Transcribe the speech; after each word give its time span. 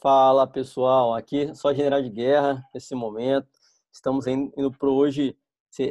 Fala 0.00 0.46
pessoal, 0.46 1.12
aqui 1.12 1.54
só 1.54 1.74
General 1.74 2.00
de 2.00 2.08
Guerra 2.08 2.66
nesse 2.72 2.94
momento. 2.94 3.46
Estamos 3.92 4.26
indo 4.26 4.72
para 4.72 4.88
hoje, 4.88 5.36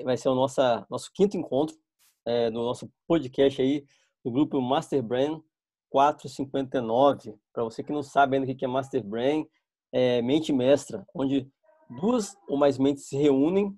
vai 0.03 0.17
ser 0.17 0.29
o 0.29 0.33
nosso, 0.33 0.59
nosso 0.89 1.11
quinto 1.13 1.37
encontro 1.37 1.77
é, 2.25 2.49
no 2.49 2.65
nosso 2.65 2.91
podcast 3.07 3.61
aí, 3.61 3.85
do 4.25 4.31
grupo 4.31 4.59
Master 4.59 5.03
Brain 5.03 5.39
459. 5.91 7.35
Para 7.53 7.63
você 7.63 7.83
que 7.83 7.93
não 7.93 8.01
sabe 8.01 8.35
ainda 8.35 8.51
o 8.51 8.55
que 8.55 8.65
é 8.65 8.67
Master 8.67 9.03
Brain, 9.03 9.47
é 9.91 10.23
mente 10.23 10.51
mestra, 10.51 11.05
onde 11.13 11.47
duas 12.01 12.35
ou 12.47 12.57
mais 12.57 12.79
mentes 12.79 13.05
se 13.05 13.15
reúnem 13.15 13.77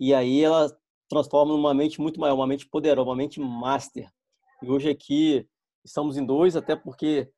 e 0.00 0.12
aí 0.12 0.42
ela 0.42 0.76
transforma 1.08 1.52
numa 1.52 1.72
mente 1.72 2.00
muito 2.00 2.18
maior, 2.18 2.34
uma 2.34 2.46
mente 2.46 2.66
poderosa, 2.66 3.08
uma 3.08 3.14
mente 3.14 3.38
master. 3.38 4.12
E 4.60 4.68
hoje 4.68 4.90
aqui 4.90 5.48
estamos 5.84 6.16
em 6.16 6.26
dois, 6.26 6.56
até 6.56 6.74
porque 6.74 7.30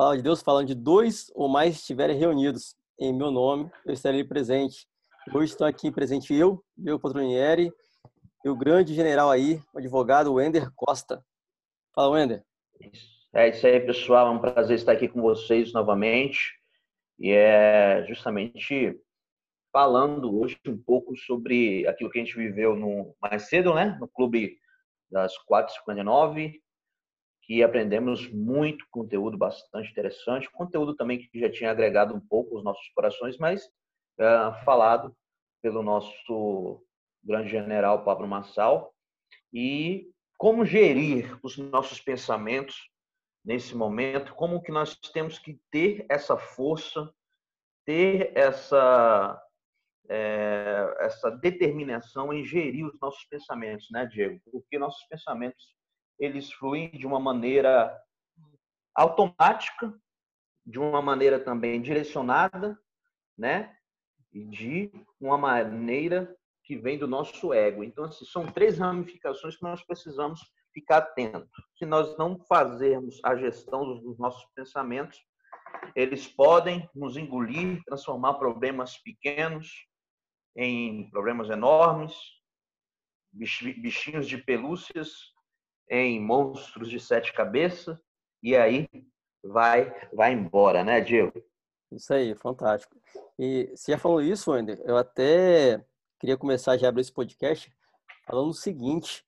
palavra 0.00 0.16
de 0.16 0.22
Deus 0.22 0.40
falando 0.40 0.66
de 0.66 0.74
dois 0.74 1.30
ou 1.34 1.46
mais 1.46 1.74
estiverem 1.74 2.16
reunidos 2.16 2.74
em 2.98 3.12
meu 3.12 3.30
nome, 3.30 3.70
eu 3.84 3.92
estarei 3.92 4.24
presente. 4.24 4.88
Hoje 5.30 5.52
estou 5.52 5.66
aqui 5.66 5.92
presente 5.92 6.32
eu, 6.32 6.64
meu 6.74 6.98
Patronieri, 6.98 7.70
e 8.42 8.48
o 8.48 8.56
grande 8.56 8.94
general 8.94 9.30
aí, 9.30 9.60
o 9.74 9.78
advogado 9.78 10.32
Wender 10.32 10.70
Costa. 10.74 11.22
Fala, 11.94 12.12
Wender. 12.12 12.42
É 13.34 13.50
isso 13.50 13.66
aí, 13.66 13.78
pessoal. 13.78 14.28
É 14.28 14.30
um 14.30 14.38
prazer 14.38 14.78
estar 14.78 14.92
aqui 14.92 15.06
com 15.06 15.20
vocês 15.20 15.70
novamente. 15.74 16.50
E 17.18 17.32
é 17.32 18.02
justamente 18.08 18.98
falando 19.70 20.34
hoje 20.40 20.58
um 20.66 20.78
pouco 20.78 21.14
sobre 21.14 21.86
aquilo 21.86 22.08
que 22.08 22.18
a 22.18 22.24
gente 22.24 22.38
viveu 22.38 22.74
no, 22.74 23.14
mais 23.20 23.50
cedo, 23.50 23.74
né? 23.74 23.98
No 24.00 24.08
clube 24.08 24.56
das 25.10 25.34
4h59, 25.46 26.54
que 27.50 27.64
aprendemos 27.64 28.30
muito 28.30 28.86
conteúdo 28.92 29.36
bastante 29.36 29.90
interessante, 29.90 30.48
conteúdo 30.52 30.94
também 30.94 31.18
que 31.18 31.40
já 31.40 31.50
tinha 31.50 31.72
agregado 31.72 32.14
um 32.14 32.20
pouco 32.20 32.56
os 32.56 32.62
nossos 32.62 32.88
corações, 32.94 33.38
mas 33.38 33.64
uh, 34.20 34.64
falado 34.64 35.12
pelo 35.60 35.82
nosso 35.82 36.80
grande 37.20 37.48
general 37.48 38.04
Pablo 38.04 38.28
Massal, 38.28 38.94
e 39.52 40.08
como 40.38 40.64
gerir 40.64 41.40
os 41.42 41.58
nossos 41.58 42.00
pensamentos 42.00 42.88
nesse 43.44 43.74
momento, 43.74 44.32
como 44.36 44.62
que 44.62 44.70
nós 44.70 44.94
temos 45.12 45.36
que 45.36 45.58
ter 45.72 46.06
essa 46.08 46.36
força, 46.36 47.12
ter 47.84 48.30
essa 48.36 49.42
é, 50.08 50.96
essa 51.00 51.32
determinação 51.32 52.32
em 52.32 52.44
gerir 52.44 52.86
os 52.86 52.96
nossos 53.00 53.24
pensamentos, 53.24 53.88
né, 53.90 54.06
Diego? 54.06 54.40
Porque 54.52 54.78
nossos 54.78 55.04
pensamentos 55.08 55.79
eles 56.20 56.52
fluem 56.52 56.90
de 56.90 57.06
uma 57.06 57.18
maneira 57.18 57.98
automática, 58.94 59.98
de 60.64 60.78
uma 60.78 61.00
maneira 61.00 61.40
também 61.40 61.80
direcionada, 61.80 62.78
né? 63.36 63.74
E 64.30 64.44
de 64.44 64.92
uma 65.18 65.38
maneira 65.38 66.36
que 66.62 66.76
vem 66.76 66.98
do 66.98 67.08
nosso 67.08 67.52
ego. 67.52 67.82
Então, 67.82 68.04
assim, 68.04 68.24
são 68.26 68.46
três 68.46 68.78
ramificações 68.78 69.56
que 69.56 69.62
nós 69.62 69.82
precisamos 69.82 70.40
ficar 70.72 70.98
atentos. 70.98 71.50
Se 71.76 71.84
nós 71.84 72.16
não 72.16 72.38
fazermos 72.44 73.18
a 73.24 73.34
gestão 73.34 73.98
dos 73.98 74.18
nossos 74.18 74.44
pensamentos, 74.54 75.18
eles 75.96 76.28
podem 76.28 76.88
nos 76.94 77.16
engolir, 77.16 77.82
transformar 77.84 78.34
problemas 78.34 78.98
pequenos 78.98 79.86
em 80.54 81.10
problemas 81.10 81.48
enormes, 81.48 82.14
bichinhos 83.32 84.28
de 84.28 84.38
pelúcias 84.38 85.32
em 85.90 86.20
monstros 86.20 86.88
de 86.88 87.00
sete 87.00 87.32
cabeças, 87.32 87.98
e 88.42 88.56
aí 88.56 88.88
vai 89.44 89.92
vai 90.14 90.32
embora, 90.32 90.84
né, 90.84 91.00
Diego? 91.00 91.42
Isso 91.92 92.14
aí, 92.14 92.34
fantástico. 92.36 92.96
E 93.38 93.68
você 93.74 93.92
já 93.92 93.98
falou 93.98 94.22
isso, 94.22 94.52
Wander, 94.52 94.80
eu 94.84 94.96
até 94.96 95.84
queria 96.20 96.36
começar 96.36 96.76
já 96.76 96.88
abrir 96.88 97.00
esse 97.00 97.12
podcast 97.12 97.72
falando 98.26 98.50
o 98.50 98.54
seguinte, 98.54 99.24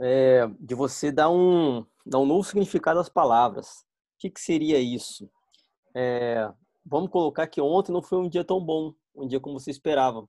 é, 0.00 0.46
de 0.58 0.74
você 0.74 1.12
dar 1.12 1.28
um, 1.30 1.84
dar 2.06 2.18
um 2.18 2.26
novo 2.26 2.42
significado 2.42 2.98
às 2.98 3.08
palavras. 3.08 3.80
O 4.16 4.20
que, 4.20 4.30
que 4.30 4.40
seria 4.40 4.78
isso? 4.78 5.30
É, 5.94 6.50
vamos 6.84 7.10
colocar 7.10 7.46
que 7.46 7.60
ontem 7.60 7.92
não 7.92 8.02
foi 8.02 8.18
um 8.18 8.28
dia 8.28 8.44
tão 8.44 8.64
bom, 8.64 8.94
um 9.14 9.26
dia 9.26 9.38
como 9.38 9.60
você 9.60 9.70
esperava. 9.70 10.26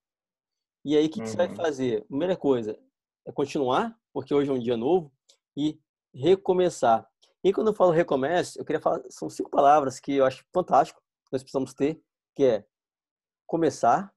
E 0.84 0.98
aí, 0.98 1.06
o 1.06 1.10
que, 1.10 1.22
que 1.22 1.30
você 1.30 1.38
vai 1.38 1.48
uhum. 1.48 1.56
fazer? 1.56 2.04
Primeira 2.06 2.36
coisa 2.36 2.78
é 3.26 3.32
continuar, 3.32 3.98
porque 4.12 4.34
hoje 4.34 4.50
é 4.50 4.54
um 4.54 4.60
dia 4.60 4.76
novo, 4.76 5.12
e 5.56 5.80
recomeçar. 6.14 7.08
E 7.44 7.52
quando 7.52 7.68
eu 7.68 7.74
falo 7.74 7.92
recomeço, 7.92 8.60
eu 8.60 8.66
queria 8.66 8.82
falar, 8.82 9.02
são 9.10 9.30
cinco 9.30 9.50
palavras 9.50 10.00
que 10.00 10.14
eu 10.14 10.26
acho 10.26 10.46
fantástico, 10.54 11.02
nós 11.32 11.42
precisamos 11.42 11.74
ter, 11.74 12.02
que 12.36 12.44
é 12.44 12.66
começar, 13.48 14.14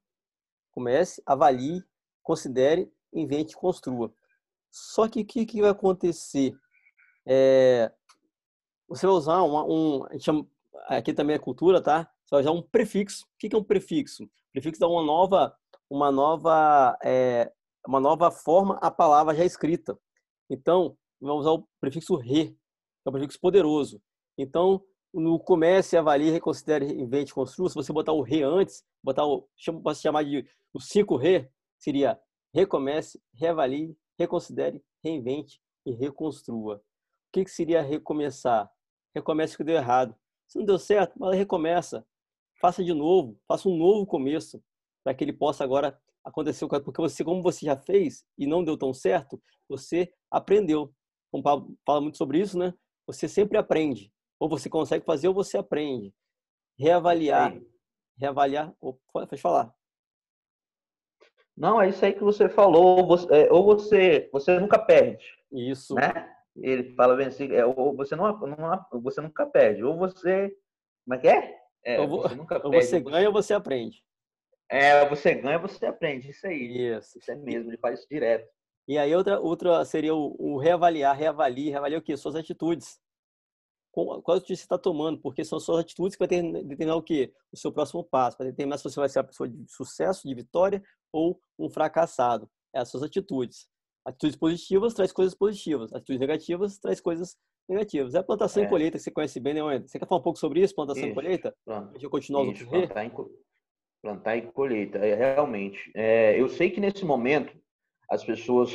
comece, 0.72 1.22
avalie, 1.24 1.82
considere, 2.22 2.92
invente, 3.12 3.56
construa. 3.56 4.12
Só 4.70 5.08
que 5.08 5.20
o 5.20 5.24
que, 5.24 5.46
que 5.46 5.60
vai 5.60 5.70
acontecer? 5.70 6.52
É, 7.26 7.92
você 8.88 9.06
vai 9.06 9.14
usar 9.14 9.42
uma, 9.42 9.64
um, 9.64 10.04
a 10.06 10.12
gente 10.12 10.24
chama, 10.24 10.46
aqui 10.88 11.14
também 11.14 11.36
é 11.36 11.38
cultura, 11.38 11.80
tá? 11.80 12.10
Você 12.24 12.34
vai 12.34 12.40
usar 12.40 12.50
um 12.50 12.62
prefixo. 12.62 13.24
O 13.24 13.38
que 13.38 13.54
é 13.54 13.58
um 13.58 13.64
prefixo? 13.64 14.24
O 14.24 14.52
prefixo 14.52 14.80
dá 14.80 14.88
uma 14.88 15.02
nova 15.02 15.56
uma 15.88 16.10
nova, 16.10 16.98
é, 17.04 17.52
uma 17.86 18.00
nova 18.00 18.30
forma 18.30 18.78
à 18.80 18.90
palavra 18.90 19.34
já 19.34 19.44
escrita. 19.44 19.98
Então, 20.50 20.96
vamos 21.26 21.46
usar 21.46 21.52
o 21.52 21.68
prefixo 21.80 22.16
re, 22.16 22.50
que 22.50 22.56
é 23.06 23.08
um 23.08 23.12
prefixo 23.12 23.40
poderoso. 23.40 24.00
Então, 24.36 24.82
no 25.12 25.38
comece, 25.38 25.96
avalie, 25.96 26.30
reconsidere, 26.30 26.86
invente, 27.00 27.32
construa. 27.32 27.68
Se 27.68 27.74
você 27.74 27.92
botar 27.92 28.12
o 28.12 28.22
re 28.22 28.42
antes, 28.42 28.84
botar 29.02 29.24
o, 29.24 29.48
posso 29.82 30.02
chamar 30.02 30.24
de 30.24 30.46
o 30.72 30.80
cinco 30.80 31.16
re, 31.16 31.48
seria 31.78 32.18
recomece, 32.52 33.20
reavalie, 33.32 33.96
reconsidere, 34.18 34.82
reinvente 35.02 35.60
e 35.84 35.92
reconstrua. 35.92 36.76
O 36.76 36.80
que, 37.32 37.44
que 37.44 37.50
seria 37.50 37.82
recomeçar? 37.82 38.70
Recomece 39.14 39.54
o 39.54 39.56
que 39.58 39.64
deu 39.64 39.76
errado. 39.76 40.14
Se 40.48 40.58
não 40.58 40.64
deu 40.64 40.78
certo, 40.78 41.18
mas 41.18 41.36
recomeça. 41.36 42.06
Faça 42.60 42.82
de 42.82 42.94
novo, 42.94 43.38
faça 43.46 43.68
um 43.68 43.76
novo 43.76 44.06
começo 44.06 44.62
para 45.02 45.14
que 45.14 45.24
ele 45.24 45.32
possa 45.32 45.64
agora 45.64 46.00
acontecer 46.24 46.66
porque 46.66 47.00
você 47.00 47.22
como 47.22 47.42
você 47.42 47.66
já 47.66 47.76
fez 47.76 48.24
e 48.38 48.46
não 48.46 48.64
deu 48.64 48.78
tão 48.78 48.94
certo 48.94 49.40
você 49.68 50.10
aprendeu 50.30 50.92
como 51.34 51.40
o 51.40 51.42
Paulo 51.42 51.78
fala 51.84 52.00
muito 52.00 52.16
sobre 52.16 52.38
isso 52.38 52.56
né? 52.56 52.72
Você 53.06 53.28
sempre 53.28 53.58
aprende. 53.58 54.12
Ou 54.38 54.48
você 54.48 54.68
consegue 54.70 55.04
fazer 55.04 55.28
ou 55.28 55.34
você 55.34 55.58
aprende. 55.58 56.14
Reavaliar. 56.78 57.60
Reavaliar. 58.16 58.74
Ou 58.80 59.00
pode 59.12 59.36
falar. 59.40 59.74
Não 61.56 61.80
é 61.80 61.88
isso 61.88 62.04
aí 62.04 62.12
que 62.12 62.22
você 62.22 62.48
falou. 62.48 62.98
Ou 62.98 63.06
você, 63.06 63.26
é, 63.32 63.52
ou 63.52 63.64
você, 63.64 64.28
você 64.32 64.58
nunca 64.58 64.78
perde 64.78 65.24
isso. 65.52 65.94
né? 65.94 66.32
Ele 66.56 66.94
fala 66.94 67.16
bem 67.16 67.26
assim 67.26 67.52
é, 67.52 67.66
ou 67.66 67.96
você 67.96 68.14
não, 68.14 68.26
não 68.38 69.02
você 69.02 69.20
nunca 69.20 69.44
perde. 69.44 69.82
Ou 69.82 69.96
você 69.98 70.56
como 71.04 71.14
é 71.14 71.18
que 71.18 71.28
é, 71.28 71.58
é 71.84 72.00
ou, 72.00 72.08
você, 72.08 72.34
nunca 72.34 72.56
ou 72.64 72.70
perde, 72.70 72.86
você 72.86 73.00
ganha 73.00 73.28
ou 73.28 73.32
você 73.32 73.54
aprende. 73.54 74.02
É, 74.70 75.06
você 75.08 75.34
ganha, 75.34 75.58
você 75.58 75.84
aprende. 75.84 76.30
Isso 76.30 76.46
aí. 76.46 76.96
Isso. 76.96 77.18
Isso 77.18 77.30
é 77.30 77.36
mesmo, 77.36 77.70
ele 77.70 77.78
faz 77.78 77.98
isso 77.98 78.08
direto. 78.08 78.48
E 78.86 78.98
aí 78.98 79.14
outra, 79.14 79.40
outra 79.40 79.84
seria 79.84 80.14
o, 80.14 80.36
o 80.38 80.58
reavaliar, 80.58 81.16
reavalie, 81.16 81.70
reavaliar 81.70 82.00
o 82.00 82.04
quê? 82.04 82.16
Suas 82.16 82.34
atitudes. 82.34 83.00
Qual 83.94 84.36
atitude 84.36 84.56
você 84.56 84.64
está 84.64 84.76
tomando? 84.76 85.20
Porque 85.20 85.44
são 85.44 85.60
suas 85.60 85.78
atitudes 85.78 86.16
que 86.16 86.26
vai 86.26 86.28
determinar 86.28 86.96
o 86.96 87.02
quê? 87.02 87.32
O 87.52 87.56
seu 87.56 87.72
próximo 87.72 88.02
passo. 88.02 88.36
Vai 88.36 88.48
determinar 88.48 88.76
se 88.76 88.84
você 88.84 88.98
vai 88.98 89.08
ser 89.08 89.20
uma 89.20 89.26
pessoa 89.26 89.48
de 89.48 89.64
sucesso, 89.70 90.26
de 90.26 90.34
vitória 90.34 90.82
ou 91.12 91.40
um 91.56 91.70
fracassado. 91.70 92.50
É 92.74 92.80
as 92.80 92.88
suas 92.88 93.04
atitudes. 93.04 93.68
Atitudes 94.04 94.36
positivas 94.36 94.94
traz 94.94 95.12
coisas 95.12 95.34
positivas. 95.34 95.92
Atitudes 95.92 96.18
negativas 96.18 96.76
traz 96.78 97.00
coisas 97.00 97.36
negativas. 97.68 98.14
É 98.14 98.18
a 98.18 98.24
plantação 98.24 98.64
é. 98.64 98.66
e 98.66 98.68
colheita 98.68 98.98
que 98.98 99.04
você 99.04 99.12
conhece 99.12 99.38
bem, 99.38 99.54
né, 99.54 99.62
Wendel? 99.62 99.88
Você 99.88 99.98
quer 99.98 100.08
falar 100.08 100.20
um 100.20 100.24
pouco 100.24 100.40
sobre 100.40 100.60
isso, 100.60 100.74
plantação 100.74 101.04
isso. 101.04 101.12
e 101.12 101.14
colheita? 101.14 101.56
Pronto. 101.64 101.90
Deixa 101.92 102.06
eu 102.06 102.10
continuar 102.10 102.42
outros. 102.42 102.68
Plantar, 102.68 103.10
Plantar 104.02 104.36
e 104.36 104.42
colheita, 104.52 104.98
é, 104.98 105.14
realmente. 105.14 105.90
É, 105.94 106.38
eu 106.38 106.48
sei 106.48 106.68
que 106.68 106.80
nesse 106.80 107.04
momento 107.04 107.56
as 108.10 108.24
pessoas 108.24 108.70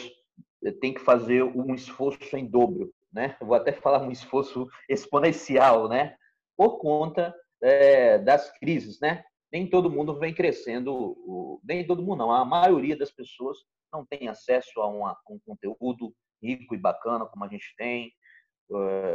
eh, 0.63 0.71
têm 0.71 0.93
que 0.93 1.01
fazer 1.01 1.43
um 1.43 1.73
esforço 1.73 2.35
em 2.35 2.45
dobro, 2.45 2.93
né? 3.11 3.35
vou 3.41 3.55
até 3.55 3.71
falar 3.71 4.01
um 4.01 4.11
esforço 4.11 4.67
exponencial, 4.87 5.89
né? 5.89 6.15
Por 6.55 6.77
conta 6.79 7.33
é, 7.61 8.17
das 8.19 8.51
crises, 8.59 8.99
né? 8.99 9.23
Nem 9.51 9.67
todo 9.67 9.89
mundo 9.89 10.17
vem 10.19 10.33
crescendo, 10.33 11.59
nem 11.63 11.85
todo 11.85 12.03
mundo 12.03 12.19
não, 12.19 12.31
a 12.31 12.45
maioria 12.45 12.95
das 12.95 13.11
pessoas 13.11 13.57
não 13.91 14.05
tem 14.05 14.27
acesso 14.27 14.79
a, 14.81 14.87
uma, 14.87 15.17
um 15.29 15.39
conteúdo 15.39 16.13
rico 16.41 16.75
e 16.75 16.77
bacana 16.77 17.25
como 17.25 17.43
a 17.43 17.47
gente 17.47 17.73
tem. 17.77 18.13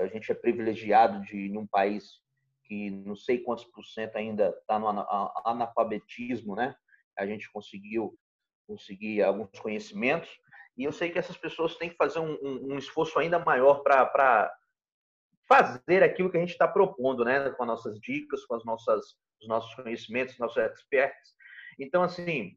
A 0.03 0.09
gente 0.09 0.31
é 0.33 0.35
privilegiado 0.35 1.21
de, 1.23 1.47
em 1.47 1.57
um 1.57 1.67
país 1.67 2.21
que 2.65 2.91
não 2.91 3.15
sei 3.15 3.39
quantos 3.39 3.65
por 3.65 3.85
cento 3.85 4.17
ainda 4.17 4.49
está 4.49 4.79
no 4.79 4.89
analfabetismo, 5.45 6.57
né? 6.57 6.75
A 7.17 7.27
gente 7.27 7.51
conseguiu 7.53 8.19
conseguir 8.67 9.23
alguns 9.23 9.51
conhecimentos 9.59 10.31
e 10.77 10.85
eu 10.85 10.93
sei 10.93 11.11
que 11.11 11.19
essas 11.19 11.37
pessoas 11.37 11.77
têm 11.77 11.91
que 11.91 11.97
fazer 11.97 12.19
um, 12.19 12.35
um, 12.43 12.73
um 12.73 12.79
esforço 12.79 13.19
ainda 13.19 13.39
maior 13.39 13.83
para 13.83 14.53
fazer 15.49 16.03
aquilo 16.03 16.31
que 16.31 16.37
a 16.37 16.41
gente 16.41 16.51
está 16.53 16.67
propondo, 16.67 17.25
né? 17.25 17.51
Com 17.51 17.63
as 17.63 17.69
nossas 17.69 18.01
dicas, 18.01 18.45
com 18.45 18.57
as 18.57 18.65
nossas, 18.65 19.17
os 19.41 19.49
nossos 19.49 19.73
conhecimentos, 19.75 20.39
nossos 20.39 20.57
experts. 20.57 21.35
Então, 21.79 22.03
assim, 22.03 22.57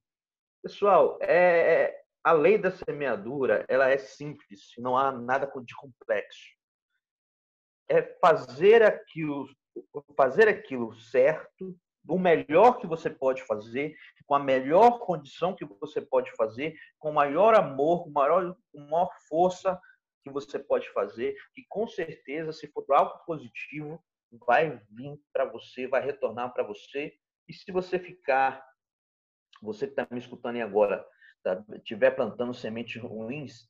pessoal, 0.63 1.19
é, 1.21 1.95
a 2.23 2.31
lei 2.31 2.57
da 2.57 2.71
semeadura, 2.71 3.65
ela 3.67 3.89
é 3.89 3.97
simples, 3.97 4.71
não 4.77 4.97
há 4.97 5.11
nada 5.11 5.51
de 5.63 5.75
complexo. 5.75 6.47
É 7.87 8.01
fazer 8.19 8.81
aquilo, 8.81 9.47
fazer 10.15 10.47
aquilo 10.47 10.93
certo, 10.95 11.77
o 12.07 12.17
melhor 12.17 12.77
que 12.79 12.87
você 12.87 13.09
pode 13.09 13.43
fazer, 13.43 13.95
com 14.25 14.35
a 14.35 14.39
melhor 14.39 14.99
condição 14.99 15.55
que 15.55 15.65
você 15.65 16.01
pode 16.01 16.31
fazer, 16.35 16.75
com 16.99 17.11
maior 17.11 17.55
amor, 17.55 18.03
com 18.03 18.09
maior, 18.09 18.55
com 18.71 18.79
maior 18.89 19.09
força 19.27 19.79
que 20.23 20.29
você 20.29 20.59
pode 20.59 20.89
fazer, 20.91 21.35
que 21.53 21.65
com 21.69 21.87
certeza, 21.87 22.51
se 22.51 22.67
for 22.67 22.85
algo 22.89 23.17
positivo, 23.25 24.03
vai 24.45 24.81
vir 24.91 25.17
para 25.33 25.45
você, 25.45 25.87
vai 25.87 26.03
retornar 26.03 26.53
para 26.53 26.63
você. 26.63 27.13
E 27.47 27.53
se 27.53 27.71
você 27.71 27.97
ficar, 27.97 28.63
você 29.61 29.87
que 29.87 29.93
está 29.93 30.07
me 30.11 30.19
escutando 30.19 30.55
aí 30.55 30.61
agora, 30.61 31.05
tá, 31.43 31.63
tiver 31.83 32.11
plantando 32.11 32.53
sementes 32.53 33.01
ruins, 33.01 33.69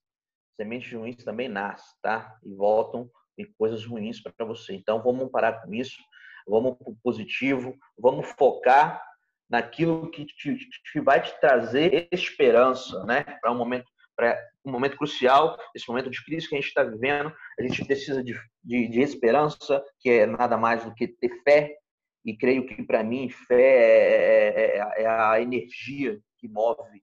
sementes 0.55 0.91
ruins 0.91 1.23
também 1.23 1.47
nascem, 1.47 1.95
tá? 2.01 2.39
E 2.43 2.53
voltam 2.55 3.09
em 3.37 3.45
coisas 3.53 3.85
ruins 3.85 4.19
para 4.21 4.45
você. 4.45 4.73
Então 4.73 5.01
vamos 5.01 5.29
parar 5.29 5.61
com 5.61 5.73
isso, 5.73 6.01
vamos 6.47 6.77
para 6.77 6.91
o 6.91 6.97
positivo, 7.03 7.75
vamos 7.97 8.27
focar 8.37 9.03
naquilo 9.49 10.09
que, 10.09 10.25
te, 10.25 10.99
vai 10.99 11.21
te 11.21 11.39
trazer 11.39 12.07
esperança, 12.11 13.03
né? 13.05 13.23
Para 13.41 13.51
um 13.51 13.57
momento 13.57 13.85
para 14.15 14.35
um 14.65 14.71
momento 14.71 14.97
crucial, 14.97 15.55
esse 15.75 15.87
momento 15.87 16.09
de 16.09 16.25
crise 16.25 16.49
que 16.49 16.55
a 16.55 16.57
gente 16.57 16.69
está 16.69 16.83
vivendo, 16.83 17.31
a 17.57 17.61
gente 17.61 17.85
precisa 17.85 18.23
de, 18.23 18.33
de, 18.63 18.87
de, 18.87 18.99
esperança, 18.99 19.85
que 19.99 20.09
é 20.09 20.25
nada 20.25 20.57
mais 20.57 20.83
do 20.83 20.93
que 20.95 21.07
ter 21.07 21.29
fé, 21.43 21.77
e 22.25 22.35
creio 22.35 22.65
que 22.65 22.81
para 22.81 23.03
mim 23.03 23.29
fé 23.29 23.61
é, 23.61 24.77
é, 24.79 25.03
é, 25.03 25.07
a 25.07 25.39
energia 25.39 26.19
que 26.39 26.47
move 26.47 27.01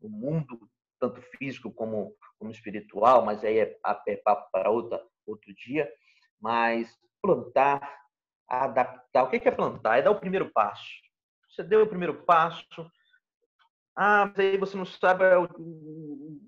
o 0.00 0.08
mundo, 0.08 0.68
tanto 0.98 1.20
físico 1.36 1.70
como, 1.70 2.16
como 2.38 2.50
espiritual, 2.50 3.24
mas 3.24 3.44
aí 3.44 3.58
é, 3.58 3.78
é 4.08 4.16
para 4.16 4.70
outra, 4.70 5.00
outro 5.26 5.54
dia. 5.54 5.92
Mas 6.40 6.98
plantar, 7.22 7.99
adaptar. 8.50 9.22
O 9.22 9.30
que 9.30 9.48
é 9.48 9.50
plantar? 9.50 9.98
É 9.98 10.02
dar 10.02 10.10
o 10.10 10.20
primeiro 10.20 10.50
passo. 10.50 10.88
Você 11.48 11.62
deu 11.62 11.82
o 11.82 11.86
primeiro 11.86 12.22
passo, 12.24 12.90
ah, 13.96 14.26
mas 14.26 14.38
aí 14.38 14.56
você 14.56 14.76
não 14.76 14.86
sabe 14.86 15.24
o, 15.36 15.44
o, 15.44 16.40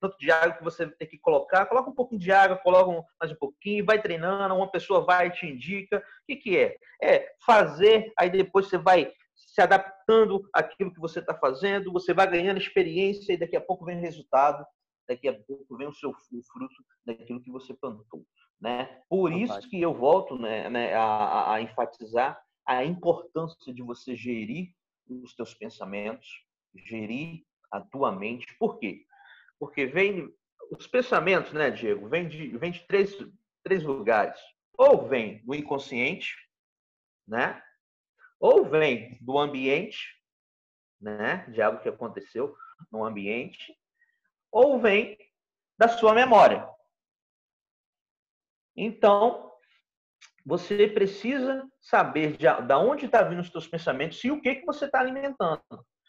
tanto 0.00 0.18
de 0.18 0.30
água 0.30 0.56
que 0.56 0.64
você 0.64 0.86
tem 0.86 1.08
que 1.08 1.18
colocar. 1.18 1.66
Coloca 1.66 1.90
um 1.90 1.94
pouquinho 1.94 2.20
de 2.20 2.32
água, 2.32 2.56
coloca 2.56 3.06
mais 3.20 3.32
um 3.32 3.36
pouquinho, 3.36 3.84
vai 3.84 4.00
treinando, 4.00 4.54
uma 4.54 4.70
pessoa 4.70 5.04
vai 5.04 5.30
te 5.30 5.46
indica. 5.46 5.98
O 5.98 6.02
que, 6.26 6.36
que 6.36 6.58
é? 6.58 6.76
É 7.02 7.32
fazer, 7.44 8.12
aí 8.18 8.30
depois 8.30 8.68
você 8.68 8.78
vai 8.78 9.12
se 9.34 9.60
adaptando 9.60 10.48
àquilo 10.52 10.92
que 10.92 11.00
você 11.00 11.20
está 11.20 11.34
fazendo, 11.34 11.92
você 11.92 12.12
vai 12.12 12.28
ganhando 12.28 12.58
experiência 12.58 13.32
e 13.32 13.36
daqui 13.36 13.56
a 13.56 13.60
pouco 13.60 13.84
vem 13.84 13.98
o 13.98 14.00
resultado, 14.00 14.64
daqui 15.08 15.26
a 15.26 15.42
pouco 15.42 15.76
vem 15.76 15.88
o 15.88 15.94
seu 15.94 16.10
o 16.10 16.42
fruto 16.42 16.84
daquilo 17.04 17.42
que 17.42 17.50
você 17.50 17.72
plantou. 17.74 18.26
Né? 18.60 19.02
Por 19.08 19.32
isso 19.32 19.60
que 19.68 19.80
eu 19.80 19.94
volto 19.94 20.38
né, 20.38 20.68
né, 20.68 20.94
a, 20.94 21.54
a 21.54 21.62
enfatizar 21.62 22.40
a 22.66 22.84
importância 22.84 23.72
de 23.72 23.82
você 23.82 24.14
gerir 24.14 24.74
os 25.08 25.34
teus 25.34 25.54
pensamentos, 25.54 26.28
gerir 26.74 27.44
a 27.70 27.80
tua 27.80 28.12
mente. 28.12 28.46
Por 28.58 28.78
quê? 28.78 29.06
Porque 29.58 29.86
vem 29.86 30.30
os 30.70 30.86
pensamentos, 30.86 31.52
né, 31.52 31.70
Diego, 31.70 32.08
vem 32.08 32.28
de, 32.28 32.56
vem 32.58 32.70
de 32.70 32.80
três, 32.86 33.16
três 33.64 33.82
lugares. 33.82 34.38
Ou 34.76 35.08
vem 35.08 35.42
do 35.44 35.54
inconsciente, 35.54 36.36
né? 37.26 37.62
Ou 38.38 38.68
vem 38.68 39.18
do 39.20 39.38
ambiente, 39.38 40.18
né, 41.00 41.46
de 41.48 41.62
algo 41.62 41.80
que 41.80 41.88
aconteceu 41.88 42.54
no 42.92 43.04
ambiente, 43.04 43.74
ou 44.50 44.80
vem 44.80 45.16
da 45.78 45.88
sua 45.88 46.14
memória. 46.14 46.68
Então, 48.76 49.52
você 50.44 50.86
precisa 50.88 51.68
saber 51.80 52.36
de, 52.36 52.46
de 52.46 52.74
onde 52.74 53.06
está 53.06 53.22
vindo 53.22 53.40
os 53.40 53.50
seus 53.50 53.66
pensamentos 53.66 54.22
e 54.24 54.30
o 54.30 54.40
que, 54.40 54.56
que 54.56 54.66
você 54.66 54.86
está 54.86 55.00
alimentando. 55.00 55.62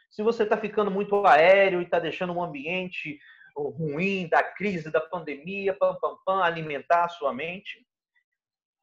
Se 0.10 0.24
você 0.24 0.44
está 0.44 0.58
ficando 0.58 0.90
muito 0.90 1.26
aéreo 1.26 1.82
e 1.82 1.84
está 1.84 2.00
deixando 2.00 2.34
um 2.34 2.44
ambiente 2.44 3.20
ruim 3.56 4.28
da 4.28 4.42
crise, 4.42 4.92
da 4.92 5.02
pandemia, 5.02 5.74
pam, 5.74 5.96
pam, 6.00 6.18
pam, 6.26 6.42
alimentar 6.42 7.06
a 7.06 7.10
sua 7.10 7.34
mente. 7.34 7.86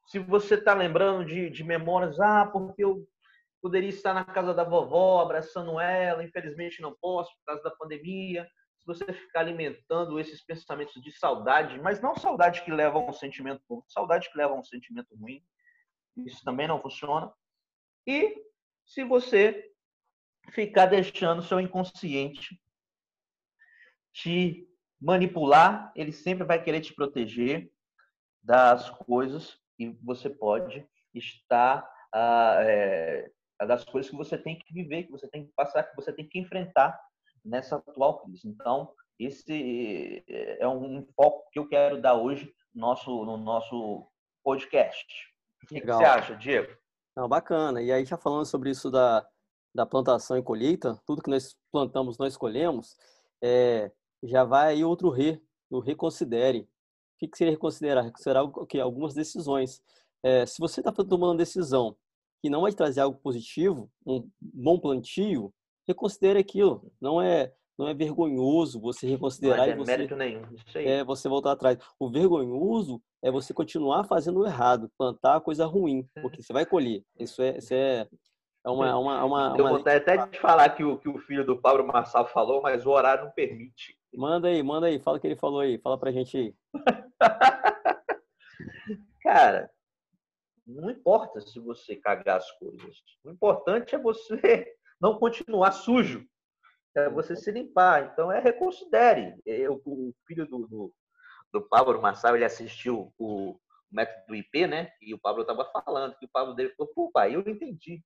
Se 0.07 0.19
você 0.19 0.55
está 0.55 0.73
lembrando 0.73 1.25
de, 1.25 1.49
de 1.49 1.63
memórias, 1.63 2.19
ah, 2.19 2.45
porque 2.45 2.83
eu 2.83 3.07
poderia 3.61 3.89
estar 3.89 4.13
na 4.13 4.23
casa 4.23 4.53
da 4.53 4.63
vovó, 4.63 5.21
abraçando 5.21 5.79
ela, 5.79 6.23
infelizmente 6.23 6.81
não 6.81 6.95
posso 7.01 7.31
por 7.37 7.45
causa 7.45 7.63
da 7.63 7.71
pandemia. 7.71 8.47
Você 8.87 9.11
ficar 9.11 9.41
alimentando 9.41 10.17
esses 10.17 10.41
pensamentos 10.41 11.01
de 11.03 11.11
saudade, 11.11 11.77
mas 11.81 12.01
não 12.01 12.15
saudade 12.15 12.63
que 12.63 12.71
leva 12.71 12.97
a 12.97 13.01
um 13.01 13.11
sentimento 13.11 13.61
bom, 13.67 13.83
saudade 13.85 14.31
que 14.31 14.37
leva 14.37 14.53
a 14.53 14.57
um 14.57 14.63
sentimento 14.63 15.13
ruim, 15.13 15.43
isso 16.25 16.41
também 16.43 16.69
não 16.69 16.81
funciona. 16.81 17.31
E 18.07 18.41
se 18.85 19.03
você 19.03 19.69
ficar 20.51 20.85
deixando 20.85 21.43
seu 21.43 21.59
inconsciente 21.59 22.57
te 24.13 24.65
manipular, 24.99 25.91
ele 25.93 26.13
sempre 26.13 26.45
vai 26.45 26.63
querer 26.63 26.79
te 26.79 26.93
proteger 26.93 27.69
das 28.41 28.89
coisas 28.89 29.59
e 29.77 29.89
você 30.01 30.29
pode 30.29 30.87
estar 31.13 31.87
ah, 32.13 32.57
é, 32.61 33.29
das 33.67 33.83
coisas 33.83 34.09
que 34.09 34.15
você 34.15 34.37
tem 34.37 34.57
que 34.57 34.73
viver, 34.73 35.03
que 35.03 35.11
você 35.11 35.27
tem 35.27 35.45
que 35.45 35.51
passar, 35.51 35.83
que 35.83 35.95
você 35.95 36.13
tem 36.13 36.27
que 36.27 36.39
enfrentar 36.39 36.97
nessa 37.47 37.77
atual 37.77 38.19
crise. 38.19 38.47
Então, 38.47 38.91
esse 39.19 40.23
é 40.27 40.67
um 40.67 41.05
foco 41.15 41.49
que 41.51 41.59
eu 41.59 41.67
quero 41.67 42.01
dar 42.01 42.15
hoje 42.15 42.53
no 42.73 42.81
nosso, 42.81 43.25
no 43.25 43.37
nosso 43.37 44.07
podcast. 44.43 45.05
O 45.63 45.67
que, 45.67 45.81
você 45.81 46.03
acha, 46.03 46.35
Diego? 46.35 46.71
Não, 47.15 47.27
bacana. 47.27 47.81
E 47.81 47.91
aí, 47.91 48.05
já 48.05 48.17
falando 48.17 48.45
sobre 48.45 48.69
isso 48.69 48.91
da, 48.91 49.27
da 49.73 49.85
plantação 49.85 50.37
e 50.37 50.43
colheita, 50.43 51.01
tudo 51.05 51.21
que 51.21 51.29
nós 51.29 51.57
plantamos, 51.71 52.17
nós 52.17 52.33
escolhemos, 52.33 52.95
é, 53.41 53.91
já 54.23 54.43
vai 54.43 54.73
aí 54.73 54.83
outro 54.83 55.09
re, 55.09 55.41
o 55.69 55.79
reconsidere. 55.79 56.61
O 56.61 57.19
que, 57.19 57.27
que 57.27 57.37
seria 57.37 57.53
reconsiderar? 57.53 58.03
Reconsiderar 58.03 58.43
o 58.43 58.65
que? 58.65 58.79
Algumas 58.79 59.15
decisões. 59.15 59.81
É, 60.23 60.45
se 60.45 60.59
você 60.59 60.81
está 60.81 60.91
tomando 60.91 61.31
uma 61.31 61.37
decisão 61.37 61.97
que 62.41 62.49
não 62.49 62.61
vai 62.61 62.71
trazer 62.71 63.01
algo 63.01 63.17
positivo, 63.19 63.91
um 64.05 64.29
bom 64.39 64.79
plantio, 64.79 65.51
reconsidere 65.87 66.39
aquilo. 66.39 66.91
Não 66.99 67.21
é 67.21 67.53
não 67.77 67.87
é 67.87 67.93
vergonhoso 67.93 68.81
você 68.81 69.05
reconsiderar 69.05 69.59
não 69.59 69.65
é 69.65 69.69
e 69.69 69.75
você, 69.75 69.91
mérito 69.91 70.15
nenhum. 70.15 70.41
Isso 70.65 70.79
aí. 70.79 70.87
é 70.87 71.03
você 71.03 71.29
voltar 71.29 71.51
atrás. 71.51 71.77
O 71.99 72.09
vergonhoso 72.09 72.99
é 73.21 73.29
você 73.29 73.53
continuar 73.53 74.03
fazendo 74.03 74.39
o 74.39 74.47
errado, 74.47 74.91
plantar 74.97 75.41
coisa 75.41 75.65
ruim, 75.65 76.07
porque 76.21 76.41
você 76.41 76.51
vai 76.51 76.65
colher. 76.65 77.03
Isso 77.19 77.41
é, 77.41 77.57
isso 77.57 77.73
é 77.73 78.07
é 78.65 78.69
uma, 78.69 78.97
uma, 78.97 79.23
uma, 79.23 79.55
Eu 79.57 79.65
vou 79.65 79.77
até 79.77 80.27
de 80.27 80.39
falar 80.39 80.69
que 80.71 80.83
o, 80.83 80.97
que 80.97 81.07
o 81.07 81.17
filho 81.19 81.45
do 81.45 81.61
Pablo 81.61 81.87
Marçal 81.87 82.27
falou, 82.27 82.61
mas 82.61 82.85
o 82.85 82.89
horário 82.89 83.23
não 83.23 83.31
permite. 83.31 83.97
Manda 84.13 84.49
aí, 84.49 84.61
manda 84.61 84.87
aí, 84.87 84.99
fala 84.99 85.17
o 85.17 85.21
que 85.21 85.27
ele 85.27 85.37
falou 85.37 85.61
aí, 85.61 85.77
fala 85.77 85.97
pra 85.97 86.11
gente 86.11 86.35
aí. 86.35 86.53
Cara, 89.23 89.71
não 90.65 90.89
importa 90.89 91.39
se 91.39 91.61
você 91.61 91.95
cagar 91.95 92.37
as 92.37 92.51
coisas. 92.57 92.97
O 93.23 93.31
importante 93.31 93.95
é 93.95 93.97
você 93.97 94.75
não 94.99 95.19
continuar 95.19 95.71
sujo. 95.71 96.25
É 96.95 97.09
você 97.09 97.35
se 97.35 97.51
limpar. 97.51 98.11
Então, 98.11 98.31
é 98.31 98.39
reconsidere. 98.39 99.39
Eu, 99.45 99.81
o 99.85 100.13
filho 100.25 100.47
do, 100.47 100.67
do, 100.67 100.93
do 101.53 101.61
Pablo 101.61 102.01
Marçal, 102.01 102.35
ele 102.35 102.45
assistiu 102.45 103.13
o 103.17 103.59
método 103.91 104.35
IP, 104.35 104.67
né? 104.67 104.91
E 105.01 105.13
o 105.13 105.19
Pablo 105.19 105.41
estava 105.41 105.65
falando, 105.65 106.15
que 106.17 106.25
o 106.25 106.29
Pablo 106.31 106.53
dele 106.53 106.73
falou, 106.75 106.91
pô, 106.93 107.11
pai, 107.11 107.35
eu 107.35 107.41
entendi. 107.41 108.03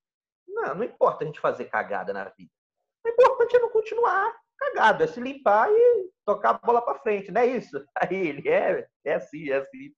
Não, 0.47 0.75
não 0.75 0.83
importa 0.83 1.23
a 1.23 1.27
gente 1.27 1.39
fazer 1.39 1.65
cagada 1.65 2.13
na 2.13 2.25
vida. 2.25 2.51
O 3.03 3.09
importante 3.09 3.55
é 3.55 3.59
não 3.59 3.69
continuar 3.69 4.35
cagado, 4.57 5.03
é 5.03 5.07
se 5.07 5.19
limpar 5.19 5.69
e 5.71 6.09
tocar 6.23 6.51
a 6.51 6.53
bola 6.53 6.81
para 6.81 6.99
frente, 6.99 7.31
não 7.31 7.41
é 7.41 7.47
isso? 7.47 7.83
Aí 7.97 8.15
ele 8.15 8.47
é, 8.47 8.87
é 9.03 9.15
assim, 9.15 9.49
é 9.49 9.57
assim. 9.57 9.93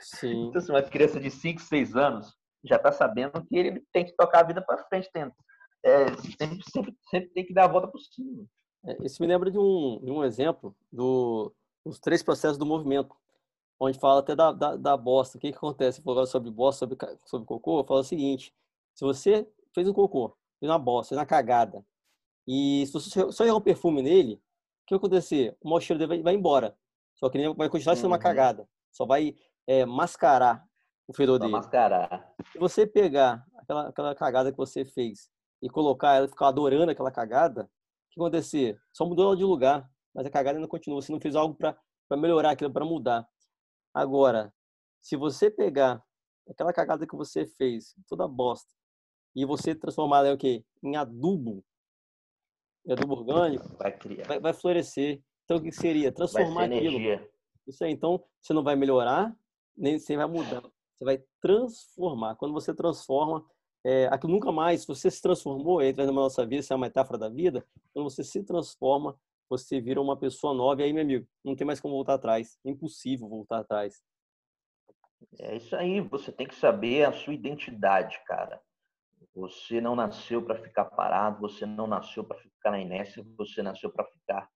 Sim. 0.00 0.48
Então, 0.48 0.60
assim, 0.60 0.72
uma 0.72 0.82
criança 0.82 1.18
de 1.18 1.30
5, 1.30 1.60
6 1.60 1.96
anos 1.96 2.36
já 2.64 2.76
está 2.76 2.92
sabendo 2.92 3.44
que 3.46 3.56
ele 3.56 3.84
tem 3.92 4.04
que 4.04 4.14
tocar 4.16 4.40
a 4.40 4.46
vida 4.46 4.60
para 4.60 4.84
frente. 4.84 5.08
É, 5.84 6.06
sempre, 6.38 6.60
sempre, 6.70 6.96
sempre 7.10 7.28
tem 7.30 7.44
que 7.44 7.52
dar 7.52 7.64
a 7.64 7.68
volta 7.68 7.88
por 7.88 8.00
cima. 8.00 8.46
É, 8.84 8.96
isso 9.04 9.22
me 9.22 9.28
lembra 9.28 9.50
de 9.50 9.58
um, 9.58 10.00
de 10.02 10.10
um 10.10 10.24
exemplo 10.24 10.74
do, 10.90 11.52
dos 11.84 11.98
três 11.98 12.22
processos 12.22 12.58
do 12.58 12.66
movimento, 12.66 13.14
onde 13.78 13.98
fala 13.98 14.20
até 14.20 14.34
da, 14.34 14.52
da, 14.52 14.76
da 14.76 14.96
bosta. 14.96 15.38
O 15.38 15.40
que, 15.40 15.50
que 15.50 15.56
acontece? 15.56 16.02
Falando 16.02 16.26
sobre 16.26 16.50
bosta, 16.50 16.80
sobre, 16.80 17.18
sobre 17.24 17.46
cocô, 17.46 17.84
fala 17.84 18.00
o 18.00 18.04
seguinte: 18.04 18.54
se 18.94 19.04
você 19.04 19.48
fez 19.74 19.88
um 19.88 19.92
cocô, 19.92 20.36
fez 20.58 20.70
uma 20.70 20.78
bosta, 20.78 21.10
fez 21.10 21.18
uma 21.18 21.26
cagada. 21.26 21.84
E 22.46 22.84
se 22.86 22.92
você 22.92 23.32
só 23.32 23.44
jogar 23.44 23.58
um 23.58 23.60
perfume 23.60 24.02
nele, 24.02 24.34
o 24.34 24.86
que 24.86 24.94
vai 24.94 24.98
acontecer? 24.98 25.56
O 25.60 25.68
mau 25.68 25.80
cheiro 25.80 25.98
dele 25.98 26.08
vai, 26.08 26.22
vai 26.22 26.34
embora. 26.34 26.76
Só 27.14 27.28
que 27.28 27.38
ele 27.38 27.54
vai 27.54 27.68
continuar 27.68 27.94
sendo 27.96 28.06
uma 28.06 28.16
uhum. 28.16 28.22
cagada. 28.22 28.68
Só 28.90 29.06
vai 29.06 29.36
é, 29.66 29.84
mascarar 29.84 30.64
o 31.06 31.12
fedor 31.12 31.38
dele. 31.38 31.52
mascarar. 31.52 32.34
Se 32.50 32.58
você 32.58 32.86
pegar 32.86 33.46
aquela, 33.56 33.88
aquela 33.88 34.14
cagada 34.14 34.50
que 34.50 34.58
você 34.58 34.84
fez 34.84 35.30
e 35.62 35.70
colocar 35.70 36.14
ela, 36.16 36.28
ficar 36.28 36.48
adorando 36.48 36.90
aquela 36.90 37.10
cagada, 37.10 37.64
o 37.64 37.68
que 38.10 38.20
acontecer? 38.20 38.78
Só 38.92 39.06
mudou 39.06 39.26
ela 39.26 39.36
de 39.36 39.44
lugar, 39.44 39.88
mas 40.12 40.26
a 40.26 40.30
cagada 40.30 40.58
ainda 40.58 40.68
continua. 40.68 41.00
Você 41.00 41.12
não 41.12 41.20
fez 41.20 41.36
algo 41.36 41.54
para 41.54 41.76
melhorar 42.16 42.50
aquilo, 42.50 42.72
para 42.72 42.84
mudar. 42.84 43.26
Agora, 43.94 44.52
se 45.00 45.16
você 45.16 45.50
pegar 45.50 46.02
aquela 46.50 46.72
cagada 46.72 47.06
que 47.06 47.16
você 47.16 47.46
fez, 47.46 47.94
toda 48.08 48.26
bosta, 48.26 48.70
e 49.34 49.46
você 49.46 49.74
transformar 49.74 50.18
ela 50.18 50.28
em 50.30 50.34
o 50.34 50.38
quê? 50.38 50.64
Em 50.82 50.96
adubo, 50.96 51.64
em 52.84 52.92
adubo 52.92 53.14
orgânico, 53.14 53.66
Vai 53.78 53.96
criar. 53.96 54.26
vai, 54.26 54.40
vai 54.40 54.52
florescer. 54.52 55.22
Então, 55.44 55.56
o 55.56 55.62
que 55.62 55.72
seria? 55.72 56.12
Transformar 56.12 56.68
ser 56.68 56.74
aquilo. 56.76 57.28
Isso 57.66 57.84
aí. 57.84 57.92
Então, 57.92 58.22
você 58.40 58.52
não 58.52 58.62
vai 58.62 58.76
melhorar, 58.76 59.34
nem 59.76 59.98
você 59.98 60.16
vai 60.16 60.26
mudar. 60.26 60.62
Você 60.98 61.04
vai 61.04 61.24
transformar. 61.40 62.36
Quando 62.36 62.52
você 62.52 62.74
transforma, 62.74 63.44
é, 63.84 64.06
aquilo 64.06 64.32
nunca 64.32 64.52
mais, 64.52 64.84
você 64.86 65.10
se 65.10 65.20
transformou, 65.20 65.82
entra 65.82 66.06
na 66.06 66.12
nossa 66.12 66.44
vida, 66.46 66.60
isso 66.60 66.72
é 66.72 66.76
uma 66.76 66.86
metáfora 66.86 67.18
da 67.18 67.28
vida. 67.28 67.66
Quando 67.92 68.08
você 68.08 68.22
se 68.22 68.42
transforma, 68.44 69.18
você 69.48 69.80
vira 69.80 70.00
uma 70.00 70.16
pessoa 70.16 70.54
nova. 70.54 70.80
E 70.80 70.84
aí, 70.84 70.92
meu 70.92 71.02
amigo, 71.02 71.26
não 71.44 71.54
tem 71.54 71.66
mais 71.66 71.80
como 71.80 71.94
voltar 71.94 72.14
atrás. 72.14 72.58
É 72.64 72.70
impossível 72.70 73.28
voltar 73.28 73.58
atrás. 73.58 74.02
É 75.38 75.56
isso 75.56 75.74
aí, 75.76 76.00
você 76.00 76.32
tem 76.32 76.46
que 76.46 76.54
saber 76.54 77.04
a 77.04 77.12
sua 77.12 77.34
identidade, 77.34 78.18
cara. 78.26 78.60
Você 79.34 79.80
não 79.80 79.94
nasceu 79.96 80.42
para 80.44 80.60
ficar 80.60 80.84
parado, 80.86 81.40
você 81.40 81.64
não 81.64 81.86
nasceu 81.86 82.24
para 82.24 82.38
ficar 82.38 82.70
na 82.72 82.80
inércia, 82.80 83.24
você 83.36 83.62
nasceu 83.62 83.90
para 83.90 84.04
ficar 84.06 84.48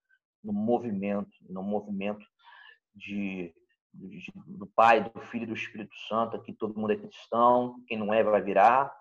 no 0.43 0.53
movimento, 0.53 1.31
no 1.49 1.63
movimento 1.63 2.25
de, 2.95 3.55
de- 3.93 4.33
do 4.47 4.67
Pai, 4.67 5.09
do 5.11 5.21
Filho 5.23 5.45
e 5.45 5.47
do 5.47 5.55
Espírito 5.55 5.95
Santo. 6.09 6.37
Aqui 6.37 6.53
todo 6.53 6.79
mundo 6.79 6.93
é 6.93 6.97
cristão, 6.97 7.83
quem 7.87 7.99
não 7.99 8.13
é 8.13 8.23
vai 8.23 8.43
virar, 8.43 8.93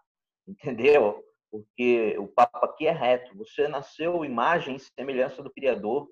entendeu? 0.47 1.23
Porque 1.51 2.17
o 2.19 2.27
papo 2.27 2.65
aqui 2.65 2.87
é 2.87 2.91
reto. 2.91 3.35
Você 3.37 3.67
nasceu 3.67 4.25
imagem 4.25 4.75
e 4.75 4.79
semelhança 4.79 5.41
do 5.41 5.51
Criador. 5.51 6.09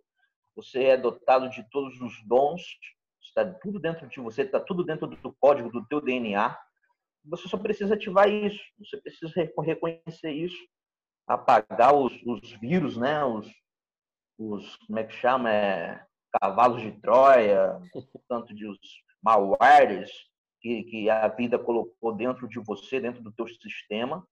Você 0.56 0.84
é 0.86 0.98
dotado 0.98 1.50
de 1.50 1.68
todos 1.70 2.00
os 2.02 2.14
dons. 2.26 2.62
Está 3.22 3.46
tudo 3.46 3.80
dentro 3.80 4.08
de 4.08 4.20
você, 4.20 4.44
está 4.44 4.60
tudo 4.60 4.84
dentro 4.84 5.08
do 5.08 5.34
código 5.40 5.70
do 5.72 5.86
teu 5.88 6.00
DNA. 6.00 6.58
Você 7.26 7.48
só 7.48 7.58
precisa 7.58 7.96
ativar 7.96 8.30
isso. 8.30 8.62
Você 8.80 8.98
precisa 8.98 9.32
re- 9.36 9.54
reconhecer 9.62 10.32
isso, 10.32 10.58
apagar 11.28 11.96
os, 11.96 12.14
os 12.26 12.52
vírus, 12.54 12.98
né? 12.98 13.24
Os, 13.26 13.48
os 14.38 14.76
como 14.78 15.00
é 15.00 15.04
que 15.04 15.14
chama, 15.14 15.52
é, 15.52 16.06
cavalos 16.40 16.82
de 16.82 16.92
Troia, 17.02 17.80
tanto 18.28 18.54
de 18.54 18.68
os 18.68 18.78
malwares 19.22 20.12
que, 20.64 20.84
que 20.84 21.10
a 21.10 21.28
vida 21.28 21.60
colocou 21.60 22.16
dentro 22.16 22.48
de 22.48 22.58
você, 22.60 23.00
dentro 23.02 23.22
do 23.22 23.34
teu 23.34 23.46
sistema. 23.48 24.26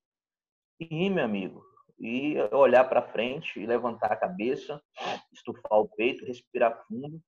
E, 0.80 1.10
meu 1.10 1.22
amigo, 1.22 1.62
e 2.00 2.36
olhar 2.50 2.84
para 2.88 3.12
frente 3.12 3.60
e 3.60 3.66
levantar 3.66 4.10
a 4.10 4.16
cabeça, 4.16 4.82
estufar 5.30 5.78
o 5.78 5.88
peito, 5.88 6.24
respirar 6.24 6.84
fundo 6.88 7.20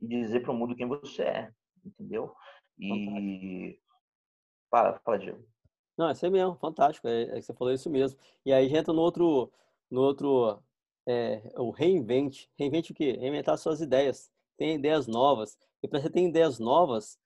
e 0.00 0.06
dizer 0.06 0.40
para 0.40 0.52
o 0.52 0.54
mundo 0.54 0.76
quem 0.76 0.86
você 0.86 1.22
é, 1.22 1.52
entendeu? 1.84 2.32
E 2.78 3.80
fala, 4.70 5.00
fala, 5.04 5.18
Diego. 5.18 5.44
Não, 5.96 6.08
é 6.08 6.12
isso 6.12 6.26
aí 6.26 6.30
mesmo, 6.30 6.54
fantástico. 6.56 7.08
É, 7.08 7.22
é 7.22 7.34
que 7.36 7.42
você 7.42 7.54
falou 7.54 7.72
isso 7.72 7.88
mesmo. 7.88 8.18
E 8.44 8.52
aí 8.52 8.68
já 8.68 8.78
entra 8.78 8.92
no 8.92 9.00
outro, 9.00 9.50
no 9.90 10.02
outro, 10.02 10.62
é, 11.08 11.40
o 11.56 11.70
reinvente. 11.70 12.50
Reinvente 12.58 12.92
o 12.92 12.94
quê? 12.94 13.12
Reinventar 13.12 13.56
suas 13.56 13.80
ideias. 13.80 14.30
Tem 14.56 14.74
ideias 14.74 15.06
novas. 15.06 15.56
E 15.82 15.88
para 15.88 16.00
você 16.00 16.10
ter 16.10 16.20
ideias 16.20 16.58
novas, 16.58 17.18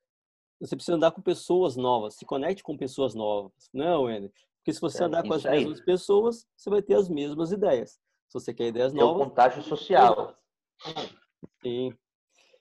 você 0.65 0.75
precisa 0.75 0.95
andar 0.95 1.11
com 1.11 1.21
pessoas 1.21 1.75
novas. 1.75 2.15
Se 2.15 2.25
conecte 2.25 2.61
com 2.63 2.77
pessoas 2.77 3.13
novas, 3.15 3.51
não 3.73 3.85
é, 3.85 3.97
Wender? 3.97 4.31
Porque 4.57 4.73
se 4.73 4.81
você 4.81 5.01
É, 5.03 5.05
andar 5.05 5.23
com 5.23 5.33
as 5.33 5.45
aí. 5.45 5.59
mesmas 5.59 5.81
pessoas, 5.81 6.45
você 6.55 6.69
vai 6.69 6.81
ter 6.81 6.95
as 6.95 7.07
mesmas 7.09 7.51
ideias. 7.51 7.91
Se 8.27 8.33
você 8.33 8.53
quer 8.53 8.67
ideias 8.67 8.91
Que 8.93 8.99
é 8.99 9.03
o 9.03 9.07
novas, 9.07 9.27
contágio 9.29 9.63
social. 9.63 10.35
Sim. 11.61 11.93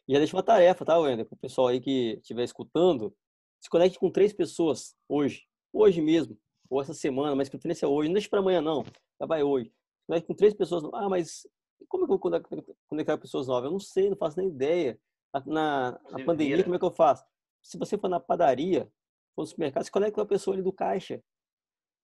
E 0.06 0.12
já 0.12 0.18
deixa 0.18 0.36
uma 0.36 0.42
tarefa, 0.42 0.84
tá, 0.84 0.98
Wender? 0.98 1.26
Para 1.26 1.34
o 1.36 1.38
pessoal 1.38 1.68
aí 1.68 1.80
que 1.80 2.18
estiver 2.22 2.44
escutando, 2.44 3.14
se 3.60 3.68
conecte 3.68 3.98
com 3.98 4.10
três 4.10 4.32
pessoas 4.32 4.94
hoje. 5.08 5.46
Hoje 5.72 6.00
mesmo. 6.00 6.38
Ou 6.70 6.80
essa 6.80 6.94
semana, 6.94 7.34
mas 7.34 7.48
preferência 7.48 7.84
é 7.86 7.88
hoje. 7.88 8.08
Não 8.08 8.14
deixe 8.14 8.28
para 8.28 8.38
amanhã, 8.40 8.60
não. 8.60 8.84
Já 9.20 9.26
vai 9.26 9.42
hoje. 9.42 9.66
Se 9.68 10.06
conecte 10.06 10.26
com 10.26 10.34
três 10.34 10.54
pessoas. 10.54 10.84
Ah, 10.94 11.08
mas 11.08 11.46
como 11.88 12.04
é 12.04 12.06
que 12.06 12.12
eu 12.12 12.18
vou 12.18 12.40
conectar- 12.88 13.18
pessoas 13.18 13.46
novas? 13.48 13.64
Eu 13.66 13.72
não 13.72 13.80
sei, 13.80 14.08
não 14.08 14.16
faço 14.16 14.38
nem 14.38 14.48
ideia. 14.48 14.98
Na, 15.46 15.92
na- 16.10 16.24
pandemia, 16.24 16.62
como 16.62 16.74
é 16.74 16.78
que 16.78 16.84
eu 16.84 16.90
faço? 16.90 17.22
Se 17.62 17.78
você 17.78 17.98
for 17.98 18.08
na 18.08 18.20
padaria, 18.20 18.90
for 19.34 19.42
no 19.42 19.46
supermercado, 19.46 19.84
se 19.84 19.90
conecta 19.90 20.14
com 20.14 20.20
a 20.20 20.26
pessoa 20.26 20.54
ali 20.54 20.62
do 20.62 20.72
caixa. 20.72 21.22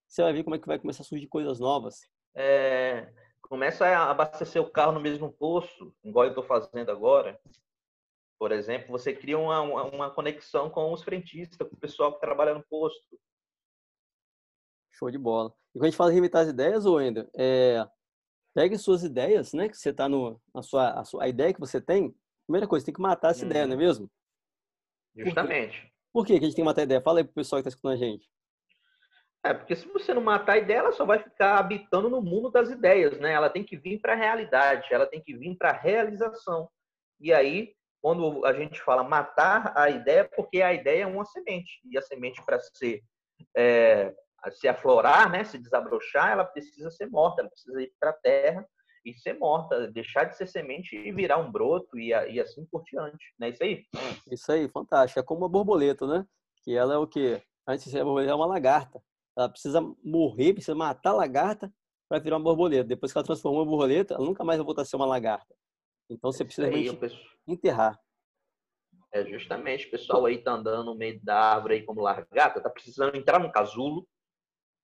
Você 0.07 0.23
vai 0.23 0.33
ver 0.33 0.45
como 0.45 0.57
é 0.57 0.59
que 0.59 0.67
vai 0.67 0.79
começar 0.79 1.03
a 1.03 1.07
surgir 1.07 1.27
coisas 1.27 1.59
novas. 1.59 2.09
É, 2.35 3.13
começa 3.43 3.87
a 3.87 4.11
abastecer 4.11 4.61
o 4.61 4.71
carro 4.71 4.93
no 4.93 5.01
mesmo 5.01 5.33
posto, 5.33 5.95
igual 6.03 6.27
eu 6.27 6.31
estou 6.31 6.45
fazendo 6.45 6.91
agora. 6.91 7.41
Por 8.39 8.53
exemplo, 8.53 8.91
você 8.91 9.15
cria 9.15 9.39
uma, 9.39 9.61
uma, 9.61 10.11
conexão 10.11 10.69
com 10.69 10.93
os 10.93 11.03
frentistas, 11.03 11.57
com 11.69 11.75
o 11.75 11.81
pessoal 11.81 12.13
que 12.13 12.21
trabalha 12.21 12.55
no 12.55 12.65
posto. 12.65 13.19
Show 14.93 15.11
de 15.11 15.19
bola. 15.19 15.53
E 15.75 15.79
quando 15.79 15.85
a 15.85 15.91
gente 15.91 15.97
fala 15.97 16.11
em 16.11 16.15
reinventar 16.15 16.43
as 16.43 16.49
ideias, 16.49 16.85
ô 16.85 16.95
Wender, 16.95 17.29
é, 17.37 17.87
pegue 18.55 18.77
suas 18.77 19.03
ideias, 19.03 19.53
né? 19.53 19.69
Que 19.69 19.77
você 19.77 19.91
está 19.91 20.09
no. 20.09 20.41
A, 20.53 20.63
sua, 20.63 21.01
a, 21.01 21.05
sua, 21.05 21.25
a 21.25 21.29
ideia 21.29 21.55
que 21.55 21.61
você 21.61 21.81
tem, 21.81 22.15
primeira 22.47 22.67
coisa, 22.67 22.85
tem 22.85 22.95
que 22.95 23.01
matar 23.01 23.31
essa 23.31 23.45
ideia, 23.45 23.67
não 23.67 23.75
é 23.75 23.79
mesmo? 23.79 24.11
Justamente. 25.17 25.93
Por 26.13 26.25
que, 26.25 26.39
que 26.39 26.45
a 26.45 26.49
gente 26.49 26.57
tem 26.57 26.65
que 26.65 26.69
matar 26.69 26.83
a 26.83 26.85
ideia? 26.85 27.01
Fala 27.01 27.21
aí 27.21 27.25
pro 27.25 27.35
pessoal 27.35 27.61
que 27.61 27.69
está 27.69 27.77
escutando 27.77 27.95
a 27.95 27.97
gente. 27.97 28.29
É, 29.45 29.53
porque 29.53 29.77
se 29.77 29.87
você 29.89 30.15
não 30.15 30.23
matar 30.23 30.55
a 30.55 30.59
ideia, 30.59 30.79
ela 30.79 30.93
só 30.93 31.05
vai 31.05 31.19
ficar 31.19 31.59
habitando 31.59 32.09
no 32.09 32.23
mundo 32.23 32.51
das 32.51 32.71
ideias, 32.71 33.19
né? 33.19 33.33
Ela 33.33 33.51
tem 33.51 33.63
que 33.63 33.77
vir 33.77 34.01
para 34.01 34.15
a 34.15 34.17
realidade, 34.17 34.87
ela 34.91 35.07
tem 35.07 35.21
que 35.21 35.37
vir 35.37 35.55
para 35.57 35.71
a 35.71 35.77
realização. 35.77 36.69
E 37.21 37.33
aí, 37.33 37.75
quando 38.01 38.45
a 38.47 38.53
gente 38.55 38.81
fala 38.81 39.03
matar 39.03 39.73
a 39.77 39.91
ideia, 39.91 40.21
é 40.21 40.25
porque 40.25 40.63
a 40.63 40.73
ideia 40.73 41.03
é 41.03 41.07
uma 41.07 41.25
semente. 41.27 41.81
E 41.85 41.99
a 41.99 42.03
semente, 42.03 42.43
para 42.45 42.59
ser 42.59 43.03
é, 43.57 44.15
se 44.53 44.69
aflorar, 44.69 45.31
né, 45.31 45.45
se 45.45 45.59
desabrochar, 45.59 46.33
ela 46.33 46.45
precisa 46.45 46.91
ser 46.91 47.07
morta, 47.07 47.43
ela 47.43 47.51
precisa 47.51 47.83
ir 47.83 47.93
para 47.99 48.11
a 48.11 48.15
terra 48.15 48.67
e 49.05 49.13
ser 49.15 49.35
morta, 49.35 49.87
deixar 49.91 50.25
de 50.25 50.37
ser 50.37 50.47
semente 50.47 50.97
e 50.97 51.13
virar 51.13 51.39
um 51.39 51.53
broto 51.53 51.99
e, 51.99 52.09
e 52.09 52.41
assim 52.41 52.65
por 52.67 52.83
diante. 52.85 53.35
Não 53.39 53.47
é 53.47 53.51
isso 53.51 53.63
aí? 53.63 53.85
Isso 54.31 54.51
aí, 54.53 54.69
fantástico. 54.69 55.21
É 55.21 55.23
como 55.23 55.43
uma 55.43 55.49
borboleta, 55.49 56.07
né? 56.07 56.27
Que 56.63 56.75
ela 56.75 56.95
é 56.95 56.97
o 56.97 57.07
quê? 57.07 57.43
Antes 57.69 57.85
de 57.85 57.91
ser 57.91 58.03
borboleta, 58.05 58.33
é 58.33 58.35
uma 58.35 58.47
lagarta. 58.47 59.03
Ela 59.37 59.49
precisa 59.49 59.81
morrer, 60.03 60.55
precisa 60.55 60.75
matar 60.75 61.11
a 61.11 61.15
lagarta 61.15 61.73
para 62.09 62.19
virar 62.19 62.37
uma 62.37 62.45
borboleta. 62.45 62.85
Depois 62.85 63.13
que 63.13 63.19
ela 63.19 63.27
transformou 63.27 63.63
em 63.63 63.67
borboleta, 63.67 64.15
ela 64.15 64.25
nunca 64.25 64.43
mais 64.45 64.59
vai 64.59 64.65
voltar 64.65 64.83
a 64.83 64.85
ser 64.85 64.97
uma 64.97 65.07
lagarta. 65.07 65.55
Então 66.09 66.33
você 66.33 66.45
precisa 66.45 66.67
Aí, 66.67 66.73
realmente 66.73 66.97
o 66.97 67.01
pessoal- 67.01 67.23
enterrar. 67.47 68.01
É 69.13 69.25
justamente 69.27 69.87
o 69.87 69.91
pessoal 69.91 70.25
aí 70.27 70.39
tá 70.39 70.53
andando 70.53 70.87
no 70.87 70.95
meio 70.97 71.21
da 71.23 71.39
árvore 71.39 71.75
aí 71.75 71.83
como 71.83 72.01
largata, 72.01 72.61
tá 72.61 72.69
precisando 72.71 73.17
entrar 73.17 73.39
num 73.39 73.51
casulo. 73.51 74.01
O 74.01 74.07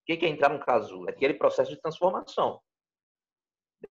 que 0.06 0.16
que 0.16 0.26
é 0.26 0.28
entrar 0.28 0.50
num 0.50 0.60
casulo? 0.60 1.08
É 1.08 1.12
aquele 1.12 1.34
processo 1.34 1.70
de 1.70 1.80
transformação. 1.80 2.60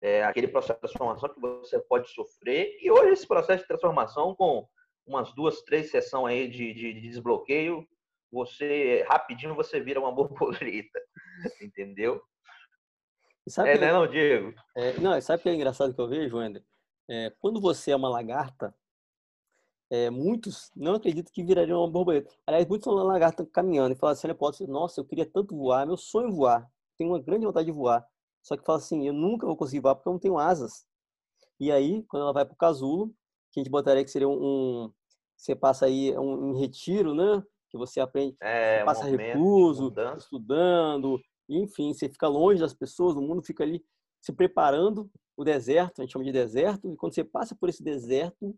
É 0.02 0.24
aquele 0.24 0.48
processo 0.48 0.76
de 0.76 0.82
transformação 0.82 1.30
que 1.30 1.40
você 1.40 1.80
pode 1.80 2.10
sofrer. 2.10 2.78
E 2.82 2.90
hoje 2.92 3.14
esse 3.14 3.28
processo 3.28 3.64
de 3.64 3.68
transformação, 3.68 4.36
com 4.36 4.68
umas 5.06 5.34
duas, 5.34 5.62
três 5.64 5.92
sessões 5.92 6.34
aí 6.34 6.48
de, 6.48 6.74
de, 6.74 6.94
de 6.94 7.02
desbloqueio, 7.02 7.86
você 8.32 9.06
rapidinho 9.08 9.56
você 9.56 9.80
vira 9.80 10.00
uma 10.00 10.12
borboleta, 10.16 11.00
entendeu? 11.62 12.22
Sabe 13.48 13.70
É, 13.70 13.74
que- 13.74 13.80
né, 13.80 13.92
não, 13.94 14.08
Diego? 14.08 14.54
É, 14.76 14.94
não, 15.00 15.20
sabe 15.22 15.40
o 15.40 15.44
que 15.44 15.50
é 15.50 15.54
engraçado 15.54 15.94
que 15.94 16.00
eu 16.02 16.08
vejo, 16.08 16.38
Wender? 16.38 16.64
É, 17.10 17.30
quando 17.40 17.60
você 17.60 17.92
é 17.92 17.96
uma 17.96 18.08
lagarta, 18.10 18.74
é, 19.92 20.10
muitos 20.10 20.72
não 20.76 20.96
acreditam 20.96 21.32
que 21.32 21.44
virariam 21.44 21.80
uma 21.80 21.92
borboleta. 21.92 22.34
Aliás, 22.48 22.66
muitos 22.68 22.86
são 22.86 22.94
lagarta 22.96 23.46
caminhando 23.46 23.94
e 23.94 23.98
falam 23.98 24.14
assim, 24.14 24.28
olha, 24.28 24.36
pode 24.36 24.58
ser, 24.58 24.68
nossa, 24.68 25.00
eu 25.00 25.06
queria 25.06 25.26
tanto 25.26 25.56
voar, 25.56 25.86
meu 25.86 25.98
sonho 25.98 26.30
é 26.30 26.32
voar. 26.32 26.72
Tenho 26.98 27.12
uma 27.12 27.20
grande 27.22 27.46
vontade 27.46 27.66
de 27.66 27.72
voar. 27.72 28.08
Só 28.44 28.58
que 28.58 28.66
fala 28.66 28.80
assim, 28.80 29.08
eu 29.08 29.14
nunca 29.14 29.48
vou 29.48 29.58
conseguir 29.58 29.82
voar 29.82 29.96
porque 29.96 30.10
eu 30.10 30.14
não 30.14 30.20
tenho 30.20 30.38
asas. 30.40 30.86
E 31.60 31.72
aí, 31.72 32.04
quando 32.04 32.24
ela 32.24 32.34
vai 32.34 32.46
para 32.46 32.54
o 32.54 32.58
casulo, 32.58 33.14
que 33.52 33.60
a 33.60 33.64
gente 33.64 33.72
botaria 33.72 34.04
que 34.04 34.12
seria 34.12 34.28
um, 34.30 34.86
um- 34.86 34.94
você 35.38 35.56
passa 35.56 35.86
aí 35.86 36.18
um, 36.18 36.50
um 36.52 36.60
retiro, 36.60 37.14
né? 37.16 37.44
Que 37.70 37.78
você 37.78 38.00
aprende, 38.00 38.38
É, 38.42 38.80
você 38.80 38.80
passa 38.80 39.06
de 39.06 39.12
recluso, 39.12 39.98
estudando, 40.18 41.20
enfim, 41.50 41.94
você 41.94 42.10
fica 42.10 42.28
longe 42.28 42.62
das 42.62 42.74
pessoas, 42.74 43.16
o 43.16 43.22
mundo 43.22 43.42
fica 43.44 43.64
ali 43.64 43.84
se 44.22 44.32
preparando, 44.34 45.10
o 45.36 45.44
deserto, 45.44 46.00
a 46.02 46.04
gente 46.04 46.14
chama 46.14 46.26
de 46.26 46.32
deserto, 46.32 46.92
e 46.92 46.96
quando 46.96 47.14
você 47.14 47.24
passa 47.24 47.56
por 47.56 47.68
esse 47.70 47.84
deserto, 47.84 48.56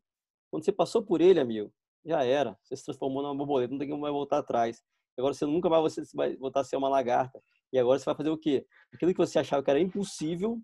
quando 0.51 0.63
você 0.65 0.71
passou 0.71 1.03
por 1.03 1.21
ele, 1.21 1.39
amigo, 1.39 1.71
já 2.05 2.23
era, 2.23 2.57
você 2.63 2.75
se 2.75 2.85
transformou 2.85 3.23
numa 3.23 3.35
borboleta, 3.35 3.71
não 3.71 3.79
tem 3.79 3.89
como 3.89 4.01
mais 4.01 4.13
voltar 4.13 4.39
atrás. 4.39 4.83
Agora 5.17 5.33
você 5.33 5.45
nunca 5.45 5.69
mais 5.69 5.81
você 5.83 6.03
vai 6.15 6.35
voltar 6.37 6.61
a 6.61 6.63
ser 6.63 6.75
uma 6.77 6.89
lagarta. 6.89 7.41
E 7.75 7.77
agora 7.77 7.99
você 7.99 8.05
vai 8.05 8.15
fazer 8.15 8.29
o 8.29 8.37
quê? 8.37 8.65
Aquilo 8.93 9.11
que 9.11 9.17
você 9.17 9.37
achava 9.37 9.61
que 9.61 9.69
era 9.69 9.81
impossível, 9.81 10.61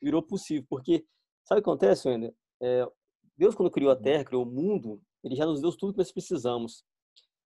virou 0.00 0.22
possível. 0.22 0.64
Porque, 0.70 1.04
sabe 1.44 1.60
o 1.60 1.62
que 1.62 1.68
acontece, 1.68 2.08
Wender? 2.08 2.34
É, 2.62 2.90
Deus, 3.36 3.54
quando 3.54 3.70
criou 3.70 3.90
a 3.90 3.96
Terra, 3.96 4.24
criou 4.24 4.42
o 4.42 4.50
mundo, 4.50 4.98
ele 5.22 5.36
já 5.36 5.44
nos 5.44 5.60
deu 5.60 5.70
tudo 5.76 5.92
que 5.92 5.98
nós 5.98 6.10
precisamos. 6.10 6.82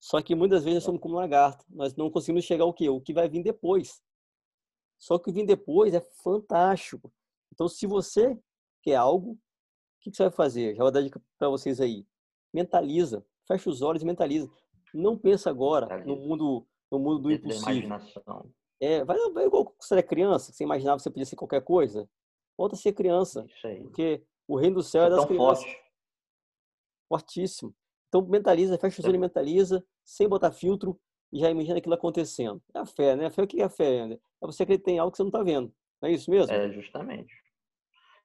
Só 0.01 0.21
que 0.21 0.35
muitas 0.35 0.65
vezes 0.65 0.79
nós 0.79 0.85
somos 0.85 1.01
como 1.01 1.15
lagarto. 1.15 1.65
Nós 1.69 1.95
não 1.95 2.11
conseguimos 2.11 2.45
chegar 2.45 2.65
ao 2.65 2.75
quê? 2.75 2.89
O 2.89 3.01
que 3.01 3.15
vai 3.15 3.29
vir 3.29 3.45
depois. 3.45 4.03
Só 4.99 5.19
que 5.19 5.23
o 5.23 5.25
que 5.27 5.39
vem 5.39 5.47
depois 5.47 5.95
é 5.95 6.01
fantástico. 6.25 7.13
Então, 7.55 7.69
se 7.69 7.87
você 7.87 8.37
quer 8.83 8.97
algo, 8.97 9.35
o 9.35 9.39
que 10.01 10.11
você 10.13 10.25
vai 10.25 10.33
fazer? 10.33 10.75
Já 10.75 10.83
vou 10.83 10.91
dar 10.91 11.01
dica 11.01 11.23
para 11.39 11.49
vocês 11.49 11.81
aí. 11.81 12.05
Mentaliza. 12.53 13.25
Fecha 13.47 13.71
os 13.71 13.83
olhos 13.83 14.03
e 14.03 14.05
mentaliza. 14.05 14.51
Não 14.93 15.17
pensa 15.17 15.49
agora 15.49 16.05
no 16.05 16.17
mundo, 16.17 16.67
no 16.91 16.99
mundo 16.99 17.21
do 17.21 17.31
impossível. 17.31 18.01
É, 18.81 19.05
vai, 19.05 19.19
vai 19.31 19.47
igual 19.47 19.65
quando 19.65 19.77
você 19.81 19.95
era 19.95 20.03
criança, 20.03 20.53
você 20.53 20.65
imaginava 20.65 20.97
que 20.97 21.03
você 21.03 21.11
podia 21.11 21.27
ser 21.27 21.37
qualquer 21.37 21.63
coisa. 21.63 22.09
Volta 22.57 22.75
a 22.75 22.79
ser 22.79 22.93
criança. 22.93 23.47
Isso 23.49 23.67
aí. 23.67 23.81
Porque 23.81 24.23
o 24.47 24.57
reino 24.57 24.77
do 24.77 24.83
céu 24.83 25.05
é, 25.05 25.07
é 25.07 25.11
das 25.11 25.25
crianças. 25.25 25.65
Forte. 25.65 25.81
Fortíssimo. 27.09 27.75
Então 28.09 28.23
mentaliza, 28.23 28.79
fecha 28.79 29.01
os 29.01 29.05
olhos 29.05 29.17
e 29.17 29.21
mentaliza, 29.21 29.85
sem 30.05 30.29
botar 30.29 30.53
filtro, 30.53 30.99
e 31.33 31.41
já 31.41 31.51
imagina 31.51 31.79
aquilo 31.79 31.95
acontecendo. 31.95 32.63
É 32.75 32.79
a 32.79 32.87
fé, 32.87 33.17
né? 33.17 33.27
A 33.27 33.31
fé, 33.31 33.43
o 33.43 33.47
que 33.47 33.61
é 33.61 33.65
a 33.65 33.69
fé, 33.69 34.01
André? 34.01 34.19
É 34.43 34.47
você 34.47 34.63
acreditar 34.63 34.91
em 34.91 34.99
algo 34.99 35.11
que 35.11 35.17
você 35.17 35.23
não 35.23 35.29
está 35.29 35.43
vendo. 35.43 35.73
Não 36.01 36.09
é 36.09 36.13
isso 36.13 36.31
mesmo? 36.31 36.53
É, 36.53 36.71
justamente. 36.71 37.35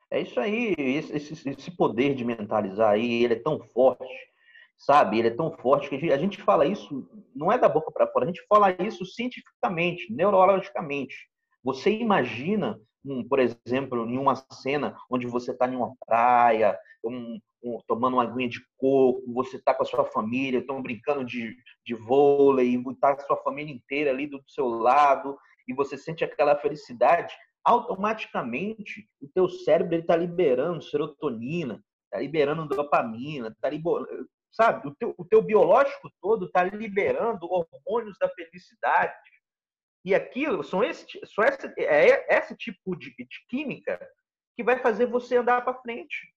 É 0.10 0.22
isso 0.22 0.40
aí. 0.40 0.76
Esse, 0.78 1.16
esse, 1.16 1.50
esse 1.50 1.72
poder 1.72 2.14
de 2.14 2.24
mentalizar 2.24 2.92
aí, 2.92 3.24
ele 3.24 3.34
é 3.34 3.40
tão 3.40 3.60
forte, 3.60 4.06
sabe? 4.82 5.20
Ele 5.20 5.28
é 5.28 5.36
tão 5.36 5.52
forte 5.58 5.90
que 5.90 6.12
a 6.12 6.18
gente 6.18 6.42
fala 6.42 6.66
isso, 6.66 7.08
não 7.36 7.52
é 7.52 7.58
da 7.58 7.70
boca 7.70 7.92
para 7.92 8.08
fora, 8.08 8.26
a 8.26 8.28
gente 8.28 8.44
fala 8.48 8.72
isso 8.84 9.06
cientificamente, 9.06 10.12
neurologicamente. 10.12 11.16
Você 11.64 11.92
imagina 11.92 12.80
um, 13.06 13.28
por 13.28 13.40
exemplo, 13.40 14.10
em 14.10 14.18
uma 14.18 14.36
cena 14.36 14.98
onde 15.10 15.28
você 15.28 15.52
está 15.52 15.68
em 15.68 15.76
uma 15.76 15.94
praia, 16.06 16.78
um, 17.04 17.40
um, 17.64 17.80
tomando 17.88 18.16
uma 18.16 18.24
aguinha 18.24 18.50
de 18.50 18.60
coco, 18.78 19.22
você 19.34 19.58
está 19.58 19.74
com 19.74 19.84
a 19.84 19.86
sua 19.86 20.06
família, 20.06 20.60
estão 20.60 20.82
brincando 20.82 21.24
de, 21.24 21.56
de 21.86 21.94
vôlei, 21.94 22.76
está 22.76 23.14
a 23.14 23.20
sua 23.20 23.38
família 23.38 23.74
inteira 23.74 24.10
ali 24.10 24.26
do 24.26 24.42
seu 24.48 24.68
lado, 24.68 25.38
e 25.68 25.74
você 25.74 25.96
sente 25.96 26.24
aquela 26.24 26.56
felicidade, 26.56 27.36
automaticamente 27.64 29.08
o 29.22 29.28
teu 29.28 29.48
cérebro 29.48 29.96
está 29.96 30.16
liberando 30.16 30.82
serotonina, 30.82 31.84
está 32.06 32.20
liberando 32.20 32.68
dopamina, 32.68 33.50
está 33.50 33.70
sabe? 34.52 34.88
O 34.88 34.96
teu, 34.96 35.16
o 35.18 35.26
teu 35.26 35.42
biológico 35.42 36.12
todo 36.22 36.46
está 36.46 36.64
liberando 36.64 37.48
hormônios 37.50 38.18
da 38.20 38.30
felicidade, 38.30 39.16
e 40.04 40.16
aquilo 40.16 40.64
são 40.64 40.84
esse, 40.84 41.06
são 41.26 41.44
esse, 41.44 41.68
é 41.78 42.38
esse 42.38 42.56
tipo 42.56 42.96
de, 42.96 43.12
de 43.16 43.46
química 43.48 44.00
que 44.56 44.64
vai 44.64 44.80
fazer 44.80 45.06
você 45.06 45.38
andar 45.38 45.64
para 45.64 45.80
frente. 45.82 46.34